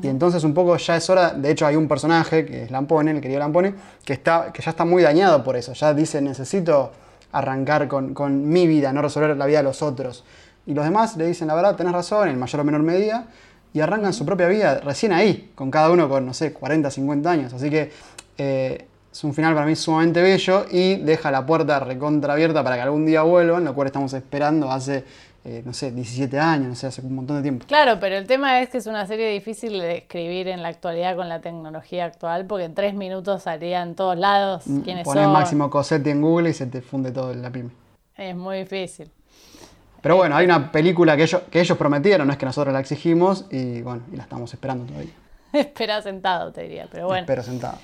Y 0.00 0.08
entonces 0.08 0.42
un 0.44 0.54
poco 0.54 0.76
ya 0.76 0.96
es 0.96 1.10
hora, 1.10 1.30
de 1.30 1.50
hecho 1.50 1.66
hay 1.66 1.76
un 1.76 1.86
personaje, 1.86 2.46
que 2.46 2.62
es 2.64 2.70
Lampone, 2.70 3.10
el 3.10 3.20
querido 3.20 3.40
Lampone, 3.40 3.74
que, 4.04 4.14
está, 4.14 4.52
que 4.52 4.62
ya 4.62 4.70
está 4.70 4.84
muy 4.84 5.02
dañado 5.02 5.44
por 5.44 5.56
eso. 5.56 5.74
Ya 5.74 5.92
dice, 5.92 6.22
necesito 6.22 6.92
arrancar 7.32 7.88
con, 7.88 8.14
con 8.14 8.48
mi 8.48 8.66
vida, 8.66 8.92
no 8.92 9.02
resolver 9.02 9.36
la 9.36 9.46
vida 9.46 9.58
de 9.58 9.64
los 9.64 9.82
otros. 9.82 10.24
Y 10.66 10.74
los 10.74 10.84
demás 10.84 11.16
le 11.16 11.26
dicen, 11.26 11.48
la 11.48 11.54
verdad, 11.54 11.76
tenés 11.76 11.92
razón, 11.92 12.28
en 12.28 12.38
mayor 12.38 12.60
o 12.60 12.64
menor 12.64 12.82
medida, 12.82 13.26
y 13.74 13.80
arrancan 13.80 14.12
su 14.12 14.24
propia 14.24 14.48
vida 14.48 14.80
recién 14.80 15.12
ahí, 15.12 15.50
con 15.54 15.70
cada 15.70 15.90
uno 15.90 16.08
con, 16.08 16.26
no 16.26 16.34
sé, 16.34 16.52
40, 16.52 16.90
50 16.90 17.30
años. 17.30 17.52
Así 17.52 17.70
que 17.70 17.90
eh, 18.38 18.86
es 19.10 19.24
un 19.24 19.34
final 19.34 19.54
para 19.54 19.66
mí 19.66 19.76
sumamente 19.76 20.22
bello 20.22 20.66
y 20.70 20.96
deja 20.96 21.30
la 21.30 21.44
puerta 21.44 21.80
recontra 21.80 22.32
abierta 22.34 22.62
para 22.64 22.76
que 22.76 22.82
algún 22.82 23.04
día 23.06 23.22
vuelvan, 23.22 23.64
lo 23.64 23.74
cual 23.74 23.86
estamos 23.86 24.12
esperando 24.14 24.70
hace, 24.70 25.04
eh, 25.44 25.62
no 25.64 25.72
sé, 25.72 25.90
17 25.90 26.38
años, 26.38 26.68
no 26.68 26.74
sé, 26.74 26.86
hace 26.86 27.00
un 27.02 27.14
montón 27.14 27.36
de 27.36 27.42
tiempo. 27.42 27.66
Claro, 27.66 27.98
pero 28.00 28.16
el 28.16 28.26
tema 28.26 28.60
es 28.60 28.68
que 28.68 28.78
es 28.78 28.86
una 28.86 29.06
serie 29.06 29.28
difícil 29.30 29.78
de 29.78 29.98
escribir 29.98 30.48
en 30.48 30.62
la 30.62 30.68
actualidad 30.68 31.16
con 31.16 31.28
la 31.28 31.40
tecnología 31.40 32.04
actual, 32.04 32.46
porque 32.46 32.64
en 32.64 32.74
tres 32.74 32.94
minutos 32.94 33.42
salía 33.42 33.82
en 33.82 33.94
todos 33.94 34.16
lados 34.16 34.64
quiénes 34.84 35.04
Pones 35.04 35.24
son. 35.24 35.32
Máximo 35.32 35.68
Cosetti 35.70 36.10
en 36.10 36.20
Google 36.22 36.50
y 36.50 36.52
se 36.54 36.66
te 36.66 36.80
funde 36.80 37.10
todo 37.10 37.34
la 37.34 37.50
pyme. 37.50 37.70
Es 38.16 38.36
muy 38.36 38.58
difícil. 38.58 39.10
Pero 40.00 40.16
bueno, 40.16 40.36
hay 40.36 40.44
una 40.44 40.70
película 40.72 41.16
que 41.16 41.22
ellos, 41.24 41.42
que 41.50 41.60
ellos 41.60 41.78
prometieron, 41.78 42.26
no 42.26 42.32
es 42.32 42.38
que 42.38 42.46
nosotros 42.46 42.72
la 42.72 42.80
exigimos, 42.80 43.46
y 43.50 43.82
bueno, 43.82 44.02
y 44.12 44.16
la 44.16 44.24
estamos 44.24 44.52
esperando 44.52 44.84
todavía. 44.84 45.12
Espera 45.52 46.02
sentado, 46.02 46.52
te 46.52 46.62
diría, 46.62 46.88
pero 46.90 47.06
bueno. 47.06 47.20
Espero 47.20 47.42
sentado. 47.42 47.78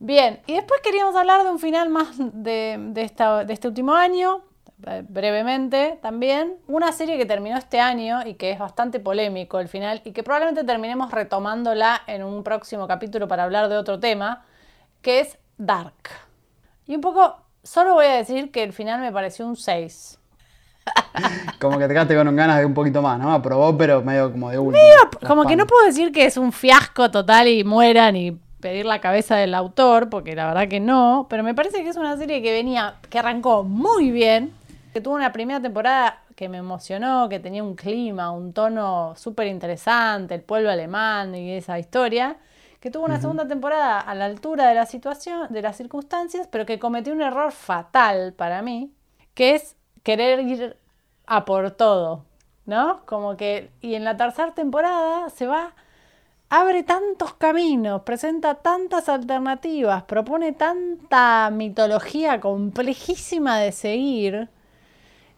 Bien, 0.00 0.38
y 0.46 0.54
después 0.54 0.80
queríamos 0.82 1.16
hablar 1.16 1.42
de 1.42 1.50
un 1.50 1.58
final 1.58 1.88
más 1.90 2.10
de, 2.18 2.76
de 2.92 3.02
esta- 3.02 3.44
de 3.44 3.52
este 3.52 3.66
último 3.66 3.94
año, 3.94 4.42
brevemente 4.78 5.98
también. 6.00 6.56
Una 6.66 6.92
serie 6.92 7.18
que 7.18 7.26
terminó 7.26 7.56
este 7.56 7.80
año 7.80 8.26
y 8.26 8.34
que 8.34 8.52
es 8.52 8.58
bastante 8.58 9.00
polémico 9.00 9.58
el 9.60 9.68
final 9.68 10.00
y 10.04 10.12
que 10.12 10.22
probablemente 10.22 10.64
terminemos 10.64 11.10
retomándola 11.10 12.02
en 12.06 12.22
un 12.22 12.42
próximo 12.42 12.86
capítulo 12.86 13.28
para 13.28 13.44
hablar 13.44 13.68
de 13.68 13.76
otro 13.76 13.98
tema, 13.98 14.44
que 15.02 15.20
es 15.20 15.38
Dark. 15.56 16.10
Y 16.86 16.94
un 16.94 17.00
poco, 17.00 17.36
solo 17.62 17.94
voy 17.94 18.06
a 18.06 18.14
decir 18.14 18.50
que 18.50 18.62
el 18.62 18.72
final 18.72 19.00
me 19.00 19.12
pareció 19.12 19.46
un 19.46 19.56
6. 19.56 20.18
Como 21.60 21.78
que 21.78 21.86
te 21.86 21.92
quedaste 21.92 22.16
con 22.16 22.34
ganas 22.34 22.58
de 22.58 22.64
un 22.64 22.74
poquito 22.74 23.02
más, 23.02 23.18
¿no? 23.18 23.32
Aprobó, 23.32 23.76
pero 23.76 24.02
medio 24.02 24.32
como 24.32 24.50
de 24.50 24.58
último. 24.58 24.82
Como 25.26 25.44
que 25.44 25.54
no 25.54 25.66
puedo 25.66 25.84
decir 25.84 26.12
que 26.12 26.24
es 26.24 26.38
un 26.38 26.50
fiasco 26.52 27.10
total 27.10 27.48
y 27.48 27.62
mueran 27.62 28.16
y 28.16 28.38
pedir 28.60 28.86
la 28.86 29.00
cabeza 29.00 29.36
del 29.36 29.54
autor, 29.54 30.08
porque 30.08 30.34
la 30.34 30.46
verdad 30.46 30.68
que 30.68 30.80
no, 30.80 31.26
pero 31.28 31.42
me 31.42 31.54
parece 31.54 31.82
que 31.82 31.88
es 31.88 31.96
una 31.96 32.16
serie 32.16 32.42
que 32.42 32.52
venía, 32.52 32.94
que 33.10 33.18
arrancó 33.18 33.64
muy 33.64 34.10
bien, 34.10 34.52
que 34.92 35.00
tuvo 35.00 35.14
una 35.14 35.32
primera 35.32 35.60
temporada 35.60 36.22
que 36.34 36.48
me 36.48 36.58
emocionó, 36.58 37.28
que 37.28 37.40
tenía 37.40 37.62
un 37.62 37.74
clima, 37.74 38.30
un 38.30 38.52
tono 38.52 39.14
súper 39.16 39.48
interesante, 39.48 40.34
el 40.34 40.42
pueblo 40.42 40.70
alemán 40.70 41.34
y 41.34 41.52
esa 41.52 41.78
historia, 41.78 42.36
que 42.80 42.90
tuvo 42.90 43.04
una 43.04 43.20
segunda 43.20 43.48
temporada 43.48 44.00
a 44.00 44.14
la 44.14 44.26
altura 44.26 44.68
de 44.68 44.74
la 44.74 44.86
situación, 44.86 45.48
de 45.50 45.62
las 45.62 45.76
circunstancias, 45.76 46.48
pero 46.50 46.64
que 46.64 46.78
cometió 46.78 47.12
un 47.12 47.22
error 47.22 47.50
fatal 47.50 48.34
para 48.34 48.62
mí, 48.62 48.92
que 49.34 49.56
es 49.56 49.76
querer 50.04 50.40
ir 50.40 50.76
a 51.26 51.44
por 51.44 51.72
todo, 51.72 52.24
¿no? 52.66 53.04
Como 53.04 53.36
que, 53.36 53.70
y 53.80 53.94
en 53.94 54.04
la 54.04 54.16
tercera 54.16 54.54
temporada 54.54 55.28
se 55.30 55.46
va, 55.46 55.74
abre 56.50 56.84
tantos 56.84 57.34
caminos, 57.34 58.02
presenta 58.02 58.54
tantas 58.54 59.08
alternativas, 59.08 60.04
propone 60.04 60.52
tanta 60.52 61.50
mitología 61.50 62.40
complejísima 62.40 63.58
de 63.58 63.72
seguir, 63.72 64.48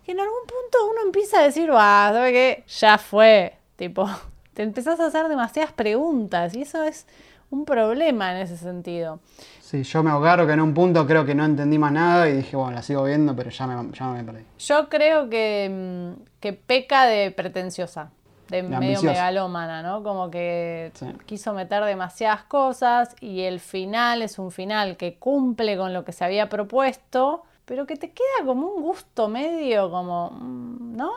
que 0.05 0.13
en 0.13 0.21
algún 0.21 0.41
punto 0.47 0.91
uno 0.91 1.01
empieza 1.05 1.41
a 1.41 1.43
decir, 1.43 1.71
va, 1.73 2.11
¿sabe 2.13 2.33
qué? 2.33 2.65
Ya 2.69 2.99
fue, 2.99 3.55
tipo, 3.77 4.09
te 4.55 4.63
empezás 4.63 5.01
a 5.01 5.07
hacer 5.07 5.29
demasiadas 5.29 5.73
preguntas 5.73 6.55
y 6.55 6.63
eso 6.63 6.83
es 6.83 7.07
un 7.51 7.65
problema 7.65 8.31
en 8.33 8.39
ese 8.39 8.57
sentido. 8.57 9.19
Sí, 9.61 9.83
yo 9.83 10.03
me 10.03 10.11
ahogaron 10.11 10.47
que 10.47 10.53
en 10.53 10.61
un 10.61 10.75
punto 10.75 11.07
creo 11.07 11.25
que 11.25 11.35
no 11.35 11.45
entendí 11.45 11.79
más 11.79 11.93
nada 11.93 12.29
y 12.29 12.33
dije, 12.37 12.57
bueno, 12.57 12.73
la 12.73 12.83
sigo 12.83 13.05
viendo, 13.05 13.35
pero 13.37 13.51
ya 13.51 13.67
me, 13.67 13.93
ya 13.93 14.07
me 14.09 14.23
perdí. 14.25 14.45
Yo 14.59 14.89
creo 14.89 15.29
que, 15.29 16.15
mm, 16.19 16.23
que 16.41 16.53
peca 16.53 17.07
de 17.07 17.31
pretenciosa, 17.33 18.11
de 18.49 18.63
medio 18.65 18.77
ambiciosa. 18.79 19.07
megalómana, 19.07 19.83
¿no? 19.83 20.03
Como 20.03 20.31
que 20.31 20.91
Sí. 20.95 21.07
quiso 21.27 21.53
meter 21.53 21.85
demasiadas 21.85 22.43
cosas 22.45 23.15
y 23.21 23.43
el 23.43 23.61
final 23.61 24.23
es 24.23 24.39
un 24.41 24.51
final 24.51 24.97
que 24.97 25.19
cumple 25.19 25.77
con 25.77 25.93
lo 25.93 26.05
que 26.05 26.11
se 26.13 26.25
había 26.25 26.49
propuesto, 26.49 27.43
pero 27.71 27.87
que 27.87 27.95
te 27.95 28.11
queda 28.11 28.45
como 28.45 28.67
un 28.67 28.83
gusto 28.83 29.29
medio, 29.29 29.93
como, 29.93 30.33
mm, 30.33 30.97
¿no? 30.97 31.13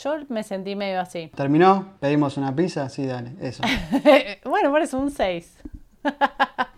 Yo 0.00 0.14
me 0.28 0.44
sentí 0.44 0.76
medio 0.76 1.00
así. 1.00 1.28
¿Terminó? 1.34 1.94
¿Pedimos 1.98 2.36
una 2.36 2.54
pizza? 2.54 2.88
Sí, 2.88 3.04
dale, 3.04 3.32
eso. 3.40 3.64
bueno, 4.44 4.70
por 4.70 4.80
eso 4.80 4.96
un 4.96 5.10
6. 5.10 5.58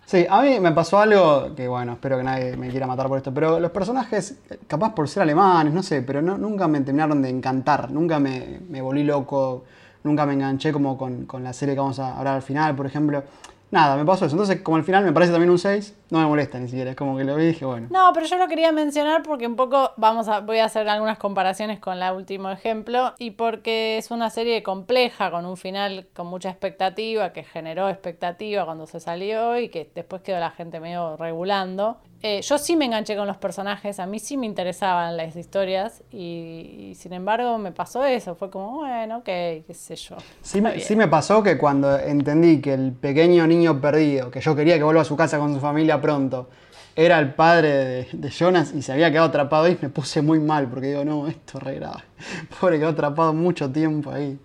Sí, 0.07 0.25
a 0.29 0.41
mí 0.41 0.59
me 0.59 0.73
pasó 0.73 0.99
algo 0.99 1.55
que, 1.55 1.69
bueno, 1.69 1.93
espero 1.93 2.17
que 2.17 2.23
nadie 2.23 2.57
me 2.57 2.69
quiera 2.69 2.85
matar 2.85 3.07
por 3.07 3.17
esto, 3.17 3.33
pero 3.33 3.61
los 3.61 3.71
personajes, 3.71 4.41
capaz 4.67 4.93
por 4.93 5.07
ser 5.07 5.23
alemanes, 5.23 5.73
no 5.73 5.81
sé, 5.83 6.01
pero 6.01 6.21
no, 6.21 6.37
nunca 6.37 6.67
me 6.67 6.81
terminaron 6.81 7.21
de 7.21 7.29
encantar, 7.29 7.89
nunca 7.91 8.19
me, 8.19 8.59
me 8.67 8.81
volví 8.81 9.03
loco, 9.03 9.63
nunca 10.03 10.25
me 10.25 10.33
enganché 10.33 10.73
como 10.73 10.97
con, 10.97 11.25
con 11.27 11.45
la 11.45 11.53
serie 11.53 11.75
que 11.75 11.79
vamos 11.79 11.99
a 11.99 12.17
hablar 12.17 12.35
al 12.35 12.41
final, 12.41 12.75
por 12.75 12.87
ejemplo. 12.87 13.23
Nada, 13.71 13.95
me 13.95 14.03
pasó 14.03 14.25
eso. 14.25 14.35
Entonces, 14.35 14.61
como 14.61 14.75
al 14.75 14.83
final 14.83 15.05
me 15.05 15.13
parece 15.13 15.31
también 15.31 15.49
un 15.49 15.57
6, 15.57 15.95
no 16.09 16.19
me 16.19 16.25
molesta 16.25 16.59
ni 16.59 16.67
siquiera. 16.67 16.91
Es 16.91 16.97
como 16.97 17.17
que 17.17 17.23
lo 17.23 17.35
vi 17.37 17.43
y 17.43 17.47
dije, 17.47 17.65
bueno. 17.65 17.87
No, 17.89 18.11
pero 18.13 18.25
yo 18.25 18.37
lo 18.37 18.49
quería 18.49 18.73
mencionar 18.73 19.23
porque 19.23 19.47
un 19.47 19.55
poco 19.55 19.91
vamos 19.95 20.27
a, 20.27 20.41
voy 20.41 20.57
a 20.57 20.65
hacer 20.65 20.89
algunas 20.89 21.17
comparaciones 21.17 21.79
con 21.79 21.97
la 21.97 22.13
último 22.13 22.51
ejemplo 22.51 23.13
y 23.17 23.31
porque 23.31 23.97
es 23.97 24.11
una 24.11 24.29
serie 24.29 24.61
compleja 24.61 25.31
con 25.31 25.45
un 25.45 25.55
final 25.55 26.07
con 26.13 26.27
mucha 26.27 26.49
expectativa 26.49 27.31
que 27.31 27.43
generó 27.43 27.87
expectativa 27.89 28.65
cuando 28.65 28.87
se 28.87 28.99
salió 28.99 29.57
y 29.57 29.69
que 29.69 29.89
después 29.95 30.21
quedó 30.21 30.39
la 30.39 30.51
gente 30.51 30.81
medio 30.81 31.15
regulando. 31.15 31.97
Eh, 32.23 32.41
yo 32.41 32.57
sí 32.59 32.75
me 32.75 32.85
enganché 32.85 33.15
con 33.15 33.25
los 33.25 33.37
personajes, 33.37 33.99
a 33.99 34.05
mí 34.05 34.19
sí 34.19 34.37
me 34.37 34.45
interesaban 34.45 35.17
las 35.17 35.35
historias 35.35 36.03
y, 36.11 36.89
y 36.91 36.95
sin 36.95 37.13
embargo 37.13 37.57
me 37.57 37.71
pasó 37.71 38.05
eso, 38.05 38.35
fue 38.35 38.51
como, 38.51 38.79
bueno, 38.79 39.17
ok, 39.17 39.25
qué 39.25 39.73
sé 39.73 39.95
yo. 39.95 40.17
Sí 40.43 40.61
me, 40.61 40.73
bien. 40.73 40.85
sí 40.85 40.95
me 40.95 41.07
pasó 41.07 41.41
que 41.41 41.57
cuando 41.57 41.97
entendí 41.97 42.61
que 42.61 42.73
el 42.73 42.91
pequeño 42.91 43.47
niño 43.47 43.81
perdido, 43.81 44.29
que 44.29 44.39
yo 44.39 44.55
quería 44.55 44.77
que 44.77 44.83
vuelva 44.83 45.01
a 45.01 45.05
su 45.05 45.15
casa 45.15 45.39
con 45.39 45.51
su 45.53 45.59
familia 45.59 45.99
pronto, 45.99 46.47
era 46.95 47.17
el 47.17 47.33
padre 47.33 47.69
de, 47.69 48.07
de 48.11 48.29
Jonas 48.29 48.71
y 48.75 48.83
se 48.83 48.91
había 48.91 49.09
quedado 49.09 49.29
atrapado 49.29 49.63
ahí, 49.63 49.77
me 49.81 49.89
puse 49.89 50.21
muy 50.21 50.39
mal 50.39 50.67
porque 50.67 50.87
digo, 50.87 51.03
no, 51.03 51.27
esto 51.27 51.57
es 51.57 51.63
re 51.63 51.75
grave. 51.75 52.03
Pobre, 52.59 52.77
quedó 52.77 52.89
atrapado 52.89 53.33
mucho 53.33 53.71
tiempo 53.71 54.11
ahí. 54.11 54.37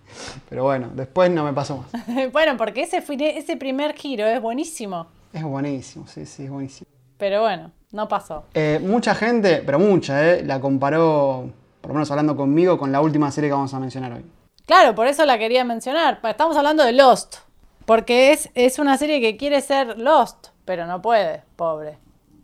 Pero 0.49 0.65
bueno, 0.65 0.89
después 0.95 1.31
no 1.31 1.45
me 1.45 1.53
pasó 1.53 1.79
más. 1.93 2.33
bueno, 2.33 2.57
porque 2.57 2.83
ese, 2.83 3.05
ese 3.37 3.57
primer 3.59 3.95
giro 3.95 4.25
es 4.27 4.41
buenísimo, 4.41 5.09
Es 5.33 5.43
buenísimo, 5.43 6.07
sí, 6.07 6.25
sí, 6.25 6.45
es 6.45 6.51
buenísimo. 6.51 6.96
Pero 7.19 7.43
bueno, 7.43 7.73
no 7.93 8.09
pasó. 8.09 8.45
Eh, 8.55 8.81
mucha 8.83 9.15
gente, 9.15 9.63
pero 9.65 9.79
mucha, 9.79 10.25
eh, 10.25 10.45
la 10.45 10.61
comparó, 10.61 11.51
por 11.81 11.91
lo 11.91 11.95
menos 11.95 12.11
hablando 12.11 12.37
conmigo, 12.37 12.79
con 12.79 12.93
la 12.93 13.01
última 13.01 13.31
serie 13.31 13.51
que 13.51 13.55
vamos 13.55 13.75
a 13.75 13.81
mencionar 13.81 14.13
hoy. 14.13 14.25
Claro, 14.67 14.95
por 14.95 15.07
eso 15.07 15.25
la 15.25 15.39
quería 15.39 15.65
mencionar. 15.65 16.21
Estamos 16.25 16.57
hablando 16.57 16.85
de 16.85 16.93
Lost. 16.93 17.37
Porque 17.85 18.33
es, 18.33 18.51
es 18.55 18.81
una 18.81 18.99
serie 18.99 19.21
que 19.21 19.37
quiere 19.37 19.61
ser 19.61 19.97
Lost, 19.97 20.49
pero 20.65 20.87
no 20.87 21.01
puede, 21.01 21.45
pobre. 21.55 21.99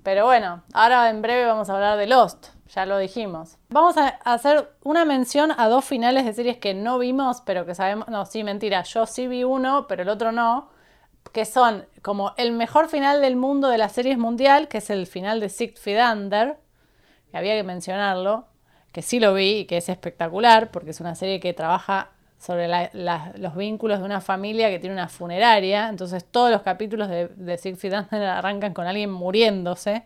Pero 0.05 0.25
bueno, 0.25 0.63
ahora 0.73 1.11
en 1.11 1.21
breve 1.21 1.47
vamos 1.47 1.69
a 1.69 1.75
hablar 1.75 1.99
de 1.99 2.07
Lost. 2.07 2.49
Ya 2.75 2.87
lo 2.87 2.97
dijimos. 2.97 3.59
Vamos 3.69 3.97
a 3.99 4.09
hacer 4.25 4.73
una 4.83 5.05
mención 5.05 5.53
a 5.57 5.69
dos 5.69 5.85
finales 5.85 6.25
de 6.25 6.33
series 6.33 6.57
que 6.57 6.75
no 6.75 6.99
vimos, 6.99 7.43
pero 7.45 7.67
que 7.67 7.75
sabemos. 7.75 8.09
No, 8.09 8.25
sí, 8.25 8.45
mentira. 8.45 8.83
Yo 8.85 9.05
sí 9.05 9.27
vi 9.27 9.45
uno, 9.45 9.87
pero 9.89 10.03
el 10.03 10.09
otro 10.09 10.33
no. 10.33 10.71
Que 11.33 11.45
son 11.45 11.87
como 12.03 12.35
el 12.37 12.53
mejor 12.53 12.89
final 12.89 13.21
del 13.21 13.37
mundo 13.37 13.69
de 13.69 13.79
las 13.79 13.93
series 13.93 14.19
mundial, 14.19 14.69
que 14.69 14.79
es 14.79 14.91
el 14.91 15.07
final 15.07 15.41
de 15.41 15.49
Feet 15.49 15.77
Under 16.13 16.57
que 17.33 17.39
había 17.39 17.57
que 17.57 17.65
mencionarlo, 17.65 18.47
que 18.93 19.01
sí 19.01 19.19
lo 19.19 19.33
vi 19.33 19.61
y 19.61 19.65
que 19.65 19.79
es 19.79 19.89
espectacular, 19.89 20.71
porque 20.71 20.91
es 20.91 21.01
una 21.01 21.15
serie 21.15 21.41
que 21.41 21.55
trabaja 21.55 22.11
sobre 22.39 22.69
los 22.69 23.57
vínculos 23.57 24.01
de 24.01 24.05
una 24.05 24.21
familia 24.21 24.69
que 24.69 24.79
tiene 24.79 24.95
una 24.95 25.09
funeraria, 25.09 25.89
entonces 25.89 26.25
todos 26.25 26.51
los 26.51 26.61
capítulos 26.61 27.09
de, 27.09 27.29
de 27.29 27.57
Feet 27.57 27.95
Under 27.95 28.23
arrancan 28.23 28.75
con 28.75 28.87
alguien 28.87 29.11
muriéndose, 29.11 30.05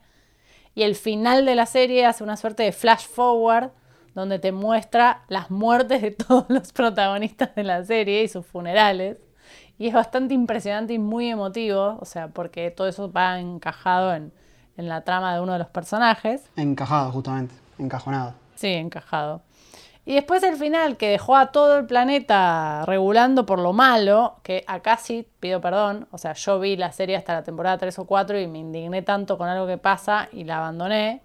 y 0.75 0.83
el 0.83 0.95
final 0.95 1.45
de 1.45 1.57
la 1.57 1.67
serie 1.67 2.07
hace 2.07 2.23
una 2.23 2.37
suerte 2.37 2.63
de 2.63 2.71
flash 2.71 3.09
forward, 3.09 3.71
donde 4.15 4.39
te 4.39 4.53
muestra 4.53 5.25
las 5.29 5.51
muertes 5.51 6.01
de 6.01 6.11
todos 6.13 6.47
los 6.49 6.73
protagonistas 6.73 7.55
de 7.57 7.65
la 7.65 7.85
serie 7.85 8.23
y 8.23 8.29
sus 8.29 8.47
funerales. 8.47 9.19
Y 9.79 9.89
es 9.89 9.95
bastante 9.95 10.35
impresionante 10.35 10.95
y 10.95 10.99
muy 10.99 11.29
emotivo, 11.29 11.99
o 12.01 12.05
sea, 12.05 12.29
porque 12.29 12.71
todo 12.71 12.89
eso 12.89 13.13
va 13.13 13.39
encajado 13.39 14.15
en, 14.15 14.33
en 14.77 14.89
la 14.89 15.03
trama 15.03 15.35
de 15.35 15.41
uno 15.41 15.53
de 15.53 15.59
los 15.59 15.69
personajes. 15.69 16.45
Encajado, 16.57 17.13
justamente, 17.13 17.55
encajonado. 17.79 18.35
Sí, 18.55 18.69
encajado. 18.69 19.43
Y 20.09 20.15
después 20.15 20.41
el 20.45 20.57
final, 20.57 20.97
que 20.97 21.09
dejó 21.09 21.35
a 21.35 21.47
todo 21.47 21.79
el 21.79 21.87
planeta 21.87 22.85
regulando 22.87 23.45
por 23.45 23.59
lo 23.59 23.73
malo, 23.73 24.37
que 24.45 24.65
acá 24.69 24.99
sí 24.99 25.27
pido 25.41 25.61
perdón. 25.61 26.07
O 26.13 26.19
sea, 26.19 26.33
yo 26.35 26.61
vi 26.61 26.77
la 26.77 26.93
serie 26.93 27.17
hasta 27.17 27.35
la 27.35 27.43
temporada 27.43 27.77
3 27.77 27.99
o 27.99 28.05
4 28.05 28.39
y 28.39 28.47
me 28.47 28.59
indigné 28.59 29.03
tanto 29.03 29.37
con 29.37 29.49
algo 29.49 29.67
que 29.67 29.79
pasa 29.79 30.29
y 30.31 30.45
la 30.45 30.59
abandoné, 30.59 31.23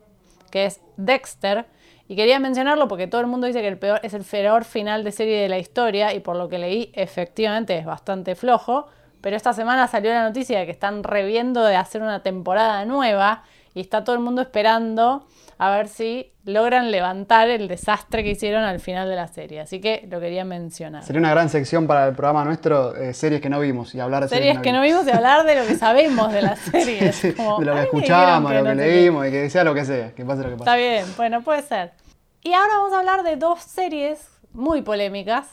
que 0.50 0.66
es 0.66 0.82
Dexter. 0.98 1.68
Y 2.12 2.16
quería 2.18 2.42
mencionarlo 2.42 2.90
porque 2.90 3.08
todo 3.08 3.22
el 3.22 3.28
mundo 3.28 3.48
dice 3.48 3.62
que 3.62 3.70
el 3.70 3.78
peor, 3.78 4.02
es 4.04 4.14
el 4.14 4.24
peor 4.26 4.66
final 4.66 5.06
de 5.06 5.14
serie 5.14 5.40
de 5.40 5.48
la 5.48 5.58
historia 5.60 6.14
y 6.14 6.20
por 6.20 6.36
lo 6.36 6.50
que 6.50 6.58
leí, 6.60 6.92
efectivamente 6.94 7.78
es 7.78 7.86
bastante 7.86 8.36
flojo. 8.36 8.88
Pero 9.22 9.38
esta 9.38 9.54
semana 9.54 9.88
salió 9.88 10.12
la 10.12 10.24
noticia 10.24 10.60
de 10.60 10.66
que 10.66 10.72
están 10.74 11.04
reviendo 11.06 11.64
de 11.64 11.78
hacer 11.78 12.02
una 12.02 12.22
temporada 12.22 12.84
nueva 12.84 13.44
y 13.74 13.80
está 13.80 14.04
todo 14.04 14.14
el 14.18 14.22
mundo 14.22 14.42
esperando 14.42 15.26
a 15.58 15.70
ver 15.70 15.88
si 15.88 16.34
logran 16.44 16.92
levantar 16.92 17.48
el 17.50 17.70
desastre 17.70 18.24
que 18.26 18.32
hicieron 18.32 18.64
al 18.64 18.82
final 18.82 19.08
de 19.08 19.16
la 19.16 19.28
serie. 19.28 19.62
Así 19.62 19.80
que 19.80 20.06
lo 20.12 20.20
quería 20.20 20.44
mencionar. 20.44 21.04
Sería 21.04 21.20
una 21.20 21.30
gran 21.32 21.48
sección 21.48 21.88
para 21.88 22.08
el 22.08 22.14
programa 22.16 22.44
nuestro, 22.44 22.94
eh, 22.98 23.14
series 23.14 23.40
que 23.40 23.50
no 23.50 23.60
vimos 23.62 23.96
y 23.96 24.02
hablar 24.02 24.24
de 24.24 24.28
Series 24.28 24.60
que 24.60 24.74
no 24.74 24.82
vimos 24.82 25.08
y 25.08 25.12
hablar 25.12 25.46
de 25.46 25.56
lo 25.56 25.66
que 25.66 25.76
sabemos 25.76 26.34
de 26.34 26.42
las 26.42 26.60
series. 26.72 27.16
Sí, 27.16 27.32
Como, 27.34 27.60
de 27.60 27.66
lo 27.68 27.72
"A 27.74 27.76
que 27.76 27.82
escuchamos, 27.84 28.50
dijeron 28.52 28.64
lo 28.66 28.70
que 28.72 28.76
no 28.76 28.82
sé 28.84 28.90
qué". 28.90 28.96
leímos, 28.98 29.28
y 29.28 29.32
que 29.32 29.50
sea 29.50 29.64
lo 29.64 29.74
que 29.74 29.86
sea, 29.86 30.12
que 30.14 30.26
pase 30.26 30.42
lo 30.42 30.48
que 30.50 30.54
Está 30.56 30.66
pase. 30.66 30.78
bien, 30.80 31.06
bueno, 31.16 31.42
puede 31.44 31.62
ser. 31.62 31.92
Y 32.44 32.54
ahora 32.54 32.76
vamos 32.78 32.94
a 32.94 33.00
hablar 33.00 33.24
de 33.24 33.36
dos 33.36 33.62
series 33.62 34.28
muy 34.54 34.82
polémicas, 34.82 35.48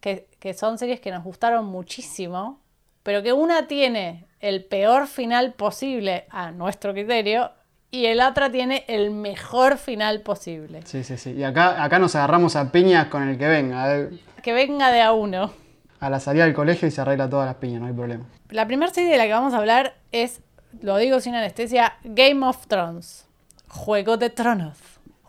que, 0.00 0.28
que 0.38 0.54
son 0.54 0.78
series 0.78 1.00
que 1.00 1.10
nos 1.10 1.24
gustaron 1.24 1.66
muchísimo, 1.66 2.60
pero 3.02 3.22
que 3.22 3.32
una 3.32 3.66
tiene 3.66 4.26
el 4.40 4.64
peor 4.64 5.06
final 5.06 5.54
posible 5.54 6.26
a 6.30 6.50
nuestro 6.52 6.92
criterio 6.92 7.50
y 7.90 8.06
el 8.06 8.20
otra 8.20 8.50
tiene 8.50 8.84
el 8.88 9.10
mejor 9.10 9.78
final 9.78 10.20
posible. 10.20 10.82
Sí, 10.84 11.02
sí, 11.02 11.16
sí. 11.16 11.32
Y 11.32 11.42
acá, 11.44 11.82
acá 11.82 11.98
nos 11.98 12.14
agarramos 12.14 12.54
a 12.56 12.70
piñas 12.70 13.06
con 13.08 13.22
el 13.28 13.38
que 13.38 13.48
venga. 13.48 13.96
eh. 13.96 14.10
Que 14.42 14.52
venga 14.52 14.90
de 14.92 15.02
a 15.02 15.12
uno. 15.12 15.50
A 15.98 16.10
la 16.10 16.20
salida 16.20 16.44
del 16.44 16.54
colegio 16.54 16.86
y 16.86 16.90
se 16.90 17.00
arregla 17.00 17.28
todas 17.28 17.46
las 17.46 17.56
piñas, 17.56 17.80
no 17.80 17.86
hay 17.86 17.92
problema. 17.92 18.26
La 18.50 18.66
primera 18.66 18.92
serie 18.92 19.10
de 19.10 19.16
la 19.16 19.24
que 19.24 19.32
vamos 19.32 19.54
a 19.54 19.58
hablar 19.58 19.96
es, 20.12 20.40
lo 20.82 20.98
digo 20.98 21.20
sin 21.20 21.34
anestesia, 21.34 21.94
Game 22.04 22.46
of 22.46 22.66
Thrones. 22.66 23.26
Juego 23.68 24.16
de 24.16 24.30
Tronos. 24.30 24.78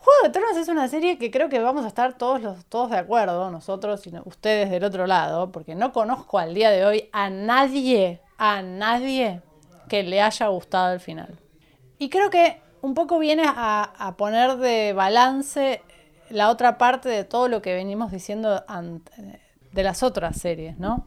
Juego 0.00 0.22
de 0.22 0.30
Tronos 0.30 0.56
es 0.56 0.68
una 0.68 0.88
serie 0.88 1.18
que 1.18 1.30
creo 1.30 1.48
que 1.48 1.58
vamos 1.58 1.84
a 1.84 1.88
estar 1.88 2.16
todos, 2.16 2.40
los, 2.40 2.64
todos 2.66 2.90
de 2.90 2.98
acuerdo, 2.98 3.50
nosotros 3.50 4.06
y 4.06 4.12
ustedes 4.24 4.70
del 4.70 4.84
otro 4.84 5.06
lado, 5.06 5.50
porque 5.50 5.74
no 5.74 5.92
conozco 5.92 6.38
al 6.38 6.54
día 6.54 6.70
de 6.70 6.84
hoy 6.84 7.08
a 7.12 7.30
nadie, 7.30 8.20
a 8.36 8.62
nadie 8.62 9.42
que 9.88 10.04
le 10.04 10.22
haya 10.22 10.46
gustado 10.46 10.94
el 10.94 11.00
final. 11.00 11.38
Y 11.98 12.10
creo 12.10 12.30
que 12.30 12.60
un 12.80 12.94
poco 12.94 13.18
viene 13.18 13.42
a, 13.44 13.82
a 13.82 14.16
poner 14.16 14.56
de 14.56 14.92
balance 14.92 15.82
la 16.30 16.50
otra 16.50 16.78
parte 16.78 17.08
de 17.08 17.24
todo 17.24 17.48
lo 17.48 17.62
que 17.62 17.74
venimos 17.74 18.12
diciendo 18.12 18.64
de 19.72 19.82
las 19.82 20.02
otras 20.02 20.36
series, 20.38 20.78
¿no? 20.78 21.06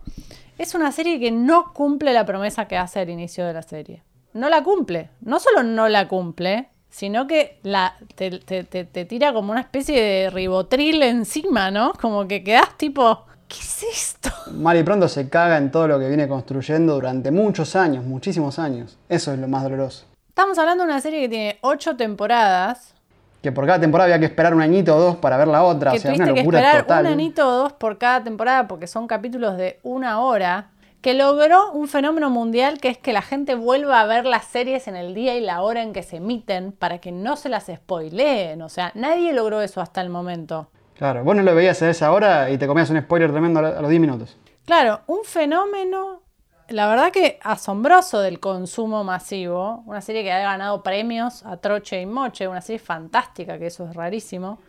Es 0.58 0.76
una 0.76 0.92
serie 0.92 1.20
que 1.20 1.32
no 1.32 1.74
cumple 1.74 2.14
la 2.14 2.26
promesa 2.26 2.68
que 2.68 2.78
hace 2.78 3.00
al 3.00 3.10
inicio 3.10 3.46
de 3.46 3.54
la 3.54 3.62
serie. 3.62 4.04
No 4.34 4.50
la 4.50 4.64
cumple. 4.64 5.10
No 5.22 5.40
solo 5.40 5.64
no 5.64 5.88
la 5.90 6.08
cumple, 6.08 6.70
sino 6.92 7.26
que 7.26 7.58
la, 7.64 7.96
te, 8.14 8.30
te- 8.40 8.64
te- 8.66 8.86
te 8.86 9.06
tira 9.06 9.34
como 9.34 9.52
una 9.52 9.62
especie 9.62 10.00
de 10.00 10.30
ribotril 10.30 11.02
encima, 11.02 11.72
¿no? 11.72 11.94
Como 12.00 12.28
que 12.28 12.44
quedás 12.44 12.78
tipo, 12.78 13.26
¿qué 13.48 13.58
es 13.60 13.84
esto? 13.84 14.30
Mal 14.52 14.78
y 14.78 14.84
pronto 14.84 15.08
se 15.08 15.28
caga 15.30 15.58
en 15.58 15.72
todo 15.72 15.88
lo 15.88 15.98
que 15.98 16.08
viene 16.08 16.28
construyendo 16.28 16.94
durante 16.94 17.32
muchos 17.32 17.76
años, 17.76 18.04
muchísimos 18.06 18.60
años. 18.60 18.98
Eso 19.10 19.34
es 19.34 19.40
lo 19.40 19.48
más 19.48 19.64
doloroso. 19.64 20.06
Estamos 20.30 20.58
hablando 20.60 20.84
de 20.84 20.90
una 20.92 21.02
serie 21.02 21.22
que 21.22 21.30
tiene 21.30 21.58
ocho 21.62 21.96
temporadas, 21.96 22.94
Que 23.42 23.52
por 23.52 23.66
cada 23.66 23.80
temporada 23.80 24.06
había 24.06 24.20
que 24.20 24.26
esperar 24.26 24.54
un 24.54 24.62
añito 24.62 24.96
o 24.96 25.00
dos 25.00 25.16
para 25.16 25.36
ver 25.38 25.48
la 25.48 25.64
otra. 25.64 25.92
que 25.92 25.98
o 25.98 26.02
sea, 26.02 26.12
tuviste 26.12 26.24
una 26.26 26.34
que 26.34 26.40
locura 26.42 26.60
esperar 26.60 26.82
total. 26.84 27.06
un 27.08 27.12
anito 27.14 27.48
o 27.48 27.52
dos 27.52 27.74
por 27.74 27.98
cada 27.98 28.24
temporada 28.24 28.68
porque 28.68 28.86
son 28.88 29.08
capítulos 29.08 29.58
de 29.58 29.80
una 29.84 30.20
hora, 30.22 30.70
que 31.02 31.16
logró 31.16 31.72
un 31.72 31.88
fenómeno 31.88 32.30
mundial 32.30 32.80
que 32.80 32.90
es 32.90 32.98
que 32.98 33.12
la 33.12 33.24
gente 33.24 33.56
vuelva 33.56 34.02
a 34.02 34.06
ver 34.06 34.26
las 34.26 34.46
series 34.46 34.88
en 34.88 34.96
el 34.96 35.16
día 35.16 35.36
y 35.36 35.42
la 35.42 35.62
hora 35.62 35.82
en 35.82 35.94
que 35.94 36.04
se 36.04 36.18
emiten 36.18 36.72
para 36.72 37.00
que 37.00 37.12
no 37.12 37.36
se 37.36 37.50
las 37.50 37.66
spoileen. 37.66 38.62
O 38.62 38.70
sea, 38.70 38.92
nadie 38.94 39.34
logró 39.34 39.62
eso 39.62 39.82
hasta 39.82 40.02
el 40.02 40.10
momento. 40.10 40.70
Claro, 40.96 41.24
vos 41.24 41.36
no 41.36 41.42
lo 41.42 41.56
veías 41.56 41.82
a 41.82 41.90
esa 41.90 42.12
hora 42.12 42.52
y 42.52 42.60
te 42.60 42.68
comías 42.68 42.92
un 42.92 43.02
spoiler 43.02 43.32
tremendo 43.32 43.60
a 43.60 43.82
los 43.82 43.90
10 43.90 44.00
minutos. 44.00 44.38
Claro, 44.66 45.02
un 45.08 45.24
fenómeno, 45.24 46.22
la 46.68 46.88
verdad 46.88 47.12
que 47.12 47.40
asombroso 47.42 48.20
del 48.20 48.40
consumo 48.40 49.04
masivo. 49.04 49.82
Una 49.88 50.02
serie 50.02 50.22
que 50.22 50.32
ha 50.32 50.40
ganado 50.40 50.84
premios 50.84 51.44
a 51.44 51.58
troche 51.58 52.00
y 52.00 52.06
moche, 52.06 52.48
una 52.48 52.62
serie 52.62 52.78
fantástica, 52.78 53.58
que 53.58 53.66
eso 53.66 53.90
es 53.90 53.96
rarísimo, 53.96 54.60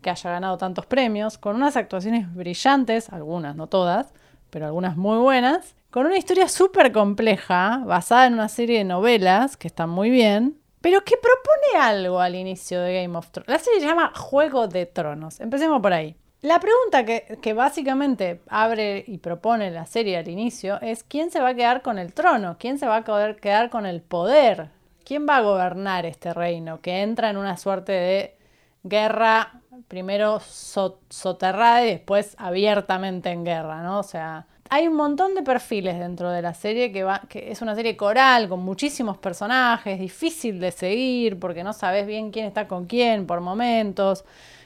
que 0.00 0.08
haya 0.08 0.30
ganado 0.30 0.56
tantos 0.56 0.86
premios, 0.86 1.36
con 1.36 1.56
unas 1.56 1.76
actuaciones 1.76 2.34
brillantes, 2.34 3.10
algunas, 3.10 3.54
no 3.54 3.66
todas, 3.66 4.14
pero 4.54 4.66
algunas 4.66 4.96
muy 4.96 5.18
buenas, 5.18 5.74
con 5.90 6.06
una 6.06 6.16
historia 6.16 6.46
súper 6.46 6.92
compleja, 6.92 7.82
basada 7.84 8.28
en 8.28 8.34
una 8.34 8.48
serie 8.48 8.78
de 8.78 8.84
novelas 8.84 9.56
que 9.56 9.66
están 9.66 9.90
muy 9.90 10.10
bien, 10.10 10.60
pero 10.80 11.02
que 11.02 11.16
propone 11.16 11.84
algo 11.84 12.20
al 12.20 12.36
inicio 12.36 12.80
de 12.80 13.02
Game 13.02 13.18
of 13.18 13.32
Thrones. 13.32 13.48
La 13.48 13.58
serie 13.58 13.80
se 13.80 13.86
llama 13.86 14.12
Juego 14.14 14.68
de 14.68 14.86
Tronos. 14.86 15.40
Empecemos 15.40 15.82
por 15.82 15.92
ahí. 15.92 16.14
La 16.40 16.60
pregunta 16.60 17.04
que, 17.04 17.36
que 17.42 17.52
básicamente 17.52 18.42
abre 18.48 19.02
y 19.08 19.18
propone 19.18 19.72
la 19.72 19.86
serie 19.86 20.18
al 20.18 20.28
inicio 20.28 20.80
es 20.82 21.02
quién 21.02 21.32
se 21.32 21.40
va 21.40 21.48
a 21.48 21.54
quedar 21.56 21.82
con 21.82 21.98
el 21.98 22.14
trono, 22.14 22.54
quién 22.56 22.78
se 22.78 22.86
va 22.86 22.98
a 22.98 23.34
quedar 23.34 23.70
con 23.70 23.86
el 23.86 24.02
poder, 24.02 24.70
quién 25.04 25.26
va 25.28 25.38
a 25.38 25.42
gobernar 25.42 26.06
este 26.06 26.32
reino, 26.32 26.80
que 26.80 27.02
entra 27.02 27.28
en 27.28 27.38
una 27.38 27.56
suerte 27.56 27.90
de 27.90 28.36
guerra, 28.84 29.60
primero 29.88 30.40
so- 30.40 31.00
soterrada 31.10 31.84
y 31.84 31.90
después 31.90 32.36
abiertamente 32.38 33.30
en 33.30 33.44
guerra, 33.44 33.82
¿no? 33.82 33.98
O 33.98 34.02
sea, 34.02 34.46
hay 34.70 34.86
un 34.88 34.94
montón 34.94 35.34
de 35.34 35.42
perfiles 35.42 35.98
dentro 35.98 36.30
de 36.30 36.42
la 36.42 36.54
serie 36.54 36.92
que, 36.92 37.02
va, 37.02 37.22
que 37.28 37.50
es 37.50 37.60
una 37.62 37.74
serie 37.74 37.96
coral 37.96 38.48
con 38.48 38.60
muchísimos 38.60 39.18
personajes, 39.18 39.98
difícil 39.98 40.60
de 40.60 40.70
seguir 40.70 41.38
porque 41.38 41.64
no 41.64 41.72
sabes 41.72 42.06
bien 42.06 42.30
quién 42.30 42.46
está 42.46 42.68
con 42.68 42.86
quién 42.86 43.26
por 43.26 43.40
momentos, 43.40 44.24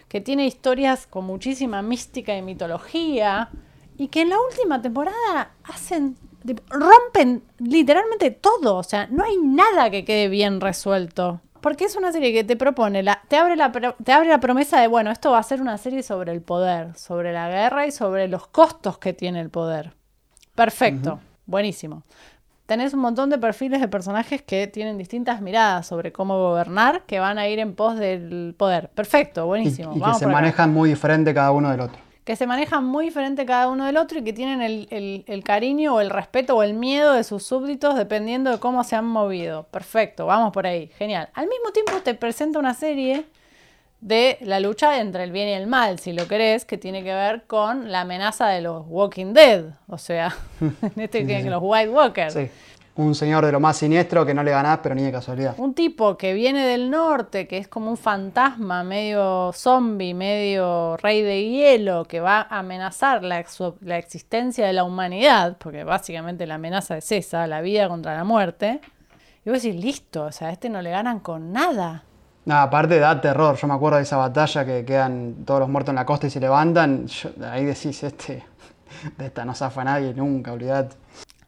que 0.08 0.20
tiene 0.20 0.46
historias 0.46 1.06
con 1.06 1.24
muchísima 1.24 1.82
mística 1.82 2.36
y 2.36 2.42
mitología 2.42 3.50
y 3.96 4.08
que 4.08 4.22
en 4.22 4.30
la 4.30 4.36
última 4.40 4.80
temporada 4.80 5.52
hacen 5.64 6.16
rompen 6.70 7.42
literalmente 7.58 8.30
todo, 8.30 8.76
o 8.76 8.82
sea, 8.82 9.06
no 9.10 9.24
hay 9.24 9.36
nada 9.38 9.90
que 9.90 10.04
quede 10.04 10.28
bien 10.28 10.60
resuelto. 10.60 11.40
Porque 11.60 11.84
es 11.84 11.96
una 11.96 12.12
serie 12.12 12.32
que 12.32 12.44
te 12.44 12.56
propone, 12.56 13.02
la, 13.02 13.20
te, 13.28 13.36
abre 13.36 13.56
la, 13.56 13.72
te 13.72 14.12
abre 14.12 14.28
la 14.28 14.40
promesa 14.40 14.80
de, 14.80 14.86
bueno, 14.86 15.10
esto 15.10 15.30
va 15.32 15.38
a 15.38 15.42
ser 15.42 15.60
una 15.60 15.78
serie 15.78 16.02
sobre 16.02 16.32
el 16.32 16.42
poder, 16.42 16.96
sobre 16.96 17.32
la 17.32 17.48
guerra 17.48 17.86
y 17.86 17.92
sobre 17.92 18.28
los 18.28 18.46
costos 18.46 18.98
que 18.98 19.12
tiene 19.12 19.40
el 19.40 19.50
poder. 19.50 19.94
Perfecto, 20.54 21.20
buenísimo. 21.46 22.02
Tenés 22.66 22.92
un 22.92 23.00
montón 23.00 23.30
de 23.30 23.38
perfiles 23.38 23.80
de 23.80 23.88
personajes 23.88 24.42
que 24.42 24.66
tienen 24.66 24.98
distintas 24.98 25.40
miradas 25.40 25.86
sobre 25.86 26.12
cómo 26.12 26.36
gobernar, 26.38 27.04
que 27.06 27.18
van 27.18 27.38
a 27.38 27.48
ir 27.48 27.58
en 27.60 27.74
pos 27.74 27.98
del 27.98 28.54
poder. 28.58 28.90
Perfecto, 28.90 29.46
buenísimo. 29.46 29.92
y 29.92 29.94
que 29.94 30.00
vamos 30.00 30.18
se 30.18 30.26
manejan 30.26 30.72
muy 30.72 30.90
diferente 30.90 31.32
cada 31.32 31.50
uno 31.52 31.70
del 31.70 31.80
otro. 31.80 32.07
Que 32.28 32.36
se 32.36 32.46
manejan 32.46 32.84
muy 32.84 33.06
diferente 33.06 33.46
cada 33.46 33.68
uno 33.68 33.86
del 33.86 33.96
otro 33.96 34.18
y 34.18 34.22
que 34.22 34.34
tienen 34.34 34.60
el, 34.60 34.86
el- 34.90 35.24
el 35.26 35.42
cariño 35.42 35.94
o 35.94 36.00
el 36.02 36.10
respeto 36.10 36.54
o 36.56 36.62
el 36.62 36.74
miedo 36.74 37.14
de 37.14 37.24
sus 37.24 37.42
súbditos 37.42 37.96
dependiendo 37.96 38.50
de 38.50 38.58
cómo 38.58 38.84
se 38.84 38.96
han 38.96 39.06
movido. 39.06 39.62
Perfecto, 39.70 40.26
vamos 40.26 40.52
por 40.52 40.66
ahí, 40.66 40.88
genial. 40.98 41.30
Al 41.32 41.46
mismo 41.48 41.70
tiempo 41.72 41.92
te 42.04 42.12
presenta 42.12 42.58
una 42.58 42.74
serie 42.74 43.24
de 44.02 44.36
la 44.42 44.60
lucha 44.60 45.00
entre 45.00 45.24
el 45.24 45.32
bien 45.32 45.48
y 45.48 45.52
el 45.52 45.66
mal, 45.66 45.98
si 46.00 46.12
lo 46.12 46.28
querés, 46.28 46.66
que 46.66 46.76
tiene 46.76 47.02
que 47.02 47.14
ver 47.14 47.44
con 47.46 47.90
la 47.90 48.02
amenaza 48.02 48.46
de 48.48 48.60
los 48.60 48.84
Walking 48.86 49.32
Dead, 49.32 49.64
o 49.88 49.96
sea, 49.96 50.36
en 50.60 51.00
este 51.00 51.26
que 51.26 51.42
los 51.44 51.60
White 51.62 51.88
Walkers. 51.88 52.34
Sí. 52.34 52.50
Un 52.98 53.14
señor 53.14 53.46
de 53.46 53.52
lo 53.52 53.60
más 53.60 53.76
siniestro 53.76 54.26
que 54.26 54.34
no 54.34 54.42
le 54.42 54.50
ganás, 54.50 54.80
pero 54.82 54.92
ni 54.92 55.02
de 55.02 55.12
casualidad. 55.12 55.54
Un 55.56 55.72
tipo 55.72 56.16
que 56.16 56.34
viene 56.34 56.66
del 56.66 56.90
norte, 56.90 57.46
que 57.46 57.56
es 57.56 57.68
como 57.68 57.90
un 57.90 57.96
fantasma, 57.96 58.82
medio 58.82 59.52
zombie, 59.54 60.14
medio 60.14 60.96
rey 60.96 61.22
de 61.22 61.44
hielo, 61.48 62.04
que 62.06 62.18
va 62.18 62.40
a 62.40 62.58
amenazar 62.58 63.22
la, 63.22 63.44
la 63.82 63.98
existencia 63.98 64.66
de 64.66 64.72
la 64.72 64.82
humanidad, 64.82 65.56
porque 65.58 65.84
básicamente 65.84 66.44
la 66.44 66.56
amenaza 66.56 66.96
es 66.96 67.12
esa, 67.12 67.46
la 67.46 67.60
vida 67.60 67.88
contra 67.88 68.16
la 68.16 68.24
muerte. 68.24 68.80
Y 69.44 69.50
vos 69.50 69.62
decís, 69.62 69.80
listo, 69.80 70.24
o 70.24 70.32
sea, 70.32 70.48
a 70.48 70.50
este 70.50 70.68
no 70.68 70.82
le 70.82 70.90
ganan 70.90 71.20
con 71.20 71.52
nada. 71.52 72.02
Nada, 72.46 72.62
aparte 72.64 72.98
da 72.98 73.20
terror. 73.20 73.56
Yo 73.56 73.68
me 73.68 73.74
acuerdo 73.74 73.98
de 73.98 74.02
esa 74.02 74.16
batalla 74.16 74.64
que 74.66 74.84
quedan 74.84 75.44
todos 75.44 75.60
los 75.60 75.68
muertos 75.68 75.90
en 75.92 75.96
la 75.96 76.04
costa 76.04 76.26
y 76.26 76.30
se 76.30 76.40
levantan. 76.40 77.06
Yo- 77.06 77.30
ahí 77.48 77.64
decís, 77.64 78.02
este, 78.02 78.42
de 79.18 79.26
esta 79.26 79.44
no 79.44 79.54
zafa 79.54 79.84
nadie 79.84 80.12
nunca, 80.14 80.52
olvidate. 80.52 80.96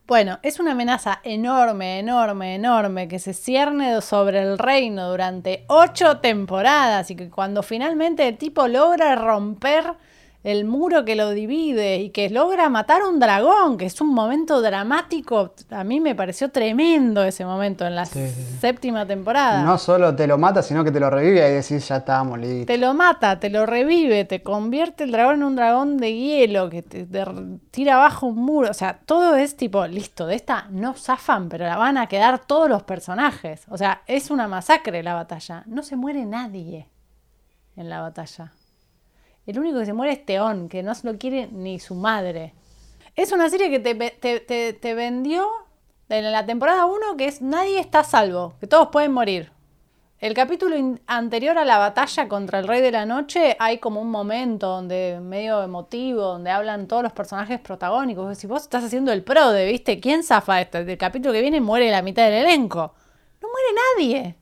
Bueno, 0.07 0.39
es 0.43 0.59
una 0.59 0.71
amenaza 0.71 1.21
enorme, 1.23 1.99
enorme, 1.99 2.55
enorme 2.55 3.07
que 3.07 3.19
se 3.19 3.33
cierne 3.33 4.01
sobre 4.01 4.41
el 4.41 4.57
reino 4.57 5.09
durante 5.09 5.63
ocho 5.67 6.17
temporadas 6.17 7.09
y 7.11 7.15
que 7.15 7.29
cuando 7.29 7.63
finalmente 7.63 8.27
el 8.27 8.37
tipo 8.37 8.67
logra 8.67 9.15
romper 9.15 9.95
el 10.43 10.65
muro 10.65 11.05
que 11.05 11.15
lo 11.15 11.29
divide 11.31 11.97
y 11.97 12.09
que 12.09 12.29
logra 12.31 12.67
matar 12.69 13.01
a 13.03 13.07
un 13.07 13.19
dragón, 13.19 13.77
que 13.77 13.85
es 13.85 14.01
un 14.01 14.07
momento 14.13 14.61
dramático, 14.61 15.53
a 15.69 15.83
mí 15.83 15.99
me 15.99 16.15
pareció 16.15 16.49
tremendo 16.49 17.23
ese 17.23 17.45
momento 17.45 17.85
en 17.85 17.93
la 17.95 18.05
Sí, 18.05 18.27
sí, 18.27 18.33
sí. 18.33 18.57
séptima 18.59 19.05
temporada. 19.05 19.61
No 19.63 19.77
solo 19.77 20.15
te 20.15 20.25
lo 20.25 20.37
mata, 20.39 20.63
sino 20.63 20.83
que 20.83 20.91
te 20.91 20.99
lo 20.99 21.11
revive 21.11 21.47
y 21.47 21.53
decís, 21.53 21.87
ya 21.87 21.97
estábamos 21.97 22.39
listos. 22.39 22.65
Te 22.65 22.77
lo 22.79 22.93
mata, 22.95 23.39
te 23.39 23.49
lo 23.51 23.65
revive, 23.67 24.25
te 24.25 24.41
convierte 24.41 25.03
el 25.03 25.11
dragón 25.11 25.35
en 25.35 25.43
un 25.43 25.55
dragón 25.55 25.97
de 25.97 26.13
hielo 26.15 26.69
que 26.71 26.81
te, 26.81 27.05
te 27.05 27.23
tira 27.69 27.95
abajo 27.95 28.25
un 28.27 28.37
muro. 28.37 28.71
O 28.71 28.73
sea, 28.73 28.99
todo 29.05 29.35
es 29.35 29.55
tipo, 29.55 29.85
listo, 29.85 30.25
de 30.25 30.35
esta 30.35 30.65
no 30.71 30.93
zafan, 30.95 31.49
pero 31.49 31.65
la 31.65 31.77
van 31.77 31.97
a 31.99 32.07
quedar 32.07 32.39
todos 32.39 32.67
los 32.67 32.81
personajes. 32.83 33.63
O 33.69 33.77
sea, 33.77 34.01
es 34.07 34.31
una 34.31 34.47
masacre 34.47 35.03
la 35.03 35.13
batalla. 35.13 35.63
No 35.67 35.83
se 35.83 35.95
muere 35.95 36.25
nadie 36.25 36.89
en 37.75 37.89
la 37.89 38.01
batalla. 38.01 38.51
El 39.45 39.59
único 39.59 39.79
que 39.79 39.85
se 39.85 39.93
muere 39.93 40.13
es 40.13 40.25
Teón, 40.25 40.69
que 40.69 40.83
no 40.83 40.93
se 40.95 41.11
lo 41.11 41.17
quiere 41.17 41.47
ni 41.51 41.79
su 41.79 41.95
madre. 41.95 42.53
Es 43.15 43.31
una 43.31 43.49
serie 43.49 43.69
que 43.69 43.79
te, 43.79 43.93
ve- 43.93 44.15
te- 44.19 44.39
te- 44.39 44.73
te 44.73 44.93
vendió 44.93 45.47
en 46.09 46.31
la 46.31 46.45
temporada 46.45 46.85
1 46.85 47.17
que 47.17 47.25
es 47.25 47.41
nadie 47.41 47.79
está 47.79 48.03
salvo, 48.03 48.53
que 48.59 48.67
todos 48.67 48.89
pueden 48.89 49.11
morir. 49.11 49.51
El 50.19 50.35
capítulo 50.35 50.75
anterior 51.07 51.57
a 51.57 51.65
la 51.65 51.79
batalla 51.79 52.27
contra 52.27 52.59
el 52.59 52.67
Rey 52.67 52.79
de 52.81 52.91
la 52.91 53.07
Noche 53.07 53.55
hay 53.59 53.79
como 53.79 53.99
un 54.01 54.11
momento 54.11 54.67
donde 54.67 55.19
medio 55.19 55.63
emotivo, 55.63 56.21
donde 56.21 56.51
hablan 56.51 56.87
todos 56.87 57.01
los 57.01 57.11
personajes 57.11 57.59
protagónicos. 57.59 58.37
Si 58.37 58.45
vos 58.45 58.61
estás 58.61 58.83
haciendo 58.83 59.11
el 59.11 59.23
pro 59.23 59.49
de, 59.49 59.65
¿viste? 59.65 59.99
¿Quién 59.99 60.23
zafa 60.23 60.61
esto? 60.61 60.77
El 60.77 60.97
capítulo 60.99 61.33
que 61.33 61.41
viene 61.41 61.59
muere 61.59 61.89
la 61.89 62.03
mitad 62.03 62.25
del 62.25 62.45
elenco. 62.45 62.93
No 63.41 63.47
muere 63.49 63.67
nadie. 63.97 64.35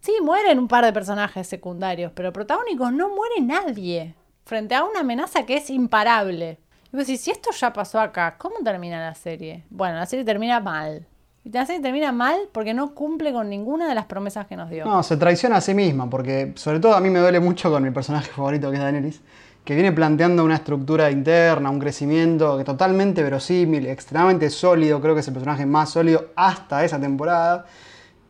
Sí, 0.00 0.12
mueren 0.20 0.58
un 0.58 0.68
par 0.68 0.84
de 0.84 0.92
personajes 0.92 1.46
secundarios, 1.46 2.12
pero 2.14 2.30
protagónicos 2.30 2.92
no 2.92 3.08
muere 3.08 3.40
nadie. 3.40 4.14
Frente 4.44 4.74
a 4.74 4.84
una 4.84 5.00
amenaza 5.00 5.44
que 5.44 5.56
es 5.56 5.70
imparable. 5.70 6.58
Y 6.92 6.96
decís, 6.96 7.20
si 7.20 7.30
esto 7.30 7.50
ya 7.52 7.72
pasó 7.72 8.00
acá, 8.00 8.36
¿cómo 8.38 8.56
termina 8.62 9.00
la 9.00 9.14
serie? 9.14 9.64
Bueno, 9.70 9.96
la 9.96 10.06
serie 10.06 10.24
termina 10.24 10.60
mal. 10.60 11.06
Y 11.44 11.50
la 11.50 11.64
serie 11.66 11.80
termina 11.80 12.12
mal 12.12 12.36
porque 12.52 12.74
no 12.74 12.94
cumple 12.94 13.32
con 13.32 13.48
ninguna 13.48 13.88
de 13.88 13.94
las 13.94 14.04
promesas 14.04 14.46
que 14.46 14.56
nos 14.56 14.70
dio. 14.70 14.84
No, 14.84 15.02
se 15.02 15.16
traiciona 15.16 15.56
a 15.56 15.60
sí 15.60 15.74
misma, 15.74 16.08
porque 16.08 16.52
sobre 16.56 16.80
todo 16.80 16.94
a 16.94 17.00
mí 17.00 17.10
me 17.10 17.18
duele 17.18 17.40
mucho 17.40 17.70
con 17.70 17.82
mi 17.82 17.90
personaje 17.90 18.30
favorito, 18.30 18.70
que 18.70 18.76
es 18.76 18.82
Daenerys, 18.82 19.20
que 19.64 19.74
viene 19.74 19.92
planteando 19.92 20.44
una 20.44 20.56
estructura 20.56 21.10
interna, 21.10 21.70
un 21.70 21.78
crecimiento 21.78 22.58
que 22.58 22.64
totalmente 22.64 23.22
verosímil, 23.22 23.86
extremadamente 23.86 24.50
sólido, 24.50 25.00
creo 25.00 25.14
que 25.14 25.20
es 25.20 25.28
el 25.28 25.34
personaje 25.34 25.66
más 25.66 25.90
sólido 25.90 26.26
hasta 26.36 26.84
esa 26.84 27.00
temporada, 27.00 27.64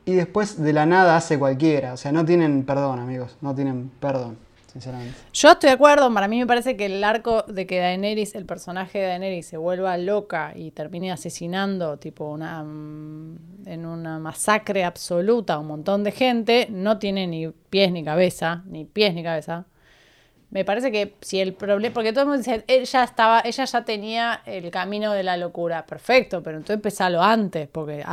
y 0.05 0.15
después 0.15 0.63
de 0.63 0.73
la 0.73 0.87
nada 0.87 1.17
hace 1.17 1.39
cualquiera, 1.39 1.95
o 1.95 1.97
sea, 1.97 2.13
no 2.13 2.25
tienen 2.25 2.65
perdón, 2.65 2.99
amigos, 2.99 3.37
no 3.41 3.55
tienen 3.55 3.91
perdón, 4.01 4.37
sinceramente. 4.73 5.15
Yo 5.33 5.51
estoy 5.53 5.69
de 5.69 5.75
acuerdo, 5.75 6.13
para 6.13 6.29
mí 6.29 6.39
me 6.39 6.47
parece 6.47 6.77
que 6.77 6.87
el 6.87 7.05
arco 7.05 7.43
de 7.43 7.67
que 7.67 7.79
Daenerys, 7.79 8.35
el 8.35 8.47
personaje 8.47 8.99
de 8.99 9.07
Daenerys 9.07 9.47
se 9.47 9.57
vuelva 9.57 9.97
loca 9.99 10.53
y 10.55 10.71
termine 10.71 11.13
asesinando 11.13 11.99
tipo 11.99 12.31
una 12.31 12.63
mm, 12.63 13.67
en 13.67 13.87
una 13.87 14.19
masacre 14.19 14.85
absoluta 14.85 15.55
a 15.55 15.59
un 15.59 15.67
montón 15.67 16.05
de 16.05 16.13
gente, 16.13 16.67
no 16.71 16.99
tiene 16.99 17.27
ni 17.27 17.49
pies 17.49 17.93
ni 17.93 18.05
cabeza, 18.05 18.63
ni 18.67 18.85
pies 18.85 19.15
ni 19.15 19.23
cabeza. 19.23 19.67
Me 20.51 20.67
parece 20.67 20.93
que 20.93 21.17
si 21.23 21.41
el 21.41 21.55
problema, 21.55 21.95
porque 21.95 22.13
todo 22.13 22.25
el 22.25 22.29
mundo 22.29 22.39
dice, 22.43 22.63
ella 22.69 23.05
estaba, 23.05 23.41
ella 23.41 23.65
ya 23.65 23.85
tenía 23.85 24.43
el 24.45 24.71
camino 24.71 25.13
de 25.13 25.23
la 25.23 25.39
locura, 25.39 25.87
perfecto, 25.87 26.43
pero 26.43 26.59
entonces 26.59 26.77
empezalo 26.77 27.23
antes, 27.23 27.69
porque 27.69 28.05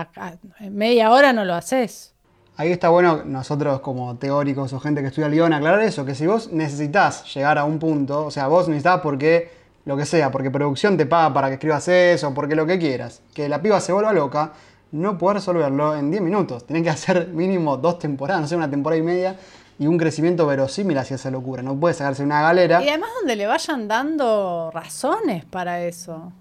en 0.62 0.76
media 0.76 1.12
hora 1.12 1.34
no 1.34 1.44
lo 1.44 1.54
haces. 1.54 2.16
Ahí 2.60 2.74
está 2.74 2.90
bueno 2.90 3.24
nosotros 3.24 3.80
como 3.80 4.18
teóricos 4.18 4.74
o 4.74 4.82
gente 4.82 5.00
que 5.00 5.08
estudia 5.08 5.28
el 5.28 5.32
guion 5.32 5.54
aclarar 5.54 5.82
eso, 5.82 6.04
que 6.04 6.14
si 6.14 6.28
vos 6.28 6.52
necesitas 6.52 7.34
llegar 7.34 7.58
a 7.58 7.64
un 7.64 7.80
punto, 7.80 8.26
o 8.26 8.32
sea, 8.32 8.48
vos 8.48 8.68
necesitas 8.68 9.00
porque 9.00 9.50
lo 9.86 9.96
que 9.96 10.06
sea, 10.06 10.30
porque 10.30 10.52
producción 10.52 10.98
te 10.98 11.06
paga 11.06 11.34
para 11.34 11.48
que 11.48 11.54
escribas 11.54 11.88
eso, 11.88 12.34
porque 12.34 12.58
lo 12.58 12.66
que 12.66 12.78
quieras, 12.78 13.22
que 13.34 13.48
la 13.48 13.62
piba 13.62 13.80
se 13.80 13.94
vuelva 13.94 14.12
loca, 14.12 14.52
no 14.92 15.18
poder 15.18 15.36
resolverlo 15.36 15.96
en 15.96 16.12
10 16.12 16.22
minutos. 16.22 16.68
Tenés 16.68 16.84
que 16.84 16.90
hacer 16.90 17.28
mínimo 17.34 17.78
dos 17.78 17.98
temporadas, 17.98 18.42
no 18.42 18.48
sé, 18.50 18.58
una 18.58 18.70
temporada 18.70 19.00
y 19.00 19.04
media 19.04 19.38
y 19.80 19.88
un 19.88 19.98
crecimiento 19.98 20.46
verosímil 20.46 20.98
hacia 20.98 21.16
esa 21.16 21.32
locura. 21.32 21.64
No 21.64 21.80
puede 21.80 21.94
sacarse 21.94 22.24
una 22.24 22.42
galera. 22.42 22.84
Y 22.84 22.90
además 22.90 23.12
donde 23.22 23.38
le 23.38 23.48
vayan 23.48 23.88
dando 23.88 24.70
razones 24.74 25.46
para 25.46 25.82
eso. 25.86 26.34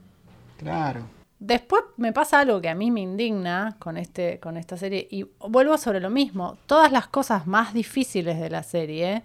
Claro. 0.56 1.17
Después 1.40 1.82
me 1.96 2.12
pasa 2.12 2.40
algo 2.40 2.60
que 2.60 2.68
a 2.68 2.74
mí 2.74 2.90
me 2.90 3.00
indigna 3.00 3.76
con, 3.78 3.96
este, 3.96 4.40
con 4.40 4.56
esta 4.56 4.76
serie 4.76 5.06
y 5.10 5.24
vuelvo 5.48 5.78
sobre 5.78 6.00
lo 6.00 6.10
mismo. 6.10 6.58
Todas 6.66 6.90
las 6.90 7.06
cosas 7.06 7.46
más 7.46 7.72
difíciles 7.72 8.40
de 8.40 8.50
la 8.50 8.64
serie, 8.64 9.22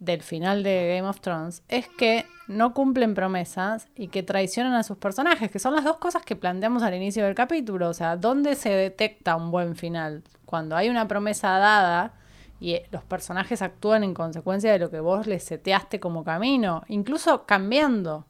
del 0.00 0.22
final 0.22 0.64
de 0.64 0.96
Game 0.96 1.08
of 1.08 1.20
Thrones, 1.20 1.62
es 1.68 1.86
que 1.86 2.26
no 2.48 2.74
cumplen 2.74 3.14
promesas 3.14 3.86
y 3.94 4.08
que 4.08 4.24
traicionan 4.24 4.74
a 4.74 4.82
sus 4.82 4.98
personajes, 4.98 5.48
que 5.48 5.60
son 5.60 5.76
las 5.76 5.84
dos 5.84 5.98
cosas 5.98 6.24
que 6.24 6.34
planteamos 6.34 6.82
al 6.82 6.94
inicio 6.94 7.24
del 7.24 7.36
capítulo. 7.36 7.88
O 7.88 7.94
sea, 7.94 8.16
¿dónde 8.16 8.56
se 8.56 8.70
detecta 8.70 9.36
un 9.36 9.52
buen 9.52 9.76
final? 9.76 10.24
Cuando 10.44 10.74
hay 10.74 10.88
una 10.88 11.06
promesa 11.06 11.50
dada 11.58 12.14
y 12.58 12.72
eh, 12.72 12.88
los 12.90 13.04
personajes 13.04 13.62
actúan 13.62 14.02
en 14.02 14.12
consecuencia 14.12 14.72
de 14.72 14.80
lo 14.80 14.90
que 14.90 14.98
vos 14.98 15.28
les 15.28 15.44
seteaste 15.44 16.00
como 16.00 16.24
camino, 16.24 16.82
incluso 16.88 17.46
cambiando, 17.46 18.26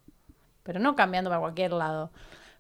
pero 0.62 0.78
no 0.78 0.95
cambiando 0.95 1.30
para 1.30 1.40
cualquier 1.40 1.72
lado. 1.72 2.11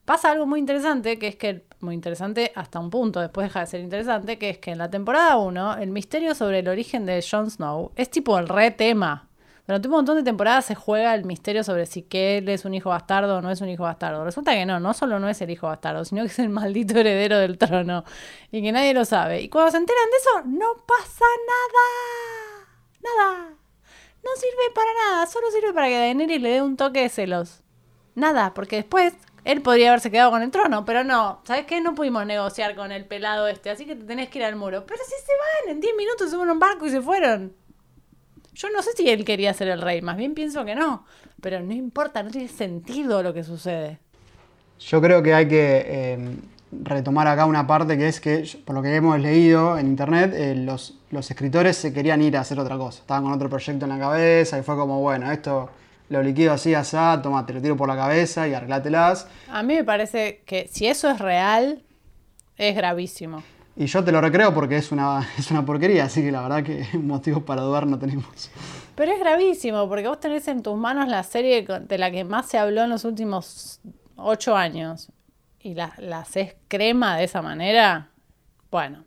Pasa 0.04 0.32
algo 0.32 0.46
muy 0.46 0.58
interesante, 0.58 1.18
que 1.18 1.28
es 1.28 1.36
que, 1.36 1.64
muy 1.80 1.94
interesante 1.94 2.52
hasta 2.56 2.80
un 2.80 2.90
punto, 2.90 3.20
después 3.20 3.46
deja 3.46 3.60
de 3.60 3.66
ser 3.66 3.80
interesante, 3.80 4.36
que 4.36 4.50
es 4.50 4.58
que 4.58 4.72
en 4.72 4.78
la 4.78 4.90
temporada 4.90 5.36
1, 5.36 5.78
el 5.78 5.90
misterio 5.90 6.34
sobre 6.34 6.58
el 6.58 6.68
origen 6.68 7.06
de 7.06 7.24
Jon 7.28 7.50
Snow 7.50 7.92
es 7.94 8.10
tipo 8.10 8.36
el 8.38 8.48
re 8.48 8.72
tema. 8.72 9.28
Durante 9.66 9.86
un 9.86 9.94
montón 9.94 10.16
de 10.16 10.24
temporadas 10.24 10.64
se 10.64 10.74
juega 10.74 11.14
el 11.14 11.24
misterio 11.24 11.62
sobre 11.62 11.86
si 11.86 12.02
que 12.02 12.42
es 12.48 12.64
un 12.64 12.74
hijo 12.74 12.90
bastardo 12.90 13.36
o 13.36 13.40
no 13.40 13.50
es 13.50 13.60
un 13.60 13.68
hijo 13.68 13.84
bastardo. 13.84 14.24
Resulta 14.24 14.52
que 14.54 14.66
no, 14.66 14.80
no 14.80 14.92
solo 14.92 15.20
no 15.20 15.28
es 15.28 15.40
el 15.40 15.50
hijo 15.50 15.68
bastardo, 15.68 16.04
sino 16.04 16.22
que 16.22 16.28
es 16.28 16.38
el 16.40 16.48
maldito 16.48 16.98
heredero 16.98 17.38
del 17.38 17.58
trono 17.58 18.04
y 18.50 18.60
que 18.60 18.72
nadie 18.72 18.92
lo 18.92 19.04
sabe. 19.04 19.40
Y 19.40 19.48
cuando 19.48 19.70
se 19.70 19.76
enteran 19.76 20.10
de 20.10 20.16
eso, 20.16 20.48
no 20.48 20.84
pasa 20.84 21.24
nada. 21.46 22.66
Nada. 23.02 23.50
No 24.24 24.30
sirve 24.36 24.74
para 24.74 24.90
nada, 24.94 25.26
solo 25.26 25.48
sirve 25.52 25.72
para 25.72 25.86
que 25.86 25.98
Daenerys 25.98 26.42
le 26.42 26.48
dé 26.50 26.62
un 26.62 26.76
toque 26.76 27.02
de 27.02 27.08
celos. 27.08 27.62
Nada, 28.16 28.54
porque 28.54 28.76
después 28.76 29.14
él 29.44 29.60
podría 29.60 29.88
haberse 29.88 30.10
quedado 30.10 30.30
con 30.30 30.42
el 30.42 30.50
trono, 30.50 30.84
pero 30.84 31.02
no. 31.02 31.40
¿Sabes 31.44 31.66
qué? 31.66 31.80
No 31.80 31.94
pudimos 31.94 32.24
negociar 32.26 32.76
con 32.76 32.92
el 32.92 33.04
pelado 33.06 33.48
este, 33.48 33.70
así 33.70 33.84
que 33.84 33.96
te 33.96 34.04
tenés 34.04 34.28
que 34.28 34.38
ir 34.38 34.44
al 34.44 34.56
muro. 34.56 34.84
Pero 34.86 35.00
si 35.04 35.10
se 35.10 35.32
van, 35.66 35.76
en 35.76 35.80
10 35.80 35.94
minutos 35.96 36.30
se 36.30 36.36
fueron 36.36 36.54
un 36.54 36.60
barco 36.60 36.86
y 36.86 36.90
se 36.90 37.00
fueron. 37.00 37.52
Yo 38.54 38.68
no 38.70 38.82
sé 38.82 38.92
si 38.92 39.08
él 39.08 39.24
quería 39.24 39.52
ser 39.54 39.68
el 39.68 39.80
rey, 39.80 40.00
más 40.02 40.16
bien 40.16 40.34
pienso 40.34 40.64
que 40.64 40.74
no. 40.74 41.04
Pero 41.40 41.60
no 41.60 41.72
importa, 41.72 42.22
no 42.22 42.30
tiene 42.30 42.48
sentido 42.48 43.22
lo 43.22 43.34
que 43.34 43.42
sucede. 43.42 43.98
Yo 44.78 45.00
creo 45.00 45.22
que 45.22 45.34
hay 45.34 45.48
que 45.48 45.84
eh, 45.86 46.36
retomar 46.70 47.26
acá 47.26 47.44
una 47.44 47.66
parte 47.66 47.98
que 47.98 48.08
es 48.08 48.20
que, 48.20 48.48
por 48.64 48.76
lo 48.76 48.82
que 48.82 48.94
hemos 48.94 49.18
leído 49.18 49.76
en 49.76 49.88
internet, 49.88 50.32
eh, 50.34 50.54
los, 50.54 50.98
los 51.10 51.28
escritores 51.28 51.76
se 51.76 51.92
querían 51.92 52.22
ir 52.22 52.36
a 52.36 52.40
hacer 52.40 52.60
otra 52.60 52.76
cosa. 52.76 53.00
Estaban 53.00 53.24
con 53.24 53.32
otro 53.32 53.48
proyecto 53.48 53.86
en 53.86 53.90
la 53.90 53.98
cabeza 53.98 54.58
y 54.58 54.62
fue 54.62 54.76
como, 54.76 55.00
bueno, 55.00 55.32
esto 55.32 55.70
lo 56.12 56.22
liquido 56.22 56.52
así, 56.52 56.74
así, 56.74 56.96
toma, 57.22 57.44
te 57.46 57.54
lo 57.54 57.62
tiro 57.62 57.76
por 57.76 57.88
la 57.88 57.96
cabeza 57.96 58.46
y 58.46 58.54
arreglátelas. 58.54 59.26
A 59.48 59.62
mí 59.62 59.74
me 59.74 59.84
parece 59.84 60.42
que 60.44 60.68
si 60.70 60.86
eso 60.86 61.10
es 61.10 61.18
real, 61.18 61.82
es 62.56 62.76
gravísimo. 62.76 63.42
Y 63.74 63.86
yo 63.86 64.04
te 64.04 64.12
lo 64.12 64.20
recreo 64.20 64.52
porque 64.52 64.76
es 64.76 64.92
una, 64.92 65.26
es 65.38 65.50
una 65.50 65.64
porquería, 65.64 66.04
así 66.04 66.22
que 66.22 66.30
la 66.30 66.42
verdad 66.42 66.62
que 66.62 66.86
motivos 66.98 67.42
para 67.42 67.62
dudar 67.62 67.86
no 67.86 67.98
tenemos. 67.98 68.50
Pero 68.94 69.12
es 69.12 69.18
gravísimo, 69.18 69.88
porque 69.88 70.06
vos 70.06 70.20
tenés 70.20 70.46
en 70.48 70.62
tus 70.62 70.76
manos 70.76 71.08
la 71.08 71.22
serie 71.22 71.66
de 71.66 71.98
la 71.98 72.10
que 72.10 72.24
más 72.24 72.46
se 72.46 72.58
habló 72.58 72.82
en 72.82 72.90
los 72.90 73.04
últimos 73.04 73.80
ocho 74.16 74.54
años 74.54 75.10
y 75.58 75.74
la, 75.74 75.94
la 75.96 76.20
haces 76.20 76.56
crema 76.68 77.16
de 77.16 77.24
esa 77.24 77.40
manera. 77.40 78.10
Bueno, 78.70 79.04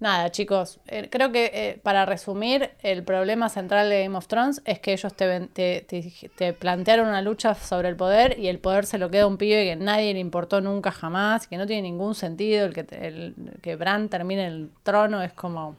nada, 0.00 0.30
chicos, 0.30 0.80
eh, 0.86 1.08
creo 1.10 1.32
que 1.32 1.50
eh, 1.54 1.80
para 1.82 2.04
resumir, 2.06 2.70
el 2.82 3.02
problema 3.04 3.48
central 3.48 3.88
de 3.88 4.02
Game 4.04 4.16
of 4.16 4.26
Thrones 4.26 4.60
es 4.64 4.78
que 4.80 4.92
ellos 4.92 5.14
te, 5.14 5.26
ven- 5.26 5.48
te, 5.48 5.84
te- 5.88 6.12
te 6.36 6.52
plantearon 6.52 7.08
una 7.08 7.22
lucha 7.22 7.54
sobre 7.54 7.88
el 7.88 7.96
poder 7.96 8.38
y 8.38 8.48
el 8.48 8.58
poder 8.58 8.86
se 8.86 8.98
lo 8.98 9.10
queda 9.10 9.22
a 9.22 9.26
un 9.26 9.36
pibe 9.38 9.64
que 9.64 9.76
nadie 9.76 10.12
le 10.12 10.20
importó 10.20 10.60
nunca 10.60 10.90
jamás, 10.92 11.46
que 11.46 11.56
no 11.56 11.66
tiene 11.66 11.82
ningún 11.82 12.14
sentido, 12.14 12.66
el 12.66 12.74
que, 12.74 12.84
te- 12.84 13.06
el, 13.06 13.34
que 13.62 13.76
Bran 13.76 14.08
termine 14.08 14.46
el 14.46 14.70
trono 14.82 15.22
es 15.22 15.32
como... 15.32 15.76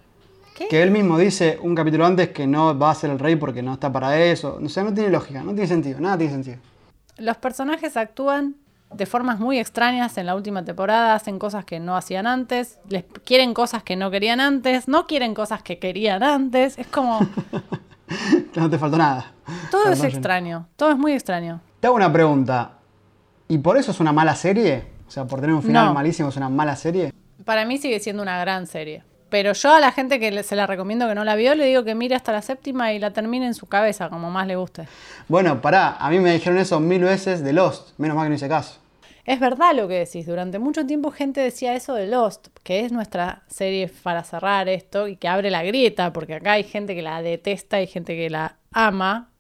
¿Qué? 0.55 0.70
Que 0.70 0.82
él 0.82 0.89
mismo 0.89 1.18
dice 1.18 1.59
un 1.61 1.76
capítulo 1.76 2.05
antes 2.05 2.30
que 2.30 2.47
no 2.47 2.78
va 2.80 2.91
a 2.91 2.95
ser 2.95 3.09
el 3.11 3.20
rey 3.20 3.36
porque 3.36 3.61
no 3.61 3.74
está 3.74 3.91
para 3.91 4.24
eso. 4.24 4.57
O 4.63 4.70
sea, 4.70 4.86
no 4.86 4.93
tiene 4.93 5.09
lógica, 5.09 5.43
no 5.43 5.51
tiene 5.51 5.68
sentido, 5.68 5.99
nada 5.99 6.18
tiene 6.18 6.32
sentido. 6.32 6.57
Los 7.18 7.36
personajes 7.38 7.97
actúan 7.97 8.55
de 8.94 9.06
formas 9.06 9.40
muy 9.40 9.60
extrañas 9.60 10.18
en 10.18 10.26
la 10.26 10.36
última 10.36 10.64
temporada, 10.64 11.16
hacen 11.16 11.38
cosas 11.40 11.66
que 11.66 11.80
no 11.80 11.98
hacían 11.98 12.28
antes, 12.28 12.80
les 12.88 13.04
quieren 13.26 13.54
cosas 13.54 13.84
que 13.84 13.96
no 13.96 14.10
querían 14.12 14.40
antes, 14.40 14.88
no 14.88 15.06
quieren 15.08 15.34
cosas 15.34 15.62
que 15.64 15.80
querían 15.80 16.24
antes, 16.24 16.78
es 16.78 16.88
como 16.88 17.20
No 18.56 18.70
te 18.70 18.78
faltó 18.78 18.98
nada. 18.98 19.32
todo 19.72 19.84
es 19.92 20.00
Perdón, 20.00 20.06
extraño, 20.06 20.68
todo 20.76 20.92
es 20.92 20.98
muy 20.98 21.12
extraño. 21.14 21.60
Te 21.80 21.88
hago 21.88 21.96
una 21.96 22.12
pregunta. 22.12 22.72
¿Y 23.48 23.58
por 23.58 23.78
eso 23.78 23.92
es 23.92 24.00
una 24.00 24.12
mala 24.14 24.36
serie? 24.36 24.86
O 25.08 25.12
sea, 25.12 25.26
por 25.26 25.40
tener 25.42 25.56
un 25.56 25.62
final 25.64 25.88
No. 25.88 25.94
malísimo 25.94 26.30
es 26.30 26.38
una 26.38 26.50
mala 26.50 26.76
serie. 26.76 27.12
Para 27.44 27.66
mí 27.66 27.78
sigue 27.78 28.00
siendo 28.00 28.24
una 28.24 28.40
gran 28.40 28.66
serie. 28.68 29.04
Pero 29.36 29.52
yo 29.52 29.74
a 29.74 29.82
la 29.82 29.92
gente 29.92 30.18
que 30.18 30.44
se 30.44 30.56
la 30.56 30.66
recomiendo 30.66 31.10
que 31.10 31.14
no 31.14 31.26
la 31.26 31.36
vio, 31.36 31.56
le 31.56 31.66
digo 31.66 31.84
que 31.84 31.94
mire 31.94 32.16
hasta 32.16 32.32
la 32.32 32.42
séptima 32.42 32.94
y 32.94 33.00
la 33.00 33.12
termine 33.12 33.46
en 33.46 33.54
su 33.54 33.66
cabeza, 33.66 34.08
como 34.08 34.32
más 34.32 34.48
le 34.48 34.56
guste. 34.56 34.88
Bueno, 35.28 35.60
pará, 35.60 35.98
a 35.98 36.10
mí 36.10 36.20
me 36.20 36.32
dijeron 36.32 36.58
eso 36.58 36.80
mil 36.80 37.04
veces 37.04 37.44
de 37.44 37.52
Lost, 37.52 37.90
menos 37.98 38.16
mal 38.16 38.28
que 38.28 38.30
no 38.30 38.36
hice 38.36 38.48
caso. 38.48 38.80
Es 39.26 39.42
verdad 39.42 39.76
lo 39.76 39.90
que 39.90 39.96
decís. 39.96 40.26
Durante 40.26 40.58
mucho 40.58 40.86
tiempo 40.86 41.12
gente 41.12 41.42
decía 41.42 41.76
eso 41.76 41.96
de 41.96 42.08
Lost, 42.08 42.48
que 42.64 42.86
es 42.86 42.94
nuestra 42.94 43.44
serie 43.50 43.92
para 44.04 44.24
cerrar 44.24 44.70
esto 44.70 45.10
y 45.10 45.18
que 45.18 45.28
abre 45.28 45.52
la 45.52 45.64
grieta, 45.64 46.14
porque 46.14 46.36
acá 46.36 46.54
hay 46.54 46.64
gente 46.64 46.96
que 46.96 47.02
la 47.02 47.22
detesta 47.22 47.82
y 47.82 47.88
gente 47.88 48.16
que 48.16 48.30
la 48.30 48.56
ama. 48.72 49.32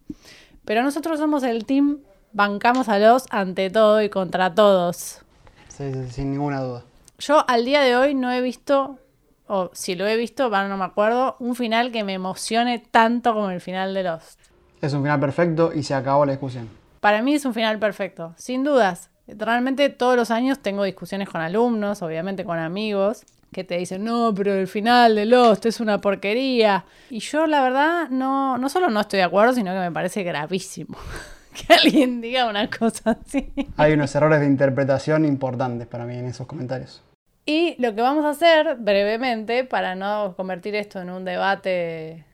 Pero 0.65 0.83
nosotros 0.83 1.19
somos 1.19 1.41
el 1.43 1.65
team, 1.65 1.99
bancamos 2.33 2.89
a 2.89 2.99
Lost 2.99 3.27
ante 3.29 3.69
todo 3.69 4.01
y 4.01 4.09
contra 4.09 4.53
todos. 4.53 5.21
Sí, 5.69 5.89
sí, 5.93 6.11
sin 6.11 6.31
ninguna 6.31 6.59
duda. 6.59 6.83
Yo 7.17 7.45
al 7.47 7.63
día 7.63 7.79
de 7.79 7.95
hoy 7.95 8.13
no 8.13 8.29
he 8.33 8.41
visto, 8.41 8.99
o 9.47 9.69
si 9.73 9.95
lo 9.95 10.07
he 10.07 10.17
visto, 10.17 10.49
bueno, 10.49 10.67
no 10.67 10.77
me 10.77 10.85
acuerdo, 10.85 11.35
un 11.39 11.55
final 11.55 11.91
que 11.91 12.03
me 12.03 12.13
emocione 12.13 12.79
tanto 12.79 13.33
como 13.33 13.49
el 13.49 13.61
final 13.61 13.93
de 13.93 14.03
Lost. 14.03 14.39
Es 14.81 14.93
un 14.93 15.03
final 15.03 15.19
perfecto 15.19 15.71
y 15.73 15.83
se 15.83 15.93
acabó 15.93 16.25
la 16.25 16.33
discusión. 16.33 16.69
Para 16.99 17.21
mí 17.21 17.35
es 17.35 17.45
un 17.45 17.53
final 17.53 17.79
perfecto, 17.79 18.33
sin 18.37 18.63
dudas. 18.63 19.09
Realmente 19.27 19.89
todos 19.89 20.15
los 20.15 20.31
años 20.31 20.59
tengo 20.59 20.83
discusiones 20.83 21.29
con 21.29 21.41
alumnos, 21.41 22.01
obviamente 22.01 22.43
con 22.45 22.59
amigos, 22.59 23.25
que 23.51 23.63
te 23.63 23.77
dicen, 23.77 24.03
no, 24.03 24.33
pero 24.35 24.53
el 24.53 24.67
final 24.67 25.15
de 25.15 25.25
Lost 25.25 25.65
es 25.65 25.79
una 25.79 26.01
porquería. 26.01 26.85
Y 27.09 27.19
yo 27.19 27.47
la 27.47 27.63
verdad 27.63 28.09
no, 28.09 28.57
no 28.57 28.69
solo 28.69 28.89
no 28.89 28.99
estoy 28.99 29.17
de 29.17 29.23
acuerdo, 29.23 29.53
sino 29.53 29.71
que 29.71 29.79
me 29.79 29.91
parece 29.91 30.23
gravísimo 30.23 30.97
que 31.53 31.73
alguien 31.73 32.21
diga 32.21 32.47
una 32.47 32.69
cosa 32.69 33.11
así. 33.11 33.51
Hay 33.77 33.93
unos 33.93 34.13
errores 34.13 34.41
de 34.41 34.47
interpretación 34.47 35.25
importantes 35.25 35.87
para 35.87 36.05
mí 36.05 36.15
en 36.15 36.25
esos 36.25 36.47
comentarios. 36.47 37.01
Y 37.45 37.75
lo 37.79 37.93
que 37.93 38.01
vamos 38.01 38.25
a 38.25 38.29
hacer 38.29 38.75
brevemente, 38.77 39.63
para 39.63 39.95
no 39.95 40.33
convertir 40.35 40.75
esto 40.75 40.99
en 40.99 41.11
un 41.11 41.25
debate 41.25 42.25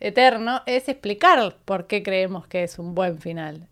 eterno, 0.00 0.62
es 0.66 0.88
explicar 0.88 1.56
por 1.64 1.86
qué 1.86 2.02
creemos 2.02 2.46
que 2.48 2.64
es 2.64 2.78
un 2.78 2.94
buen 2.94 3.20
final. 3.20 3.68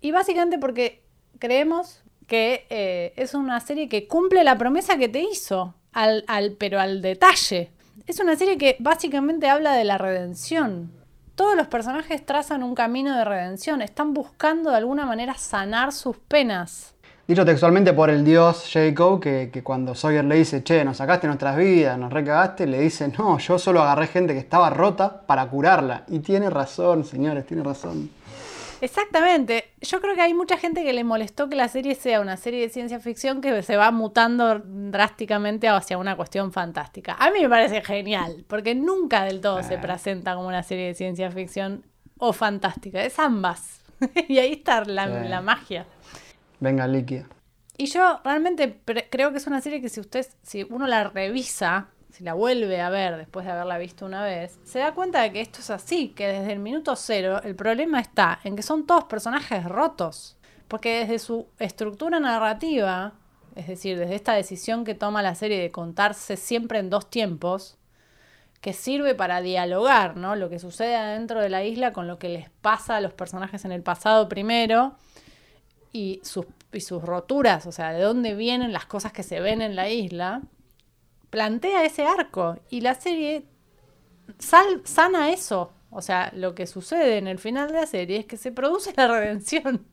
Y 0.00 0.12
básicamente 0.12 0.58
porque 0.58 1.02
creemos 1.40 2.02
que 2.26 2.66
eh, 2.70 3.12
es 3.16 3.34
una 3.34 3.60
serie 3.60 3.88
que 3.88 4.06
cumple 4.06 4.44
la 4.44 4.56
promesa 4.56 4.96
que 4.96 5.08
te 5.08 5.20
hizo, 5.20 5.74
al, 5.92 6.24
al, 6.28 6.52
pero 6.52 6.78
al 6.78 7.02
detalle. 7.02 7.70
Es 8.06 8.20
una 8.20 8.36
serie 8.36 8.56
que 8.56 8.76
básicamente 8.78 9.48
habla 9.48 9.72
de 9.72 9.84
la 9.84 9.98
redención. 9.98 10.92
Todos 11.34 11.56
los 11.56 11.66
personajes 11.66 12.24
trazan 12.24 12.62
un 12.62 12.74
camino 12.74 13.16
de 13.16 13.24
redención, 13.24 13.82
están 13.82 14.14
buscando 14.14 14.70
de 14.70 14.76
alguna 14.76 15.06
manera 15.06 15.34
sanar 15.34 15.92
sus 15.92 16.16
penas. 16.16 16.94
Dicho 17.28 17.44
textualmente 17.44 17.92
por 17.92 18.08
el 18.08 18.24
dios 18.24 18.70
Jacob, 18.72 19.20
que, 19.20 19.50
que 19.52 19.64
cuando 19.64 19.96
Sawyer 19.96 20.24
le 20.24 20.36
dice, 20.36 20.62
che, 20.62 20.84
nos 20.84 20.98
sacaste 20.98 21.26
nuestras 21.26 21.56
vidas, 21.56 21.98
nos 21.98 22.12
recagaste, 22.12 22.66
le 22.68 22.80
dice, 22.80 23.08
no, 23.18 23.38
yo 23.38 23.58
solo 23.58 23.82
agarré 23.82 24.06
gente 24.06 24.32
que 24.32 24.38
estaba 24.38 24.70
rota 24.70 25.22
para 25.26 25.44
curarla. 25.48 26.04
Y 26.06 26.20
tiene 26.20 26.50
razón, 26.50 27.04
señores, 27.04 27.44
tiene 27.44 27.64
razón. 27.64 28.10
Exactamente. 28.80 29.72
Yo 29.80 30.00
creo 30.00 30.14
que 30.14 30.20
hay 30.20 30.34
mucha 30.34 30.56
gente 30.56 30.84
que 30.84 30.92
le 30.92 31.02
molestó 31.02 31.48
que 31.48 31.56
la 31.56 31.66
serie 31.66 31.94
sea 31.96 32.20
una 32.20 32.36
serie 32.36 32.60
de 32.60 32.68
ciencia 32.68 33.00
ficción 33.00 33.40
que 33.40 33.62
se 33.62 33.76
va 33.76 33.90
mutando 33.90 34.60
drásticamente 34.64 35.68
hacia 35.68 35.98
una 35.98 36.16
cuestión 36.16 36.52
fantástica. 36.52 37.16
A 37.18 37.30
mí 37.30 37.40
me 37.40 37.48
parece 37.48 37.82
genial, 37.82 38.44
porque 38.46 38.76
nunca 38.76 39.24
del 39.24 39.40
todo 39.40 39.64
se 39.64 39.78
presenta 39.78 40.34
como 40.36 40.46
una 40.46 40.62
serie 40.62 40.86
de 40.88 40.94
ciencia 40.94 41.30
ficción 41.32 41.84
o 42.18 42.32
fantástica. 42.32 43.02
Es 43.02 43.18
ambas. 43.18 43.80
y 44.28 44.38
ahí 44.38 44.52
está 44.52 44.84
la, 44.84 45.22
Sí. 45.22 45.28
la 45.28 45.40
magia. 45.40 45.86
Venga, 46.60 46.86
líquida. 46.86 47.26
Y 47.76 47.86
yo 47.86 48.20
realmente 48.24 48.80
creo 49.10 49.32
que 49.32 49.38
es 49.38 49.46
una 49.46 49.60
serie 49.60 49.80
que 49.80 49.88
si 49.88 50.00
usted, 50.00 50.26
si 50.42 50.66
uno 50.70 50.86
la 50.86 51.04
revisa, 51.04 51.88
si 52.10 52.24
la 52.24 52.32
vuelve 52.32 52.80
a 52.80 52.88
ver 52.88 53.18
después 53.18 53.44
de 53.44 53.52
haberla 53.52 53.76
visto 53.76 54.06
una 54.06 54.22
vez, 54.22 54.58
se 54.64 54.78
da 54.78 54.94
cuenta 54.94 55.20
de 55.20 55.32
que 55.32 55.42
esto 55.42 55.60
es 55.60 55.68
así, 55.68 56.08
que 56.08 56.26
desde 56.26 56.52
el 56.52 56.58
minuto 56.58 56.96
cero 56.96 57.40
el 57.44 57.54
problema 57.54 58.00
está 58.00 58.40
en 58.44 58.56
que 58.56 58.62
son 58.62 58.86
todos 58.86 59.04
personajes 59.04 59.64
rotos. 59.64 60.38
Porque 60.68 61.00
desde 61.00 61.18
su 61.18 61.46
estructura 61.58 62.18
narrativa, 62.18 63.12
es 63.54 63.68
decir, 63.68 63.98
desde 63.98 64.14
esta 64.14 64.32
decisión 64.32 64.84
que 64.84 64.94
toma 64.94 65.22
la 65.22 65.34
serie 65.34 65.60
de 65.60 65.70
contarse 65.70 66.36
siempre 66.36 66.78
en 66.78 66.88
dos 66.88 67.10
tiempos, 67.10 67.76
que 68.62 68.72
sirve 68.72 69.14
para 69.14 69.42
dialogar, 69.42 70.16
¿no? 70.16 70.34
Lo 70.34 70.48
que 70.48 70.58
sucede 70.58 70.96
adentro 70.96 71.40
de 71.40 71.50
la 71.50 71.62
isla 71.62 71.92
con 71.92 72.08
lo 72.08 72.18
que 72.18 72.30
les 72.30 72.50
pasa 72.50 72.96
a 72.96 73.00
los 73.00 73.12
personajes 73.12 73.64
en 73.66 73.72
el 73.72 73.82
pasado 73.82 74.28
primero 74.28 74.96
y 75.96 76.20
sus, 76.22 77.02
roturas, 77.02 77.66
o 77.66 77.72
sea, 77.72 77.92
de 77.92 78.02
dónde 78.02 78.34
vienen 78.34 78.72
las 78.72 78.86
cosas 78.86 79.12
que 79.12 79.22
se 79.22 79.40
ven 79.40 79.62
en 79.62 79.76
la 79.76 79.88
isla, 79.88 80.42
plantea 81.30 81.84
ese 81.84 82.04
arco 82.04 82.58
y 82.70 82.82
la 82.82 82.94
serie 82.94 83.46
sana 84.38 85.30
eso. 85.30 85.72
O 85.90 86.02
sea, 86.02 86.30
lo 86.34 86.54
que 86.54 86.66
sucede 86.66 87.16
en 87.16 87.26
el 87.26 87.38
final 87.38 87.68
de 87.68 87.74
la 87.74 87.86
serie 87.86 88.18
es 88.18 88.26
que 88.26 88.36
se 88.36 88.52
produce 88.52 88.92
la 88.96 89.08
redención. 89.20 89.86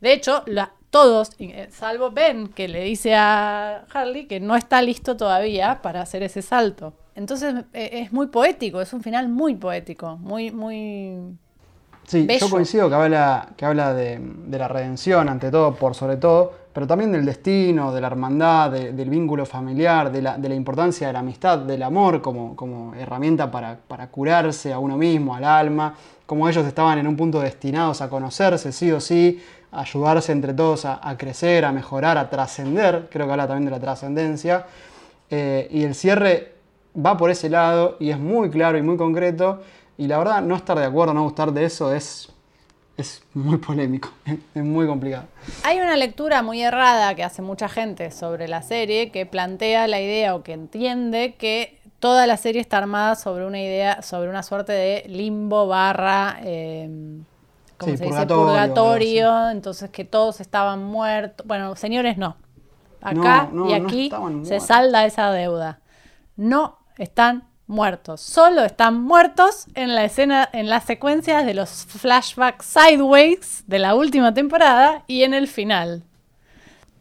De 0.00 0.12
hecho, 0.12 0.44
todos, 0.90 1.32
eh, 1.38 1.68
salvo 1.70 2.10
Ben, 2.10 2.48
que 2.48 2.68
le 2.68 2.82
dice 2.84 3.14
a 3.14 3.84
Harley 3.92 4.26
que 4.26 4.40
no 4.40 4.56
está 4.56 4.80
listo 4.80 5.16
todavía 5.16 5.82
para 5.82 6.00
hacer 6.00 6.22
ese 6.22 6.40
salto. 6.40 6.94
Entonces 7.14 7.54
eh, 7.74 7.90
es 7.92 8.12
muy 8.12 8.28
poético, 8.28 8.80
es 8.80 8.92
un 8.92 9.02
final 9.02 9.28
muy 9.28 9.54
poético, 9.54 10.16
muy, 10.16 10.50
muy... 10.50 11.36
Sí, 12.10 12.26
Bello. 12.26 12.40
yo 12.46 12.50
coincido 12.50 12.88
que 12.88 12.94
habla, 12.96 13.48
que 13.56 13.64
habla 13.64 13.94
de, 13.94 14.18
de 14.20 14.58
la 14.58 14.66
redención 14.66 15.28
ante 15.28 15.48
todo, 15.48 15.76
por 15.76 15.94
sobre 15.94 16.16
todo, 16.16 16.52
pero 16.72 16.84
también 16.84 17.12
del 17.12 17.24
destino, 17.24 17.92
de 17.92 18.00
la 18.00 18.08
hermandad, 18.08 18.72
de- 18.72 18.92
del 18.92 19.08
vínculo 19.08 19.46
familiar, 19.46 20.10
de 20.10 20.20
la, 20.20 20.36
de 20.36 20.48
la 20.48 20.56
importancia 20.56 21.06
de 21.06 21.12
la 21.12 21.20
amistad, 21.20 21.58
del 21.58 21.84
amor 21.84 22.20
como, 22.20 22.56
como 22.56 22.94
herramienta 22.96 23.48
para, 23.48 23.78
para 23.86 24.08
curarse 24.08 24.72
a 24.72 24.80
uno 24.80 24.96
mismo, 24.96 25.36
al 25.36 25.44
alma, 25.44 25.94
como 26.26 26.48
ellos 26.48 26.66
estaban 26.66 26.98
en 26.98 27.06
un 27.06 27.16
punto 27.16 27.38
destinados 27.40 28.00
a 28.00 28.08
conocerse, 28.08 28.72
sí 28.72 28.90
o 28.90 28.98
sí, 29.00 29.40
a 29.70 29.82
ayudarse 29.82 30.32
entre 30.32 30.52
todos 30.52 30.86
a, 30.86 30.98
a 31.08 31.16
crecer, 31.16 31.64
a 31.64 31.70
mejorar, 31.70 32.18
a 32.18 32.28
trascender, 32.28 33.06
creo 33.08 33.26
que 33.26 33.32
habla 33.32 33.46
también 33.46 33.66
de 33.66 33.70
la 33.70 33.78
trascendencia, 33.80 34.66
eh, 35.30 35.68
y 35.70 35.84
el 35.84 35.94
cierre 35.94 36.54
va 36.96 37.16
por 37.16 37.30
ese 37.30 37.48
lado 37.48 37.96
y 38.00 38.10
es 38.10 38.18
muy 38.18 38.50
claro 38.50 38.76
y 38.78 38.82
muy 38.82 38.96
concreto, 38.96 39.60
y 40.00 40.06
la 40.08 40.18
verdad 40.18 40.42
no 40.42 40.56
estar 40.56 40.78
de 40.78 40.86
acuerdo, 40.86 41.14
no 41.14 41.24
gustar 41.24 41.52
de 41.52 41.64
eso 41.64 41.92
es, 41.94 42.28
es 42.96 43.22
muy 43.34 43.58
polémico, 43.58 44.10
es 44.54 44.64
muy 44.64 44.86
complicado. 44.86 45.24
Hay 45.64 45.78
una 45.78 45.96
lectura 45.96 46.42
muy 46.42 46.62
errada 46.62 47.14
que 47.14 47.22
hace 47.24 47.42
mucha 47.42 47.68
gente 47.68 48.10
sobre 48.10 48.48
la 48.48 48.62
serie 48.62 49.10
que 49.10 49.26
plantea 49.26 49.86
la 49.88 50.00
idea 50.00 50.34
o 50.34 50.42
que 50.42 50.52
entiende 50.52 51.34
que 51.38 51.78
toda 51.98 52.26
la 52.26 52.36
serie 52.36 52.60
está 52.62 52.78
armada 52.78 53.14
sobre 53.14 53.46
una 53.46 53.60
idea, 53.60 54.02
sobre 54.02 54.30
una 54.30 54.42
suerte 54.42 54.72
de 54.72 55.04
limbo 55.06 55.66
barra, 55.66 56.38
eh, 56.42 56.88
¿cómo 57.78 57.92
Sí, 57.92 57.98
se 57.98 58.04
dice? 58.04 58.26
purgatorio, 58.26 59.50
entonces 59.50 59.90
que 59.90 60.04
todos 60.04 60.40
estaban 60.40 60.82
muertos. 60.82 61.46
Bueno, 61.46 61.76
señores, 61.76 62.16
no. 62.16 62.36
Acá 63.02 63.48
No, 63.52 63.64
no, 63.64 63.70
y 63.70 63.74
aquí 63.74 64.10
se 64.44 64.60
salda 64.60 65.04
esa 65.06 65.30
deuda. 65.30 65.80
No 66.36 66.78
están 66.98 67.49
muertos, 67.70 68.20
solo 68.20 68.62
están 68.64 69.00
muertos 69.00 69.66
en 69.74 69.94
la 69.94 70.04
escena, 70.04 70.48
en 70.52 70.68
las 70.68 70.84
secuencias 70.84 71.46
de 71.46 71.54
los 71.54 71.86
flashbacks 71.86 72.66
sideways 72.66 73.64
de 73.66 73.78
la 73.78 73.94
última 73.94 74.34
temporada 74.34 75.04
y 75.06 75.22
en 75.22 75.32
el 75.32 75.48
final. 75.48 76.02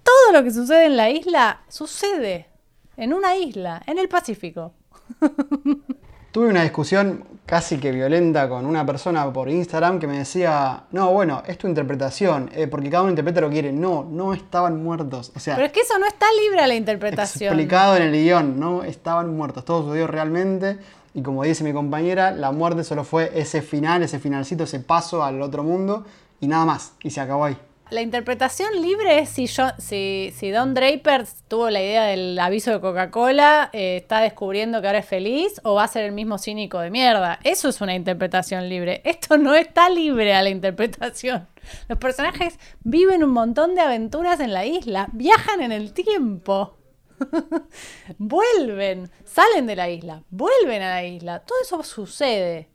Todo 0.03 0.34
lo 0.34 0.43
que 0.43 0.51
sucede 0.51 0.86
en 0.86 0.95
la 0.95 1.09
isla 1.09 1.61
sucede 1.67 2.47
en 2.95 3.13
una 3.13 3.36
isla, 3.36 3.82
en 3.86 3.97
el 3.97 4.07
Pacífico. 4.07 4.74
Tuve 6.32 6.47
una 6.47 6.61
discusión 6.61 7.23
casi 7.47 7.80
que 7.80 7.91
violenta 7.91 8.47
con 8.47 8.67
una 8.67 8.86
persona 8.86 9.34
por 9.34 9.49
Instagram 9.49 9.97
que 9.97 10.05
me 10.05 10.19
decía, 10.19 10.84
no, 10.91 11.11
bueno, 11.11 11.41
es 11.47 11.57
tu 11.57 11.67
interpretación, 11.67 12.51
eh, 12.53 12.67
porque 12.67 12.91
cada 12.91 13.01
uno 13.01 13.09
interpreta 13.09 13.41
lo 13.41 13.49
que 13.49 13.53
quiere. 13.53 13.71
No, 13.71 14.07
no 14.07 14.36
estaban 14.36 14.84
muertos. 14.84 15.32
O 15.36 15.39
sea, 15.39 15.55
Pero 15.55 15.65
es 15.65 15.73
que 15.73 15.80
eso 15.80 15.97
no 15.97 16.05
está 16.05 16.27
libre 16.43 16.61
a 16.61 16.67
la 16.67 16.75
interpretación. 16.75 17.51
explicado 17.51 17.97
en 17.97 18.03
el 18.03 18.11
guion, 18.11 18.59
no 18.59 18.84
estaban 18.84 19.36
muertos. 19.36 19.65
Todo 19.65 19.84
sucedió 19.84 20.05
realmente. 20.05 20.77
Y 21.15 21.23
como 21.23 21.43
dice 21.43 21.63
mi 21.63 21.73
compañera, 21.73 22.30
la 22.30 22.51
muerte 22.51 22.84
solo 22.84 23.03
fue 23.03 23.32
ese 23.34 23.63
final, 23.63 24.03
ese 24.03 24.19
finalcito, 24.19 24.65
ese 24.65 24.80
paso 24.80 25.23
al 25.23 25.41
otro 25.41 25.63
mundo 25.63 26.05
y 26.39 26.47
nada 26.47 26.65
más. 26.65 26.93
Y 27.01 27.09
se 27.09 27.21
acabó 27.21 27.45
ahí. 27.45 27.57
La 27.89 28.01
interpretación 28.03 28.83
libre 28.83 29.17
es 29.17 29.29
si, 29.29 29.47
yo, 29.47 29.69
si, 29.79 30.31
si 30.37 30.51
Don 30.51 30.75
Draper 30.75 31.25
tuvo 31.47 31.71
la 31.71 31.81
idea 31.81 32.03
del 32.03 32.37
aviso 32.37 32.69
de 32.69 32.79
Coca-Cola, 32.79 33.71
eh, 33.73 33.97
está 33.97 34.21
descubriendo 34.21 34.79
que 34.79 34.85
ahora 34.85 34.99
es 34.99 35.07
feliz 35.07 35.59
o 35.63 35.73
va 35.73 35.85
a 35.85 35.87
ser 35.87 36.05
el 36.05 36.11
mismo 36.11 36.37
cínico 36.37 36.79
de 36.79 36.91
mierda. 36.91 37.39
Eso 37.43 37.67
es 37.67 37.81
una 37.81 37.95
interpretación 37.95 38.69
libre. 38.69 39.01
Esto 39.05 39.39
no 39.39 39.55
está 39.55 39.89
libre 39.89 40.35
a 40.35 40.43
la 40.43 40.49
interpretación. 40.49 41.47
Los 41.87 41.97
personajes 41.97 42.59
viven 42.83 43.23
un 43.23 43.31
montón 43.31 43.73
de 43.73 43.81
aventuras 43.81 44.39
en 44.39 44.53
la 44.53 44.67
isla, 44.67 45.07
viajan 45.11 45.63
en 45.63 45.71
el 45.71 45.91
tiempo. 45.91 46.77
vuelven, 48.19 49.09
salen 49.25 49.65
de 49.65 49.75
la 49.75 49.89
isla, 49.89 50.23
vuelven 50.29 50.83
a 50.83 50.91
la 50.91 51.03
isla. 51.05 51.39
Todo 51.39 51.57
eso 51.63 51.81
sucede. 51.81 52.69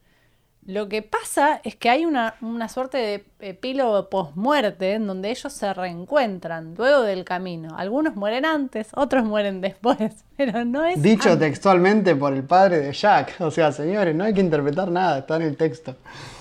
Lo 0.67 0.89
que 0.89 1.03
pasa 1.03 1.61
es 1.63 1.77
que 1.77 1.91
hay 1.91 2.07
una, 2.07 2.37
una 2.41 2.71
suerte 2.71 2.97
de 2.97 3.25
epílogo 3.51 4.09
post-muerte 4.09 4.95
en 4.95 5.07
donde 5.07 5.31
ellos 5.31 5.53
se 5.53 5.75
reencuentran 5.75 6.75
luego 6.79 7.03
del 7.03 7.25
camino. 7.25 7.77
Algunos 7.77 8.17
mueren 8.17 8.47
antes, 8.47 8.89
otros 8.95 9.25
mueren 9.25 9.61
después, 9.61 9.99
pero 10.39 10.65
no 10.65 10.85
es... 10.87 11.03
Dicho 11.03 11.33
antes. 11.33 11.49
textualmente 11.51 12.17
por 12.17 12.33
el 12.33 12.45
padre 12.45 12.79
de 12.81 12.93
Jack. 12.93 13.37
O 13.41 13.51
sea, 13.51 13.73
señores, 13.73 14.15
no 14.15 14.25
hay 14.25 14.33
que 14.33 14.41
interpretar 14.41 14.91
nada, 14.91 15.19
está 15.19 15.37
en 15.37 15.43
el 15.43 15.57
texto. 15.57 15.97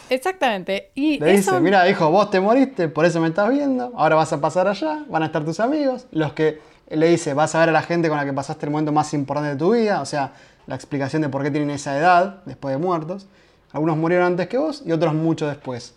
Exactamente. 0.09 0.91
Y 0.95 1.19
Le 1.19 1.31
dice, 1.31 1.49
eso- 1.49 1.59
mira, 1.59 1.87
hijo, 1.89 2.09
vos 2.09 2.29
te 2.29 2.39
moriste, 2.39 2.87
por 2.87 3.05
eso 3.05 3.19
me 3.19 3.27
estás 3.27 3.49
viendo, 3.49 3.91
ahora 3.95 4.15
vas 4.15 4.31
a 4.31 4.39
pasar 4.39 4.67
allá, 4.67 5.03
van 5.09 5.23
a 5.23 5.25
estar 5.27 5.43
tus 5.43 5.59
amigos, 5.59 6.07
los 6.11 6.33
que 6.33 6.61
le 6.89 7.07
dice, 7.09 7.33
vas 7.33 7.55
a 7.55 7.59
ver 7.59 7.69
a 7.69 7.71
la 7.73 7.81
gente 7.81 8.07
con 8.09 8.17
la 8.17 8.25
que 8.25 8.33
pasaste 8.33 8.65
el 8.67 8.71
momento 8.71 8.91
más 8.91 9.13
importante 9.13 9.49
de 9.51 9.55
tu 9.57 9.73
vida, 9.73 10.01
o 10.01 10.05
sea, 10.05 10.33
la 10.67 10.75
explicación 10.75 11.21
de 11.23 11.29
por 11.29 11.43
qué 11.43 11.51
tienen 11.51 11.71
esa 11.71 11.97
edad 11.97 12.41
después 12.45 12.73
de 12.73 12.77
muertos. 12.77 13.27
Algunos 13.73 13.97
murieron 13.97 14.27
antes 14.27 14.47
que 14.47 14.57
vos 14.57 14.83
y 14.85 14.91
otros 14.91 15.13
mucho 15.13 15.47
después. 15.47 15.95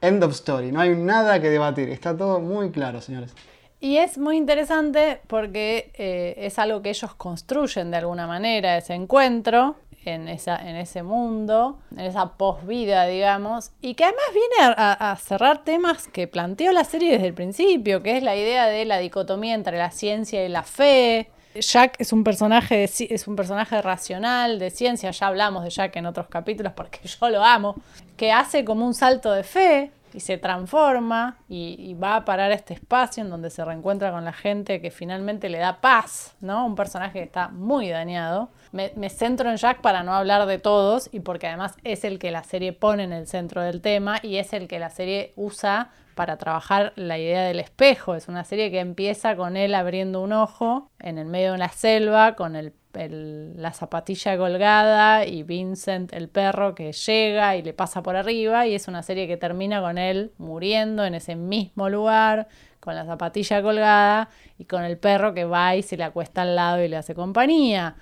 End 0.00 0.24
of 0.24 0.32
story, 0.32 0.72
no 0.72 0.80
hay 0.80 0.96
nada 0.96 1.40
que 1.40 1.50
debatir, 1.50 1.90
está 1.90 2.16
todo 2.16 2.40
muy 2.40 2.70
claro, 2.70 3.02
señores. 3.02 3.34
Y 3.80 3.96
es 3.98 4.16
muy 4.18 4.36
interesante 4.36 5.20
porque 5.26 5.90
eh, 5.94 6.34
es 6.38 6.58
algo 6.58 6.80
que 6.82 6.90
ellos 6.90 7.14
construyen 7.14 7.90
de 7.90 7.98
alguna 7.98 8.26
manera, 8.26 8.76
ese 8.78 8.94
encuentro 8.94 9.76
en, 10.04 10.28
esa, 10.28 10.56
en 10.68 10.76
ese 10.76 11.02
mundo, 11.02 11.78
en 11.92 12.00
esa 12.00 12.34
posvida, 12.34 13.06
digamos, 13.06 13.72
y 13.82 13.94
que 13.94 14.04
además 14.04 14.24
viene 14.32 14.74
a, 14.76 15.10
a- 15.12 15.16
cerrar 15.16 15.64
temas 15.64 16.08
que 16.08 16.26
planteó 16.28 16.72
la 16.72 16.84
serie 16.84 17.12
desde 17.12 17.26
el 17.26 17.34
principio, 17.34 18.02
que 18.02 18.16
es 18.16 18.22
la 18.22 18.36
idea 18.36 18.66
de 18.66 18.84
la 18.86 18.98
dicotomía 18.98 19.54
entre 19.54 19.76
la 19.76 19.90
ciencia 19.90 20.44
y 20.44 20.48
la 20.48 20.62
fe. 20.62 21.30
Jack 21.54 21.96
es 21.98 22.12
un 22.12 22.22
personaje 22.22 22.76
de 22.76 23.06
es 23.10 23.26
un 23.26 23.34
personaje 23.34 23.80
racional 23.82 24.58
de 24.58 24.70
ciencia, 24.70 25.10
ya 25.10 25.26
hablamos 25.26 25.64
de 25.64 25.70
Jack 25.70 25.96
en 25.96 26.06
otros 26.06 26.28
capítulos 26.28 26.72
porque 26.74 27.00
yo 27.20 27.28
lo 27.28 27.44
amo, 27.44 27.76
que 28.16 28.32
hace 28.32 28.64
como 28.64 28.86
un 28.86 28.94
salto 28.94 29.32
de 29.32 29.42
fe 29.42 29.90
y 30.14 30.20
se 30.20 30.38
transforma 30.38 31.38
y, 31.48 31.94
va 31.94 32.16
a 32.16 32.24
parar 32.24 32.52
este 32.52 32.74
espacio 32.74 33.22
en 33.22 33.30
donde 33.30 33.50
se 33.50 33.64
reencuentra 33.64 34.10
con 34.10 34.24
la 34.24 34.32
gente 34.32 34.80
que 34.80 34.90
finalmente 34.90 35.48
le 35.48 35.58
da 35.58 35.80
paz, 35.80 36.36
¿no? 36.40 36.64
Un 36.64 36.74
personaje 36.74 37.18
que 37.18 37.24
está 37.24 37.48
muy 37.48 37.88
dañado. 37.90 38.50
Me, 38.72 38.92
me 38.96 39.10
centro 39.10 39.50
en 39.50 39.56
Jack 39.56 39.80
para 39.80 40.02
no 40.02 40.14
hablar 40.14 40.46
de 40.46 40.58
todos 40.58 41.10
y 41.12 41.20
porque 41.20 41.48
además 41.48 41.74
es 41.84 42.04
el 42.04 42.18
que 42.18 42.30
la 42.30 42.42
serie 42.42 42.72
pone 42.72 43.02
en 43.02 43.12
el 43.12 43.26
centro 43.26 43.60
del 43.62 43.80
tema 43.82 44.18
y 44.22 44.36
es 44.36 44.52
el 44.52 44.68
que 44.68 44.78
la 44.78 44.90
serie 44.90 45.32
usa 45.36 45.90
para 46.14 46.36
trabajar 46.36 46.92
la 46.96 47.18
idea 47.18 47.44
del 47.44 47.60
espejo. 47.60 48.14
Es 48.14 48.28
una 48.28 48.44
serie 48.44 48.70
que 48.70 48.80
empieza 48.80 49.36
con 49.36 49.56
él 49.56 49.74
abriendo 49.74 50.20
un 50.20 50.32
ojo 50.32 50.90
en 50.98 51.18
el 51.18 51.26
medio 51.26 51.48
de 51.48 51.54
una 51.54 51.70
selva 51.70 52.34
con 52.34 52.56
el 52.56 52.72
la 52.92 53.72
zapatilla 53.72 54.36
colgada 54.36 55.24
y 55.24 55.42
Vincent 55.42 56.12
el 56.12 56.28
perro 56.28 56.74
que 56.74 56.92
llega 56.92 57.56
y 57.56 57.62
le 57.62 57.72
pasa 57.72 58.02
por 58.02 58.16
arriba 58.16 58.66
y 58.66 58.74
es 58.74 58.88
una 58.88 59.02
serie 59.02 59.28
que 59.28 59.36
termina 59.36 59.80
con 59.80 59.96
él 59.96 60.32
muriendo 60.38 61.04
en 61.04 61.14
ese 61.14 61.36
mismo 61.36 61.88
lugar 61.88 62.48
con 62.80 62.94
la 62.94 63.04
zapatilla 63.04 63.62
colgada 63.62 64.30
y 64.58 64.64
con 64.64 64.82
el 64.82 64.98
perro 64.98 65.34
que 65.34 65.44
va 65.44 65.76
y 65.76 65.82
se 65.82 65.96
le 65.96 66.04
acuesta 66.04 66.42
al 66.42 66.56
lado 66.56 66.82
y 66.82 66.88
le 66.88 66.96
hace 66.96 67.14
compañía. 67.14 67.96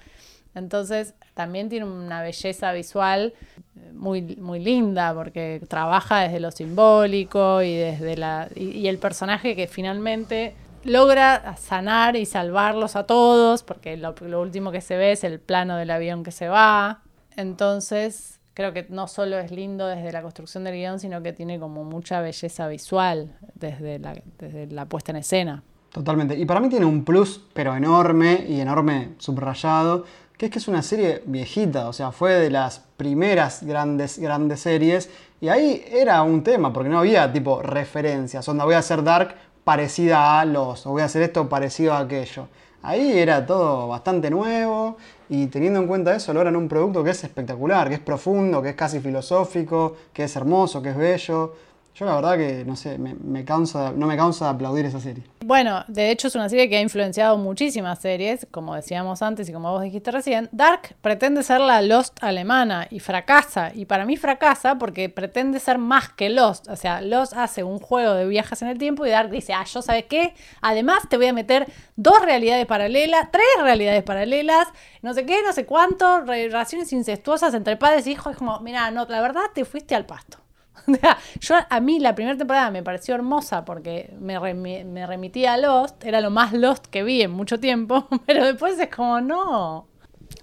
Entonces 0.55 1.14
también 1.34 1.68
tiene 1.68 1.86
una 1.86 2.22
belleza 2.22 2.72
visual 2.72 3.34
eh, 3.76 3.93
muy, 3.93 4.22
muy 4.36 4.59
linda 4.59 5.12
porque 5.14 5.61
trabaja 5.68 6.20
desde 6.20 6.41
lo 6.41 6.51
simbólico 6.51 7.62
y 7.62 7.76
desde 7.76 8.16
la 8.16 8.49
y 8.55 8.86
el 8.89 8.99
personaje 8.99 9.55
que 9.55 9.66
finalmente 9.66 10.55
logra 10.85 11.57
sanar 11.57 12.16
y 12.16 12.26
salvarlos 12.26 12.97
a 12.97 13.05
todos 13.05 13.62
porque 13.62 13.97
lo, 13.97 14.14
último 14.41 14.72
que 14.72 14.81
se 14.81 14.97
ve 14.97 15.12
es 15.12 15.24
el 15.24 15.41
plano 15.41 15.76
del 15.76 15.91
avión 15.91 16.24
que 16.24 16.31
se 16.31 16.49
va. 16.49 17.03
Entonces 17.37 18.41
creo 18.55 18.72
que 18.72 18.87
no 18.89 19.07
solo 19.07 19.39
es 19.39 19.53
lindo 19.53 19.87
desde 19.87 20.11
la 20.11 20.22
construcción 20.22 20.64
del 20.64 20.74
guion, 20.74 20.99
sino 20.99 21.22
que 21.22 21.33
tiene 21.33 21.61
como 21.61 21.85
mucha 21.85 22.20
belleza 22.20 22.66
visual 22.68 23.37
desde 23.55 23.99
la, 23.99 24.20
desde 24.39 24.66
la 24.66 24.87
puesta 24.87 25.12
en 25.12 25.16
escena. 25.18 25.62
Totalmente. 25.93 26.37
Y 26.37 26.45
para 26.45 26.61
mí 26.61 26.68
tiene 26.68 26.87
un 26.87 27.05
plus, 27.05 27.41
pero 27.55 27.74
enorme 27.74 28.45
y 28.49 28.61
enorme 28.61 29.14
subrayado, 29.18 30.05
que 30.37 30.47
es 30.47 30.53
que 30.53 30.59
es 30.59 30.68
una 30.68 30.83
serie 30.83 31.22
viejita, 31.26 31.89
o 31.89 31.93
sea, 31.93 32.12
fue 32.12 32.35
de 32.35 32.51
las 32.51 32.81
primeras 32.97 33.62
grandes, 33.64 34.18
grandes 34.18 34.61
series, 34.61 35.11
y 35.41 35.49
ahí 35.49 35.85
era 35.91 36.22
un 36.22 36.43
tema, 36.43 36.72
porque 36.72 36.89
no 36.89 36.99
había 36.99 37.33
tipo 37.33 37.62
referencias, 37.62 38.49
onda 38.49 38.64
voy 38.64 38.74
a 38.74 38.79
hacer 38.79 39.03
Dark 39.03 39.35
parecida 39.69 40.41
a 40.41 40.47
los, 40.47 40.87
o 40.87 40.93
voy 40.93 41.03
a 41.03 41.05
hacer 41.05 41.21
esto 41.21 41.47
parecido 41.47 41.93
a 41.93 41.99
aquello. 41.99 42.49
Ahí 42.83 43.19
era 43.19 43.45
todo 43.45 43.87
bastante 43.87 44.31
nuevo 44.31 44.97
y 45.29 45.49
teniendo 45.49 45.79
en 45.79 45.87
cuenta 45.87 46.16
eso 46.16 46.33
logran 46.33 46.57
un 46.57 46.69
producto 46.69 47.05
que 47.05 47.11
es 47.11 47.23
espectacular, 47.23 47.87
que 47.91 47.97
es 47.97 48.01
profundo, 48.01 48.62
que 48.62 48.71
es 48.71 48.75
casi 48.75 48.99
filosófico, 48.99 49.95
que 50.14 50.25
es 50.25 50.35
hermoso, 50.37 50.81
que 50.81 50.89
es 50.89 50.97
bello. 50.97 51.53
Yo 51.99 52.07
la 52.07 52.14
verdad 52.14 52.36
que, 52.36 52.64
no 52.64 52.76
sé, 52.76 52.96
me, 52.96 53.14
me 53.14 53.44
cansa, 53.44 53.90
no 53.90 54.07
me 54.07 54.16
cansa 54.16 54.44
de 54.44 54.51
aplaudir 54.53 54.86
esa 54.86 55.01
serie. 55.01 55.24
Bueno, 55.44 55.84
de 55.88 56.12
hecho 56.12 56.28
es 56.28 56.36
una 56.36 56.49
serie 56.49 56.68
que 56.68 56.76
ha 56.76 56.80
influenciado 56.80 57.36
muchísimas 57.38 57.99
series, 57.99 58.46
como 58.53 58.76
decíamos 58.76 59.20
antes 59.20 59.49
y 59.49 59.53
como 59.53 59.72
vos 59.72 59.82
dijiste 59.82 60.12
recién. 60.12 60.49
Dark 60.53 60.94
pretende 61.01 61.42
ser 61.42 61.61
la 61.61 61.82
Lost 61.82 62.22
alemana 62.22 62.86
y 62.88 63.01
fracasa. 63.01 63.72
Y 63.74 63.86
para 63.86 64.05
mí 64.05 64.16
fracasa 64.16 64.78
porque 64.78 65.09
pretende 65.09 65.59
ser 65.59 65.78
más 65.78 66.11
que 66.11 66.28
Lost. 66.28 66.68
O 66.68 66.76
sea, 66.76 67.01
Lost 67.01 67.32
hace 67.34 67.64
un 67.64 67.80
juego 67.80 68.14
de 68.14 68.28
viajes 68.28 68.62
en 68.62 68.68
el 68.68 68.78
tiempo 68.78 69.05
y 69.05 69.11
Dark 69.11 69.30
dice, 69.30 69.53
ah, 69.53 69.64
yo 69.64 69.82
sabes 69.82 70.05
qué, 70.05 70.34
además 70.61 71.01
te 71.09 71.16
voy 71.16 71.26
a 71.26 71.32
meter 71.32 71.66
dos 71.96 72.22
realidades 72.24 72.66
paralelas, 72.66 73.28
tres 73.32 73.44
realidades 73.61 74.05
paralelas, 74.05 74.68
no 75.03 75.14
sé 75.14 75.26
qué, 75.26 75.42
no 75.44 75.53
sé 75.53 75.66
cuánto, 75.66 76.20
relaciones 76.20 76.92
incestuosas 76.92 77.55
entre 77.55 77.76
padres 77.76 78.07
e 78.07 78.12
hijos. 78.12 78.34
Es 78.34 78.38
como, 78.38 78.61
mira, 78.61 78.92
no, 78.92 79.05
la 79.07 79.20
verdad 79.20 79.42
te 79.53 79.64
fuiste 79.64 79.96
al 79.96 80.07
pasto. 80.07 80.38
Yo 81.41 81.57
a 81.68 81.81
mí 81.81 82.01
la 82.01 82.14
primera 82.14 82.37
temporada 82.37 82.70
me 82.70 82.83
pareció 82.83 83.14
hermosa 83.14 83.64
porque 83.64 84.14
me, 84.20 84.39
me 84.55 85.07
remitía 85.07 85.55
a 85.55 85.57
Lost, 85.57 86.05
era 86.05 86.20
lo 86.20 86.31
más 86.31 86.53
Lost 86.53 86.87
que 86.87 87.03
vi 87.03 87.22
en 87.22 87.31
mucho 87.31 87.61
tiempo, 87.61 88.09
pero 88.26 88.45
después 88.45 88.79
es 88.79 88.95
como 88.95 89.20
no. 89.20 89.89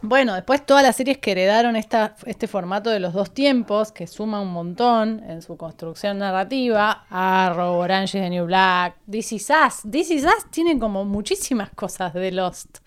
Bueno, 0.01 0.35
después 0.35 0.65
todas 0.65 0.83
las 0.83 0.95
series 0.95 1.17
que 1.17 1.31
heredaron 1.31 1.75
esta, 1.75 2.15
este 2.25 2.47
formato 2.47 2.89
de 2.89 2.99
los 2.99 3.13
dos 3.13 3.33
tiempos, 3.33 3.91
que 3.91 4.07
suma 4.07 4.41
un 4.41 4.51
montón 4.51 5.23
en 5.27 5.41
su 5.41 5.57
construcción 5.57 6.19
narrativa, 6.19 7.05
Arrow, 7.09 7.75
Orange 7.75 8.17
is 8.17 8.23
the 8.23 8.29
New 8.29 8.45
Black, 8.45 8.97
This 9.09 9.31
Is 9.31 9.49
Us. 9.49 9.81
This 9.89 10.11
Is 10.11 10.23
Us 10.25 10.49
tiene 10.51 10.77
como 10.77 11.05
muchísimas 11.05 11.71
cosas 11.71 12.13
de 12.13 12.31
Lost. 12.31 12.79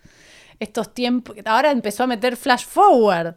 Estos 0.61 0.93
tiempos, 0.95 1.37
ahora 1.45 1.71
empezó 1.71 2.05
a 2.05 2.07
meter 2.07 2.37
flash 2.37 2.65
forward 2.65 3.37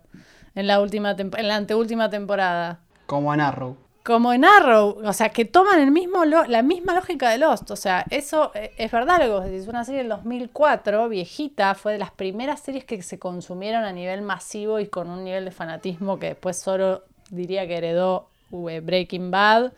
en 0.54 0.68
la 0.68 0.82
última 0.82 1.16
en 1.18 1.48
la 1.48 1.56
anteúltima 1.56 2.10
temporada. 2.10 2.82
Como 3.06 3.34
en 3.34 3.42
Arrow. 3.42 3.78
Como 4.04 4.34
en 4.34 4.46
Arrow, 4.46 4.98
o 5.06 5.14
sea, 5.14 5.30
que 5.30 5.46
toman 5.46 5.80
el 5.80 5.92
mismo 5.92 6.26
lo- 6.26 6.46
la 6.46 6.64
misma 6.64 6.96
lógica 6.96 7.30
de 7.30 7.38
Lost. 7.38 7.70
O 7.70 7.76
sea, 7.76 8.04
eso 8.10 8.52
eh, 8.56 8.72
es 8.78 8.92
verdad 8.92 9.20
lo 9.20 9.26
que 9.26 9.30
vos 9.32 9.46
decís. 9.46 9.68
Una 9.68 9.86
serie 9.86 10.00
del 10.00 10.10
2004, 10.10 11.08
viejita, 11.08 11.76
fue 11.76 11.94
de 11.94 12.00
las 12.00 12.10
primeras 12.12 12.62
series 12.62 12.84
que 12.84 13.02
se 13.04 13.20
consumieron 13.20 13.84
a 13.84 13.92
nivel 13.94 14.24
masivo 14.24 14.80
y 14.80 14.88
con 14.88 15.08
un 15.10 15.24
nivel 15.24 15.46
de 15.46 15.52
fanatismo 15.52 16.18
que 16.18 16.28
después 16.30 16.58
solo 16.58 17.04
diría 17.30 17.68
que 17.68 17.78
heredó 17.78 18.28
eh, 18.70 18.80
Breaking 18.80 19.30
Bad, 19.30 19.72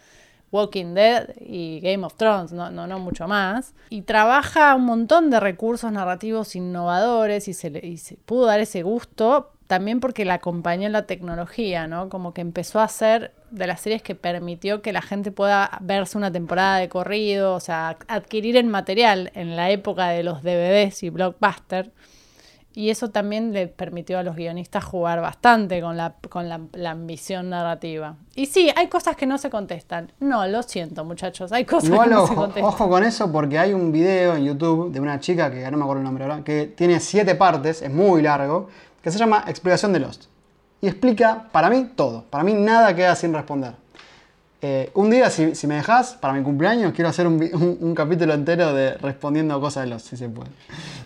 Walking 0.53 0.93
Dead 0.93 1.29
y 1.41 1.79
Game 1.81 2.05
of 2.05 2.13
Thrones, 2.15 2.53
no, 2.53 2.69
no, 2.71 2.87
no 2.87 2.99
mucho 2.99 3.27
más. 3.27 3.73
Y 3.89 4.03
trabaja 4.03 4.73
un 4.75 4.85
montón 4.85 5.31
de 5.31 5.39
recursos 5.41 5.91
narrativos 5.91 6.55
innovadores 6.55 7.47
y 7.49 7.53
se, 7.53 7.71
le, 7.71 7.85
y 7.85 7.97
se 7.97 8.15
pudo 8.15 8.45
dar 8.45 8.59
ese 8.61 8.83
gusto 8.83 9.49
también 9.67 9.99
porque 9.99 10.25
la 10.25 10.35
acompañó 10.35 10.85
en 10.87 10.91
la 10.91 11.05
tecnología, 11.05 11.87
¿no? 11.87 12.09
Como 12.09 12.33
que 12.33 12.41
empezó 12.41 12.79
a 12.79 12.87
ser 12.87 13.33
de 13.49 13.67
las 13.67 13.81
series 13.81 14.01
que 14.01 14.15
permitió 14.15 14.81
que 14.81 14.93
la 14.93 15.01
gente 15.01 15.31
pueda 15.31 15.77
verse 15.81 16.17
una 16.17 16.31
temporada 16.31 16.77
de 16.77 16.89
corrido, 16.89 17.53
o 17.53 17.59
sea, 17.59 17.97
adquirir 18.07 18.57
el 18.57 18.65
material 18.65 19.31
en 19.35 19.55
la 19.55 19.69
época 19.71 20.09
de 20.09 20.23
los 20.23 20.43
DVDs 20.43 21.03
y 21.03 21.09
blockbuster. 21.09 21.91
Y 22.75 22.89
eso 22.89 23.11
también 23.11 23.53
le 23.53 23.67
permitió 23.67 24.17
a 24.17 24.23
los 24.23 24.35
guionistas 24.35 24.83
jugar 24.83 25.21
bastante 25.21 25.79
con 25.79 25.95
la, 25.95 26.15
con 26.29 26.49
la, 26.49 26.59
la 26.73 26.89
ambición 26.89 27.51
narrativa. 27.51 28.15
Y 28.35 28.47
sí, 28.47 28.71
hay 28.75 28.87
cosas 28.87 29.15
que 29.15 29.27
no 29.27 29.37
se 29.37 29.51
contestan. 29.51 30.11
No, 30.19 30.47
lo 30.47 30.63
siento, 30.63 31.05
muchachos, 31.05 31.51
hay 31.51 31.65
cosas 31.65 31.91
Igual 31.91 32.09
que 32.09 32.15
no 32.15 32.27
se 32.27 32.33
contestan. 32.33 32.63
ojo 32.63 32.89
con 32.89 33.03
eso 33.03 33.31
porque 33.31 33.59
hay 33.59 33.73
un 33.73 33.91
video 33.91 34.35
en 34.35 34.45
YouTube 34.45 34.91
de 34.91 34.99
una 34.99 35.19
chica 35.19 35.51
que 35.51 35.69
no 35.69 35.77
me 35.77 35.83
acuerdo 35.83 35.99
el 35.99 36.05
nombre 36.05 36.23
ahora, 36.23 36.43
que 36.43 36.65
tiene 36.65 36.99
siete 36.99 37.35
partes, 37.35 37.83
es 37.83 37.93
muy 37.93 38.23
largo, 38.23 38.69
que 39.03 39.11
se 39.11 39.19
llama 39.19 39.43
Explicación 39.47 39.93
de 39.93 39.99
Lost. 39.99 40.23
Y 40.81 40.87
explica 40.87 41.43
para 41.51 41.69
mí 41.69 41.91
todo. 41.95 42.23
Para 42.29 42.43
mí 42.43 42.53
nada 42.53 42.95
queda 42.95 43.15
sin 43.15 43.33
responder. 43.33 43.73
Eh, 44.65 44.91
un 44.93 45.09
día, 45.09 45.29
si, 45.29 45.55
si 45.55 45.67
me 45.67 45.75
dejas, 45.75 46.13
para 46.13 46.33
mi 46.33 46.41
cumpleaños, 46.41 46.93
quiero 46.93 47.09
hacer 47.09 47.27
un, 47.27 47.37
vi- 47.37 47.51
un- 47.53 47.77
un 47.81 47.93
capítulo 47.93 48.33
entero 48.33 48.73
de 48.73 48.93
respondiendo 48.93 49.59
cosas 49.59 49.83
de 49.83 49.89
Lost, 49.89 50.07
si 50.07 50.15
se 50.15 50.29
puede. 50.29 50.49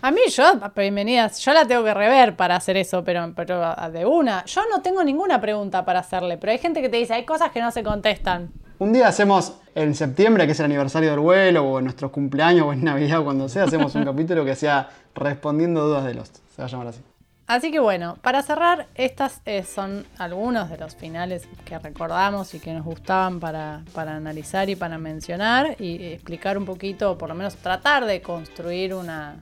A 0.00 0.12
mí 0.12 0.20
yo, 0.28 0.44
bienvenidas, 0.76 1.40
yo 1.40 1.52
la 1.52 1.66
tengo 1.66 1.82
que 1.82 1.92
rever 1.92 2.36
para 2.36 2.54
hacer 2.54 2.76
eso, 2.76 3.02
pero, 3.02 3.32
pero 3.34 3.60
de 3.92 4.06
una. 4.06 4.44
Yo 4.44 4.60
no 4.70 4.80
tengo 4.80 5.02
ninguna 5.02 5.40
pregunta 5.40 5.84
para 5.84 5.98
hacerle, 6.00 6.38
pero 6.38 6.52
hay 6.52 6.58
gente 6.58 6.80
que 6.80 6.88
te 6.88 6.98
dice, 6.98 7.14
hay 7.14 7.24
cosas 7.24 7.50
que 7.50 7.60
no 7.60 7.72
se 7.72 7.82
contestan. 7.82 8.50
Un 8.78 8.92
día 8.92 9.08
hacemos 9.08 9.54
en 9.74 9.92
septiembre, 9.96 10.46
que 10.46 10.52
es 10.52 10.60
el 10.60 10.66
aniversario 10.66 11.10
del 11.10 11.18
vuelo, 11.18 11.64
o 11.64 11.78
en 11.80 11.84
nuestros 11.86 12.12
cumpleaños, 12.12 12.64
o 12.64 12.72
en 12.72 12.84
Navidad, 12.84 13.18
o 13.18 13.24
cuando 13.24 13.48
sea, 13.48 13.64
hacemos 13.64 13.92
un 13.96 14.04
capítulo 14.04 14.44
que 14.44 14.54
sea 14.54 14.88
respondiendo 15.16 15.84
dudas 15.84 16.04
de 16.04 16.14
Lost. 16.14 16.36
Se 16.54 16.62
va 16.62 16.66
a 16.66 16.70
llamar 16.70 16.86
así. 16.88 17.00
Así 17.48 17.72
que 17.72 17.80
bueno, 17.80 18.18
para 18.20 18.42
cerrar, 18.42 18.88
estas 18.94 19.40
eh, 19.46 19.62
son 19.62 20.04
algunos 20.18 20.68
de 20.68 20.76
los 20.76 20.94
finales 20.94 21.48
que 21.64 21.78
recordamos 21.78 22.52
y 22.52 22.60
que 22.60 22.74
nos 22.74 22.84
gustaban 22.84 23.40
para, 23.40 23.80
para 23.94 24.14
analizar 24.14 24.68
y 24.68 24.76
para 24.76 24.98
mencionar 24.98 25.74
y 25.80 26.12
explicar 26.12 26.58
un 26.58 26.66
poquito, 26.66 27.12
o 27.12 27.16
por 27.16 27.30
lo 27.30 27.34
menos 27.34 27.56
tratar 27.56 28.04
de 28.04 28.20
construir 28.20 28.92
una 28.92 29.36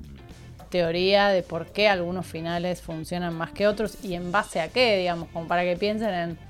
teoría 0.70 1.30
de 1.30 1.42
por 1.42 1.66
qué 1.72 1.88
algunos 1.88 2.26
finales 2.26 2.80
funcionan 2.80 3.34
más 3.34 3.50
que 3.50 3.66
otros 3.66 4.04
y 4.04 4.14
en 4.14 4.30
base 4.30 4.61
a 4.61 4.68
qué, 4.68 4.98
digamos, 4.98 5.28
como 5.30 5.48
para 5.48 5.64
que 5.64 5.76
piensen 5.76 6.14
en, 6.14 6.45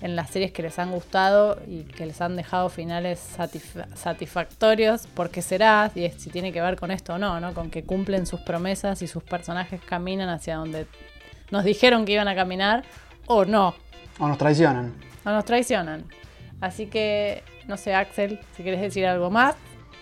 en 0.00 0.14
las 0.16 0.30
series 0.30 0.52
que 0.52 0.62
les 0.62 0.78
han 0.78 0.90
gustado 0.92 1.58
y 1.66 1.82
que 1.82 2.06
les 2.06 2.20
han 2.20 2.36
dejado 2.36 2.68
finales 2.68 3.20
satisfa- 3.36 3.86
satisfactorios, 3.96 5.06
por 5.08 5.30
qué 5.30 5.42
será, 5.42 5.90
es- 5.94 6.14
si 6.22 6.30
tiene 6.30 6.52
que 6.52 6.60
ver 6.60 6.76
con 6.76 6.90
esto 6.90 7.14
o 7.14 7.18
no, 7.18 7.40
¿no? 7.40 7.54
Con 7.54 7.70
que 7.70 7.82
cumplen 7.84 8.26
sus 8.26 8.40
promesas 8.40 9.02
y 9.02 9.06
sus 9.08 9.22
personajes 9.22 9.80
caminan 9.84 10.28
hacia 10.28 10.56
donde 10.56 10.86
nos 11.50 11.64
dijeron 11.64 12.04
que 12.04 12.12
iban 12.12 12.28
a 12.28 12.34
caminar 12.34 12.84
o 13.26 13.44
no, 13.44 13.74
O 14.18 14.28
nos 14.28 14.38
traicionan. 14.38 14.94
o 15.24 15.30
nos 15.30 15.44
traicionan. 15.44 16.04
Así 16.60 16.86
que, 16.86 17.42
no 17.66 17.76
sé, 17.76 17.94
Axel, 17.94 18.38
si 18.56 18.62
quieres 18.62 18.80
decir 18.80 19.06
algo 19.06 19.30
más. 19.30 19.54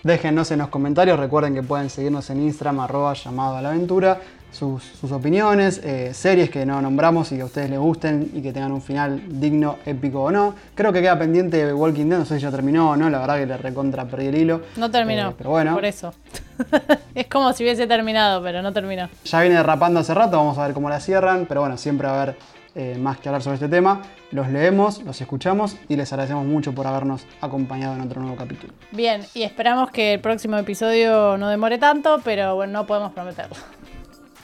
Déjennos 0.03 0.51
en 0.53 0.59
los 0.61 0.69
comentarios, 0.69 1.19
recuerden 1.19 1.55
que 1.55 1.63
pueden 1.63 1.91
seguirnos 1.91 2.31
en 2.31 2.43
Instagram, 2.43 2.81
arroba 2.81 3.15
llamado 3.15 3.57
a 3.57 3.63
la 3.63 3.71
aventura, 3.71 4.21
sus, 4.57 4.83
sus 4.83 5.13
opiniones, 5.13 5.81
eh, 5.85 6.13
series 6.15 6.51
que 6.51 6.65
no 6.65 6.81
nombramos 6.81 7.31
y 7.33 7.37
que 7.37 7.43
a 7.43 7.45
ustedes 7.45 7.71
les 7.71 7.79
gusten 7.79 8.31
y 8.35 8.41
que 8.43 8.53
tengan 8.53 8.73
un 8.73 8.81
final 8.83 9.23
digno, 9.29 9.77
épico 9.85 10.23
o 10.25 10.31
no. 10.33 10.55
Creo 10.75 10.93
que 10.93 11.01
queda 11.03 11.19
pendiente 11.19 11.73
Walking 11.73 12.07
Dead, 12.09 12.19
no 12.19 12.25
sé 12.25 12.37
si 12.37 12.43
ya 12.43 12.51
terminó 12.51 12.91
o 12.91 12.97
no, 12.97 13.09
la 13.11 13.19
verdad 13.19 13.37
que 13.39 13.47
le 13.47 13.57
recontra 13.57 14.05
perdí 14.07 14.27
el 14.27 14.35
hilo. 14.37 14.63
No 14.77 14.91
terminó, 14.91 15.31
Eh, 15.31 15.35
pero 15.37 15.51
bueno, 15.51 15.75
por 15.75 15.85
eso. 15.85 16.13
es 17.15 17.27
como 17.27 17.53
si 17.53 17.63
hubiese 17.65 17.87
terminado, 17.87 18.43
pero 18.43 18.63
no 18.63 18.73
terminó. 18.73 19.09
ya 19.25 19.41
viene 19.41 19.57
derrapando 19.57 20.01
hace 20.01 20.15
rato, 20.15 20.37
vamos 20.39 20.57
a 20.59 20.65
ver 20.67 20.75
cómo 20.75 20.89
la 20.89 21.01
cierran, 21.01 21.47
pero 21.47 21.61
bueno, 21.61 21.77
siempre 21.77 22.07
va 22.09 22.15
a 22.19 22.23
haber 22.23 22.37
eh, 22.75 22.97
más 22.99 23.19
que 23.19 23.29
hablar 23.29 23.43
sobre 23.43 23.55
este 23.55 23.69
tema. 23.69 24.03
Los 24.33 24.49
leemos, 24.49 25.03
los 25.03 25.21
escuchamos 25.21 25.77
y 25.89 25.97
les 25.97 26.13
agradecemos 26.13 26.45
mucho 26.45 26.75
por 26.75 26.87
habernos 26.87 27.25
acompañado 27.41 27.95
en 27.95 28.01
otro 28.03 28.21
nuevo 28.21 28.37
capítulo. 28.37 28.73
Bien, 28.93 29.23
y 29.35 29.43
esperamos 29.45 29.91
que 29.91 30.15
el 30.15 30.21
próximo 30.21 30.57
episodio 30.59 31.39
no 31.39 31.49
demore 31.49 31.79
tanto, 31.79 32.21
pero 32.25 32.55
bueno, 32.57 32.73
no 32.81 32.87
podemos 32.87 33.13
prometerlo. 33.13 33.57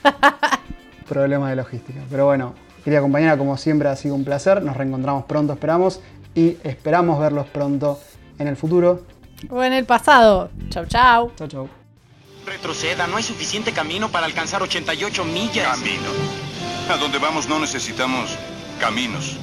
problemas 1.07 1.49
de 1.49 1.55
logística. 1.55 1.99
Pero 2.09 2.25
bueno, 2.25 2.53
querida 2.83 3.01
compañera, 3.01 3.37
como 3.37 3.57
siempre 3.57 3.89
ha 3.89 3.95
sido 3.95 4.15
un 4.15 4.23
placer. 4.23 4.61
Nos 4.61 4.75
reencontramos 4.77 5.25
pronto, 5.25 5.53
esperamos. 5.53 6.01
Y 6.35 6.57
esperamos 6.63 7.19
verlos 7.19 7.45
pronto 7.47 7.99
en 8.39 8.47
el 8.47 8.55
futuro. 8.55 9.03
O 9.49 9.63
en 9.63 9.73
el 9.73 9.85
pasado. 9.85 10.49
Chau, 10.69 10.85
chau. 10.85 11.31
Chau, 11.35 11.47
chau. 11.47 11.69
Retroceda, 12.45 13.07
no 13.07 13.17
hay 13.17 13.23
suficiente 13.23 13.71
camino 13.71 14.09
para 14.09 14.25
alcanzar 14.25 14.61
88 14.61 15.23
millas. 15.25 15.67
Camino. 15.77 16.09
A 16.89 16.97
donde 16.97 17.17
vamos 17.19 17.47
no 17.47 17.59
necesitamos 17.59 18.37
caminos. 18.79 19.37